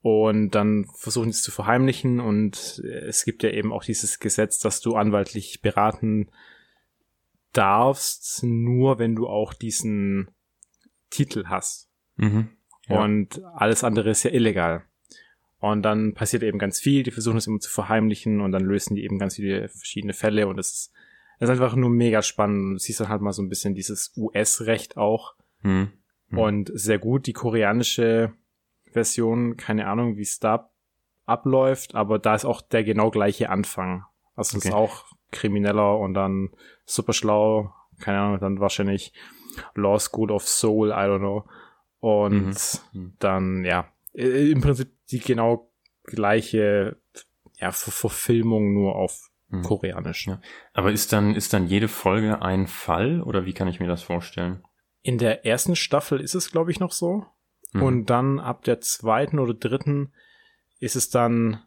Und 0.02 0.50
dann 0.50 0.86
versuchen 0.94 1.32
sie 1.32 1.38
es 1.38 1.42
zu 1.42 1.50
verheimlichen 1.50 2.20
und 2.20 2.82
es 2.84 3.24
gibt 3.24 3.42
ja 3.42 3.50
eben 3.50 3.72
auch 3.72 3.82
dieses 3.82 4.18
Gesetz, 4.18 4.58
dass 4.58 4.80
du 4.80 4.94
anwaltlich 4.94 5.62
beraten 5.62 6.30
darfst, 7.52 8.42
nur 8.44 8.98
wenn 8.98 9.16
du 9.16 9.26
auch 9.26 9.54
diesen 9.54 10.30
Titel 11.10 11.46
hast. 11.46 11.88
Mhm, 12.16 12.50
ja. 12.86 13.02
Und 13.02 13.42
alles 13.54 13.82
andere 13.82 14.10
ist 14.10 14.22
ja 14.22 14.30
illegal. 14.30 14.84
Und 15.70 15.82
dann 15.82 16.14
passiert 16.14 16.42
eben 16.42 16.58
ganz 16.58 16.80
viel, 16.80 17.02
die 17.02 17.10
versuchen 17.10 17.36
es 17.36 17.46
immer 17.46 17.60
zu 17.60 17.70
verheimlichen 17.70 18.40
und 18.40 18.52
dann 18.52 18.64
lösen 18.64 18.94
die 18.94 19.04
eben 19.04 19.18
ganz 19.18 19.36
viele 19.36 19.68
verschiedene 19.68 20.12
Fälle 20.12 20.46
und 20.46 20.58
es 20.58 20.72
ist 20.72 20.92
das 21.38 21.50
ist 21.50 21.60
einfach 21.60 21.76
nur 21.76 21.90
mega 21.90 22.22
spannend. 22.22 22.74
Du 22.74 22.78
siehst 22.78 23.00
dann 23.00 23.08
halt 23.08 23.20
mal 23.20 23.32
so 23.32 23.42
ein 23.42 23.48
bisschen 23.48 23.74
dieses 23.74 24.12
US-Recht 24.16 24.96
auch. 24.96 25.34
Hm. 25.60 25.92
Hm. 26.30 26.38
Und 26.38 26.70
sehr 26.74 26.98
gut. 26.98 27.26
Die 27.26 27.32
koreanische 27.32 28.32
Version, 28.90 29.56
keine 29.56 29.86
Ahnung, 29.86 30.16
wie 30.16 30.22
es 30.22 30.40
da 30.40 30.70
abläuft, 31.26 31.94
aber 31.94 32.18
da 32.18 32.34
ist 32.34 32.44
auch 32.44 32.62
der 32.62 32.84
genau 32.84 33.10
gleiche 33.10 33.50
Anfang. 33.50 34.04
Also 34.34 34.56
okay. 34.56 34.68
ist 34.68 34.74
auch 34.74 35.04
Krimineller 35.32 35.98
und 35.98 36.14
dann 36.14 36.50
super 36.84 37.12
schlau, 37.12 37.74
keine 38.00 38.20
Ahnung, 38.20 38.40
dann 38.40 38.60
wahrscheinlich 38.60 39.12
Law 39.74 39.98
School 39.98 40.30
of 40.30 40.46
Soul, 40.46 40.90
I 40.90 40.92
don't 40.92 41.18
know. 41.18 41.44
Und 41.98 42.54
mhm. 42.92 43.00
mhm. 43.00 43.12
dann, 43.18 43.64
ja, 43.64 43.88
im 44.16 44.60
Prinzip 44.60 44.90
die 45.10 45.20
genau 45.20 45.70
gleiche 46.04 46.96
ja, 47.58 47.72
Verfilmung 47.72 48.72
nur 48.72 48.96
auf 48.96 49.30
hm. 49.50 49.62
Koreanisch. 49.62 50.26
Ja. 50.26 50.40
Aber 50.72 50.92
ist 50.92 51.12
dann, 51.12 51.34
ist 51.34 51.52
dann 51.52 51.66
jede 51.66 51.88
Folge 51.88 52.42
ein 52.42 52.66
Fall 52.66 53.22
oder 53.22 53.44
wie 53.46 53.52
kann 53.52 53.68
ich 53.68 53.80
mir 53.80 53.88
das 53.88 54.02
vorstellen? 54.02 54.62
In 55.02 55.18
der 55.18 55.46
ersten 55.46 55.76
Staffel 55.76 56.20
ist 56.20 56.34
es, 56.34 56.50
glaube 56.50 56.70
ich, 56.70 56.80
noch 56.80 56.92
so. 56.92 57.26
Mhm. 57.72 57.82
Und 57.82 58.06
dann 58.06 58.40
ab 58.40 58.64
der 58.64 58.80
zweiten 58.80 59.38
oder 59.38 59.54
dritten 59.54 60.12
ist 60.80 60.96
es 60.96 61.10
dann 61.10 61.62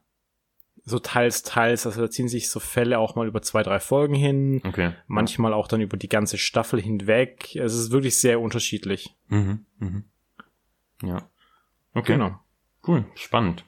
so 0.83 0.99
teils, 0.99 1.43
teils. 1.43 1.85
Also 1.85 2.01
da 2.01 2.09
ziehen 2.09 2.27
sich 2.27 2.49
so 2.49 2.59
Fälle 2.59 2.99
auch 2.99 3.15
mal 3.15 3.27
über 3.27 3.41
zwei, 3.41 3.63
drei 3.63 3.79
Folgen 3.79 4.15
hin. 4.15 4.61
Okay. 4.65 4.93
Manchmal 5.07 5.53
auch 5.53 5.67
dann 5.67 5.81
über 5.81 5.97
die 5.97 6.09
ganze 6.09 6.37
Staffel 6.37 6.81
hinweg. 6.81 7.55
Es 7.55 7.73
ist 7.75 7.91
wirklich 7.91 8.17
sehr 8.17 8.41
unterschiedlich. 8.41 9.15
Mhm. 9.27 9.65
Mhm. 9.77 10.03
Ja. 11.03 11.29
Okay. 11.93 12.13
Genau. 12.13 12.39
Cool. 12.87 13.05
Spannend. 13.15 13.65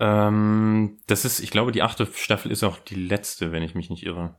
Ähm, 0.00 0.98
das 1.06 1.24
ist, 1.24 1.40
ich 1.40 1.50
glaube, 1.50 1.72
die 1.72 1.82
achte 1.82 2.06
Staffel 2.06 2.50
ist 2.50 2.64
auch 2.64 2.78
die 2.78 2.94
letzte, 2.94 3.52
wenn 3.52 3.62
ich 3.62 3.74
mich 3.74 3.90
nicht 3.90 4.04
irre. 4.04 4.36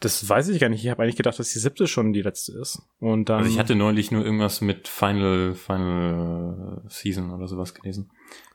Das 0.00 0.28
weiß 0.28 0.48
ich 0.48 0.60
gar 0.60 0.68
nicht. 0.68 0.84
Ich 0.84 0.90
habe 0.90 1.02
eigentlich 1.02 1.16
gedacht, 1.16 1.38
dass 1.38 1.52
die 1.52 1.58
siebte 1.58 1.86
schon 1.86 2.12
die 2.12 2.22
letzte 2.22 2.52
ist. 2.52 2.82
Und 3.00 3.28
dann. 3.28 3.38
Also 3.38 3.50
ich 3.50 3.58
hatte 3.58 3.74
neulich 3.74 4.10
nur 4.10 4.24
irgendwas 4.24 4.60
mit 4.60 4.86
Final, 4.86 5.54
Final 5.54 6.82
Season 6.88 7.32
oder 7.32 7.48
sowas 7.48 7.74
gelesen. 7.74 8.10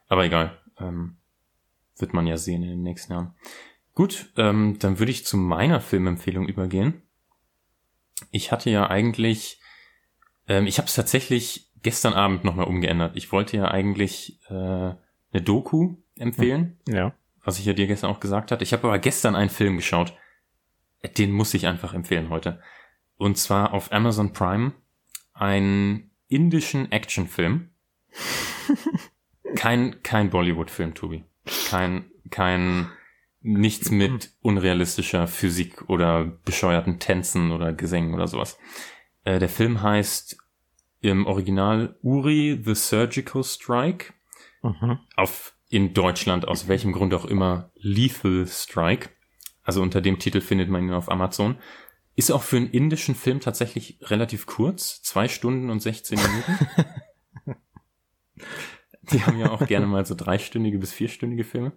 Aber 0.07 0.23
egal. 0.25 0.57
Ähm, 0.79 1.17
wird 1.97 2.13
man 2.13 2.27
ja 2.27 2.37
sehen 2.37 2.63
in 2.63 2.69
den 2.69 2.83
nächsten 2.83 3.13
Jahren. 3.13 3.35
Gut, 3.93 4.31
ähm, 4.37 4.77
dann 4.79 4.99
würde 4.99 5.11
ich 5.11 5.25
zu 5.25 5.37
meiner 5.37 5.81
Filmempfehlung 5.81 6.47
übergehen. 6.47 7.03
Ich 8.31 8.51
hatte 8.51 8.69
ja 8.69 8.89
eigentlich 8.89 9.59
Ähm, 10.47 10.67
ich 10.67 10.77
habe 10.77 10.87
es 10.87 10.95
tatsächlich 10.95 11.69
gestern 11.83 12.13
Abend 12.13 12.43
nochmal 12.43 12.65
umgeändert. 12.67 13.15
Ich 13.15 13.31
wollte 13.31 13.57
ja 13.57 13.69
eigentlich 13.69 14.39
äh, 14.49 14.53
eine 14.53 15.41
Doku 15.43 15.95
empfehlen, 16.17 16.77
Ja. 16.87 17.13
was 17.43 17.59
ich 17.59 17.65
ja 17.65 17.73
dir 17.73 17.87
gestern 17.87 18.09
auch 18.11 18.19
gesagt 18.19 18.51
hatte. 18.51 18.63
Ich 18.63 18.73
habe 18.73 18.87
aber 18.87 18.99
gestern 18.99 19.35
einen 19.35 19.49
Film 19.49 19.75
geschaut. 19.77 20.13
Den 21.17 21.31
muss 21.31 21.53
ich 21.53 21.67
einfach 21.67 21.93
empfehlen 21.93 22.29
heute. 22.29 22.61
Und 23.17 23.37
zwar 23.37 23.73
auf 23.73 23.91
Amazon 23.91 24.33
Prime 24.33 24.71
einen 25.33 26.11
indischen 26.27 26.91
Actionfilm. 26.91 27.69
kein 29.55 30.01
kein 30.03 30.29
Bollywood-Film, 30.29 30.93
Tobi. 30.93 31.23
Kein 31.69 32.05
kein 32.29 32.89
nichts 33.41 33.91
mit 33.91 34.31
unrealistischer 34.41 35.27
Physik 35.27 35.89
oder 35.89 36.23
bescheuerten 36.23 36.99
Tänzen 36.99 37.51
oder 37.51 37.73
Gesängen 37.73 38.13
oder 38.13 38.27
sowas. 38.27 38.57
Äh, 39.25 39.39
der 39.39 39.49
Film 39.49 39.81
heißt 39.81 40.37
im 41.03 41.27
Original 41.27 41.95
Uri 42.01 42.59
the 42.63 42.73
Surgical 42.73 43.43
Strike. 43.43 44.13
Mhm. 44.63 44.99
Auf 45.15 45.53
in 45.69 45.93
Deutschland 45.93 46.47
aus 46.47 46.67
welchem 46.67 46.93
Grund 46.93 47.13
auch 47.13 47.25
immer 47.25 47.71
Lethal 47.75 48.47
Strike. 48.47 49.09
Also 49.63 49.81
unter 49.81 50.01
dem 50.01 50.19
Titel 50.19 50.39
findet 50.39 50.69
man 50.69 50.83
ihn 50.83 50.93
auf 50.93 51.11
Amazon. 51.11 51.57
Ist 52.15 52.31
auch 52.31 52.43
für 52.43 52.57
einen 52.57 52.69
indischen 52.69 53.15
Film 53.15 53.39
tatsächlich 53.39 53.97
relativ 54.01 54.45
kurz. 54.45 55.01
Zwei 55.01 55.27
Stunden 55.27 55.69
und 55.69 55.81
16 55.81 56.19
Minuten. 56.19 57.55
Die 59.11 59.21
haben 59.23 59.39
ja 59.39 59.51
auch 59.51 59.67
gerne 59.67 59.87
mal 59.87 60.05
so 60.05 60.15
dreistündige 60.15 60.77
bis 60.77 60.93
vierstündige 60.93 61.43
Filme. 61.43 61.73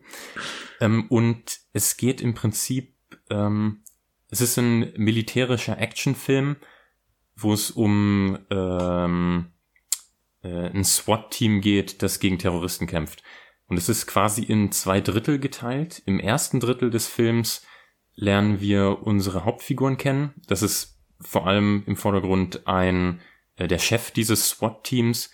Ähm, 0.81 1.07
und 1.09 1.59
es 1.73 1.97
geht 1.97 2.21
im 2.21 2.35
Prinzip, 2.35 2.95
ähm, 3.31 3.83
es 4.31 4.41
ist 4.41 4.57
ein 4.59 4.93
militärischer 4.97 5.79
Actionfilm, 5.79 6.57
wo 7.37 7.53
es 7.53 7.71
um 7.71 8.39
ähm, 8.51 9.53
äh, 10.43 10.71
ein 10.71 10.85
SWAT-Team 10.85 11.61
geht, 11.61 12.03
das 12.03 12.19
gegen 12.19 12.39
Terroristen 12.39 12.87
kämpft. 12.87 13.23
Und 13.69 13.77
es 13.77 13.89
ist 13.89 14.07
quasi 14.07 14.43
in 14.43 14.73
zwei 14.73 15.01
Drittel 15.01 15.39
geteilt. 15.39 16.03
Im 16.07 16.21
ersten 16.21 16.61
Drittel 16.61 16.91
des 16.91 17.09
Films 17.09 17.67
lernen 18.15 18.61
wir 18.61 19.03
unsere 19.03 19.45
Hauptfiguren 19.45 19.99
kennen. 19.99 20.35
Das 20.47 20.63
ist 20.63 20.99
vor 21.21 21.47
allem 21.47 21.83
im 21.87 21.97
Vordergrund 21.97 22.67
ein 22.67 23.21
äh, 23.57 23.69
der 23.69 23.79
Chef 23.79 24.11
dieses 24.11 24.49
SWAT-Teams, 24.49 25.31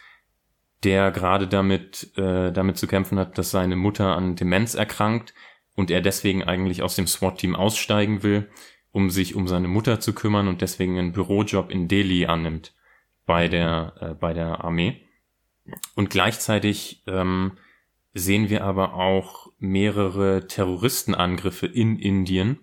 der 0.83 1.13
gerade 1.13 1.47
damit 1.47 2.17
äh, 2.17 2.51
damit 2.51 2.77
zu 2.77 2.87
kämpfen 2.87 3.19
hat, 3.19 3.39
dass 3.39 3.51
seine 3.51 3.77
Mutter 3.77 4.17
an 4.17 4.35
Demenz 4.35 4.75
erkrankt 4.75 5.35
und 5.75 5.91
er 5.91 6.01
deswegen 6.01 6.43
eigentlich 6.43 6.83
aus 6.83 6.97
dem 6.97 7.07
SWAT-Team 7.07 7.55
aussteigen 7.55 8.23
will, 8.23 8.51
um 8.93 9.11
sich 9.11 9.35
um 9.35 9.49
seine 9.49 9.69
Mutter 9.69 10.01
zu 10.01 10.13
kümmern 10.15 10.49
und 10.49 10.61
deswegen 10.61 10.99
einen 10.99 11.13
Bürojob 11.13 11.71
in 11.71 11.89
Delhi 11.89 12.27
annimmt 12.27 12.75
bei 13.27 13.49
der 13.49 13.95
äh, 14.01 14.15
bei 14.15 14.33
der 14.33 14.63
Armee. 14.65 15.01
Und 15.95 16.11
gleichzeitig 16.11 17.03
ähm, 17.07 17.53
sehen 18.15 18.51
wir 18.51 18.65
aber 18.65 18.95
auch 18.95 19.51
mehrere 19.59 20.47
Terroristenangriffe 20.47 21.67
in 21.67 21.99
Indien, 21.99 22.59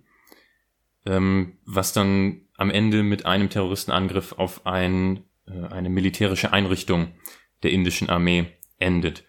ähm, 1.05 1.57
was 1.65 1.93
dann 1.93 2.41
am 2.55 2.69
Ende 2.69 3.03
mit 3.03 3.25
einem 3.25 3.49
Terroristenangriff 3.49 4.33
auf 4.33 4.65
ein, 4.65 5.23
äh, 5.47 5.67
eine 5.67 5.89
militärische 5.89 6.53
Einrichtung 6.53 7.13
der 7.63 7.71
indischen 7.71 8.09
Armee 8.09 8.47
endet. 8.77 9.25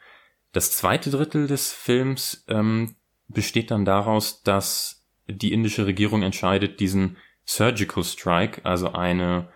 Das 0.53 0.73
zweite 0.73 1.11
Drittel 1.11 1.47
des 1.47 1.73
Films 1.73 2.45
ähm, 2.49 2.97
besteht 3.29 3.71
dann 3.71 3.85
daraus, 3.85 4.43
dass 4.43 5.00
die 5.33 5.53
indische 5.53 5.87
Regierung 5.87 6.23
entscheidet, 6.23 6.81
diesen 6.81 7.17
Surgical 7.47 8.05
Strike, 8.05 8.65
also 8.65 8.93
eine, 8.93 9.49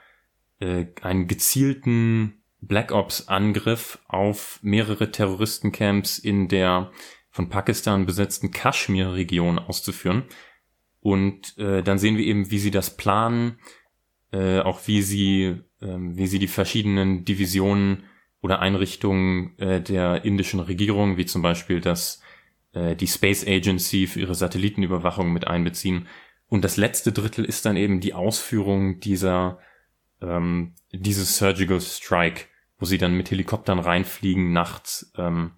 äh, 0.58 0.86
einen 1.02 1.28
gezielten 1.28 2.42
Black 2.60 2.92
Ops 2.92 3.28
Angriff 3.28 3.98
auf 4.08 4.58
mehrere 4.62 5.10
Terroristencamps 5.10 6.18
in 6.18 6.48
der 6.48 6.90
von 7.30 7.48
Pakistan 7.48 8.06
besetzten 8.06 8.52
Kaschmir-Region 8.52 9.58
auszuführen. 9.58 10.24
Und 11.00 11.58
äh, 11.58 11.82
dann 11.82 11.98
sehen 11.98 12.16
wir 12.16 12.24
eben, 12.24 12.50
wie 12.50 12.58
sie 12.58 12.70
das 12.70 12.96
planen, 12.96 13.58
äh, 14.32 14.60
auch 14.60 14.86
wie 14.86 15.02
sie, 15.02 15.56
äh, 15.80 15.96
wie 15.98 16.26
sie 16.26 16.38
die 16.38 16.48
verschiedenen 16.48 17.24
Divisionen 17.24 18.04
oder 18.40 18.60
Einrichtungen 18.60 19.58
äh, 19.58 19.80
der 19.82 20.24
indischen 20.24 20.60
Regierung, 20.60 21.16
wie 21.16 21.26
zum 21.26 21.42
Beispiel 21.42 21.80
das 21.80 22.22
äh, 22.74 22.94
die 22.94 23.06
Space 23.06 23.46
Agency 23.46 24.06
für 24.06 24.20
ihre 24.20 24.34
Satellitenüberwachung 24.34 25.32
mit 25.32 25.46
einbeziehen. 25.46 26.06
Und 26.48 26.62
das 26.64 26.76
letzte 26.76 27.12
Drittel 27.12 27.44
ist 27.44 27.64
dann 27.64 27.76
eben 27.76 28.00
die 28.00 28.14
Ausführung 28.14 29.00
dieser 29.00 29.58
ähm, 30.20 30.74
dieses 30.92 31.36
Surgical 31.36 31.80
Strike, 31.80 32.46
wo 32.78 32.86
sie 32.86 32.98
dann 32.98 33.14
mit 33.14 33.30
Helikoptern 33.30 33.78
reinfliegen 33.78 34.52
nachts. 34.52 35.12
Ähm, 35.16 35.52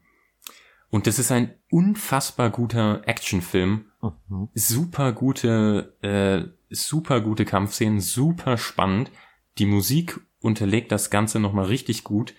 und 0.89 1.07
das 1.07 1.19
ist 1.19 1.33
ein 1.33 1.55
unfassbar 1.71 2.51
guter 2.51 3.03
Actionfilm. 3.07 3.87
Mhm. 4.29 4.49
Super 4.55 5.13
gute, 5.13 5.97
äh, 6.03 6.49
super 6.71 7.21
gute 7.21 7.45
Kampfszenen, 7.45 8.01
super 8.01 8.57
spannend. 8.57 9.11
Die 9.59 9.67
Musik 9.67 10.21
unterlegt 10.41 10.93
das 10.93 11.11
Ganze 11.11 11.41
nochmal 11.41 11.67
richtig 11.67 12.05
gut. 12.05 12.35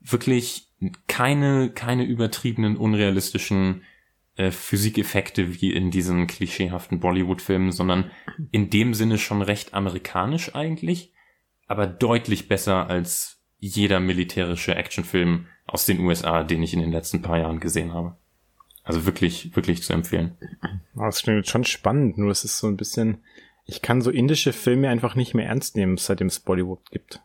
Wirklich 0.00 0.68
keine, 1.06 1.70
keine 1.70 2.04
übertriebenen, 2.04 2.76
unrealistischen 2.76 3.82
äh, 4.38 4.52
Physikeffekte 4.52 5.60
wie 5.60 5.72
in 5.72 5.90
diesen 5.90 6.28
klischeehaften 6.28 7.00
Bollywood-Filmen, 7.00 7.72
sondern 7.72 8.12
in 8.52 8.70
dem 8.70 8.94
Sinne 8.94 9.18
schon 9.18 9.42
recht 9.42 9.74
amerikanisch 9.74 10.54
eigentlich, 10.54 11.12
aber 11.66 11.88
deutlich 11.88 12.46
besser 12.46 12.88
als 12.88 13.42
jeder 13.58 13.98
militärische 13.98 14.76
Actionfilm 14.76 15.46
aus 15.66 15.86
den 15.86 15.98
USA, 15.98 16.44
den 16.44 16.62
ich 16.62 16.72
in 16.72 16.78
den 16.78 16.92
letzten 16.92 17.20
paar 17.20 17.38
Jahren 17.38 17.58
gesehen 17.58 17.92
habe. 17.92 18.16
Also 18.84 19.04
wirklich, 19.04 19.56
wirklich 19.56 19.82
zu 19.82 19.92
empfehlen. 19.92 20.38
Aber 20.94 21.06
Das 21.06 21.22
klingt 21.22 21.48
schon 21.48 21.64
spannend, 21.64 22.16
nur 22.16 22.30
es 22.30 22.44
ist 22.44 22.58
so 22.58 22.68
ein 22.68 22.76
bisschen, 22.76 23.24
ich 23.66 23.82
kann 23.82 24.02
so 24.02 24.10
indische 24.12 24.52
Filme 24.52 24.88
einfach 24.88 25.16
nicht 25.16 25.34
mehr 25.34 25.46
ernst 25.46 25.74
nehmen, 25.74 25.96
seitdem 25.96 26.28
es 26.28 26.38
Bollywood 26.38 26.92
gibt. 26.92 27.20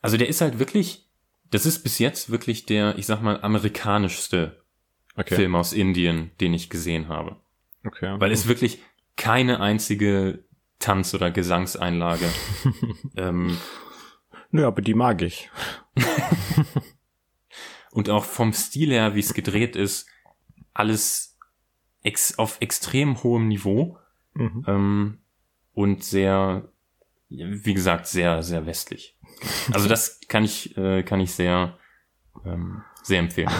Also 0.00 0.16
der 0.16 0.28
ist 0.28 0.40
halt 0.40 0.58
wirklich, 0.58 1.06
das 1.50 1.66
ist 1.66 1.82
bis 1.82 1.98
jetzt 1.98 2.30
wirklich 2.30 2.64
der, 2.64 2.96
ich 2.96 3.04
sag 3.04 3.20
mal, 3.20 3.42
amerikanischste 3.42 4.63
Okay. 5.16 5.36
Film 5.36 5.54
aus 5.54 5.72
Indien, 5.72 6.30
den 6.40 6.54
ich 6.54 6.70
gesehen 6.70 7.08
habe. 7.08 7.36
Okay. 7.86 8.16
Weil 8.18 8.32
es 8.32 8.48
wirklich 8.48 8.80
keine 9.16 9.60
einzige 9.60 10.44
Tanz- 10.78 11.14
oder 11.14 11.30
Gesangseinlage. 11.30 12.28
ähm, 13.16 13.56
Nö, 14.50 14.66
aber 14.66 14.82
die 14.82 14.94
mag 14.94 15.22
ich. 15.22 15.50
und 17.90 18.10
auch 18.10 18.24
vom 18.24 18.52
Stil 18.52 18.90
her, 18.90 19.14
wie 19.14 19.20
es 19.20 19.34
gedreht 19.34 19.76
ist, 19.76 20.08
alles 20.72 21.38
ex 22.02 22.38
auf 22.38 22.60
extrem 22.60 23.22
hohem 23.22 23.48
Niveau 23.48 23.98
Mhm. 24.34 24.64
ähm, 24.66 25.18
und 25.74 26.04
sehr, 26.04 26.68
wie 27.28 27.74
gesagt, 27.74 28.06
sehr, 28.06 28.42
sehr 28.42 28.66
westlich. 28.66 29.16
Also 29.72 29.88
das 29.88 30.20
kann 30.28 30.44
ich, 30.44 30.76
äh, 30.76 31.02
kann 31.02 31.20
ich 31.20 31.32
sehr, 31.32 31.78
ähm, 32.44 32.82
sehr 33.02 33.18
empfehlen. 33.18 33.50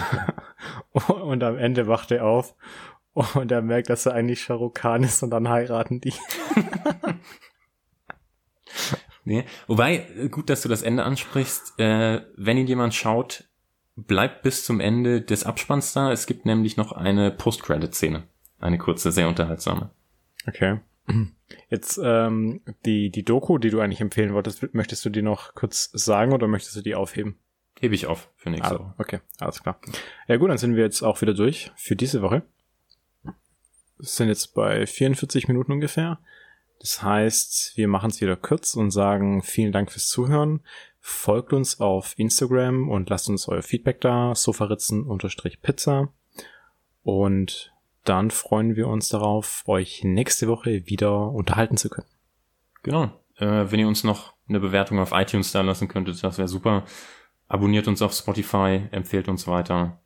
Und 1.07 1.43
am 1.43 1.57
Ende 1.57 1.87
wacht 1.87 2.11
er 2.11 2.25
auf 2.25 2.55
und 3.13 3.49
er 3.49 3.61
merkt, 3.61 3.89
dass 3.89 4.05
er 4.05 4.13
eigentlich 4.13 4.49
Khan 4.73 5.03
ist 5.03 5.23
und 5.23 5.29
dann 5.29 5.47
heiraten 5.47 6.01
die. 6.01 6.13
Nee. 9.25 9.43
Wobei, 9.67 10.05
äh, 10.17 10.29
gut, 10.29 10.49
dass 10.49 10.61
du 10.61 10.69
das 10.69 10.83
Ende 10.83 11.03
ansprichst. 11.03 11.79
Äh, 11.79 12.21
wenn 12.37 12.57
ihn 12.57 12.67
jemand 12.67 12.93
schaut, 12.93 13.45
bleibt 13.95 14.43
bis 14.43 14.63
zum 14.63 14.79
Ende 14.79 15.21
des 15.21 15.43
Abspanns 15.43 15.93
da. 15.93 16.11
Es 16.11 16.27
gibt 16.27 16.45
nämlich 16.45 16.77
noch 16.77 16.91
eine 16.91 17.31
Post-Credit-Szene. 17.31 18.23
Eine 18.59 18.77
kurze, 18.77 19.11
sehr 19.11 19.27
unterhaltsame. 19.27 19.89
Okay. 20.47 20.79
Jetzt 21.69 21.99
ähm, 22.03 22.61
die, 22.85 23.09
die 23.09 23.23
Doku, 23.23 23.57
die 23.57 23.69
du 23.69 23.79
eigentlich 23.79 24.01
empfehlen 24.01 24.33
wolltest, 24.33 24.73
möchtest 24.73 25.03
du 25.05 25.09
die 25.09 25.21
noch 25.21 25.55
kurz 25.55 25.89
sagen 25.93 26.31
oder 26.31 26.47
möchtest 26.47 26.75
du 26.75 26.81
die 26.81 26.95
aufheben? 26.95 27.39
Hebe 27.79 27.95
ich 27.95 28.07
auf 28.07 28.29
für 28.37 28.49
nächste 28.49 28.71
Also, 28.71 28.83
Woche. 28.85 28.93
okay, 28.97 29.19
alles 29.39 29.61
klar. 29.61 29.79
Ja 30.27 30.37
gut, 30.37 30.49
dann 30.49 30.57
sind 30.57 30.75
wir 30.75 30.83
jetzt 30.83 31.01
auch 31.01 31.21
wieder 31.21 31.33
durch 31.33 31.71
für 31.75 31.95
diese 31.95 32.21
Woche. 32.21 32.43
Wir 33.23 33.33
sind 33.99 34.27
jetzt 34.29 34.53
bei 34.53 34.85
44 34.85 35.47
Minuten 35.47 35.71
ungefähr. 35.71 36.19
Das 36.79 37.01
heißt, 37.01 37.77
wir 37.77 37.87
machen 37.87 38.09
es 38.11 38.21
wieder 38.21 38.35
kurz 38.35 38.75
und 38.75 38.91
sagen 38.91 39.41
vielen 39.41 39.71
Dank 39.71 39.91
fürs 39.91 40.07
Zuhören. 40.07 40.61
Folgt 40.99 41.53
uns 41.53 41.79
auf 41.79 42.13
Instagram 42.17 42.89
und 42.89 43.09
lasst 43.09 43.29
uns 43.29 43.47
euer 43.47 43.61
Feedback 43.61 44.01
da, 44.01 44.33
sofaritzen-pizza. 44.35 46.09
Und 47.03 47.73
dann 48.03 48.31
freuen 48.31 48.75
wir 48.75 48.87
uns 48.87 49.09
darauf, 49.09 49.63
euch 49.67 50.03
nächste 50.03 50.47
Woche 50.47 50.87
wieder 50.87 51.29
unterhalten 51.31 51.77
zu 51.77 51.89
können. 51.89 52.07
Genau. 52.83 53.11
Äh, 53.37 53.71
wenn 53.71 53.79
ihr 53.79 53.87
uns 53.87 54.03
noch 54.03 54.33
eine 54.47 54.59
Bewertung 54.59 54.99
auf 54.99 55.11
iTunes 55.11 55.51
da 55.51 55.61
lassen 55.61 55.87
könntet, 55.87 56.23
das 56.23 56.37
wäre 56.37 56.47
super. 56.47 56.85
Abonniert 57.47 57.87
uns 57.87 58.01
auf 58.01 58.13
Spotify, 58.13 58.87
empfehlt 58.91 59.27
uns 59.27 59.47
weiter. 59.47 60.01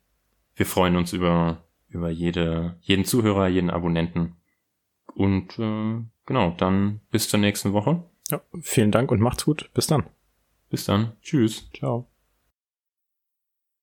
Wir 0.54 0.66
freuen 0.66 0.96
uns 0.96 1.12
über, 1.12 1.64
über 1.88 2.10
jede, 2.10 2.76
jeden 2.82 3.04
Zuhörer, 3.04 3.48
jeden 3.48 3.70
Abonnenten. 3.70 4.36
Und 5.14 5.58
äh, 5.58 6.02
genau, 6.26 6.54
dann 6.56 7.00
bis 7.10 7.28
zur 7.28 7.40
nächsten 7.40 7.72
Woche. 7.72 8.04
Ja, 8.30 8.40
vielen 8.60 8.92
Dank 8.92 9.10
und 9.10 9.20
macht's 9.20 9.44
gut. 9.44 9.70
Bis 9.74 9.86
dann. 9.86 10.04
Bis 10.68 10.84
dann. 10.84 11.16
Tschüss. 11.22 11.68
Ciao. 11.72 12.09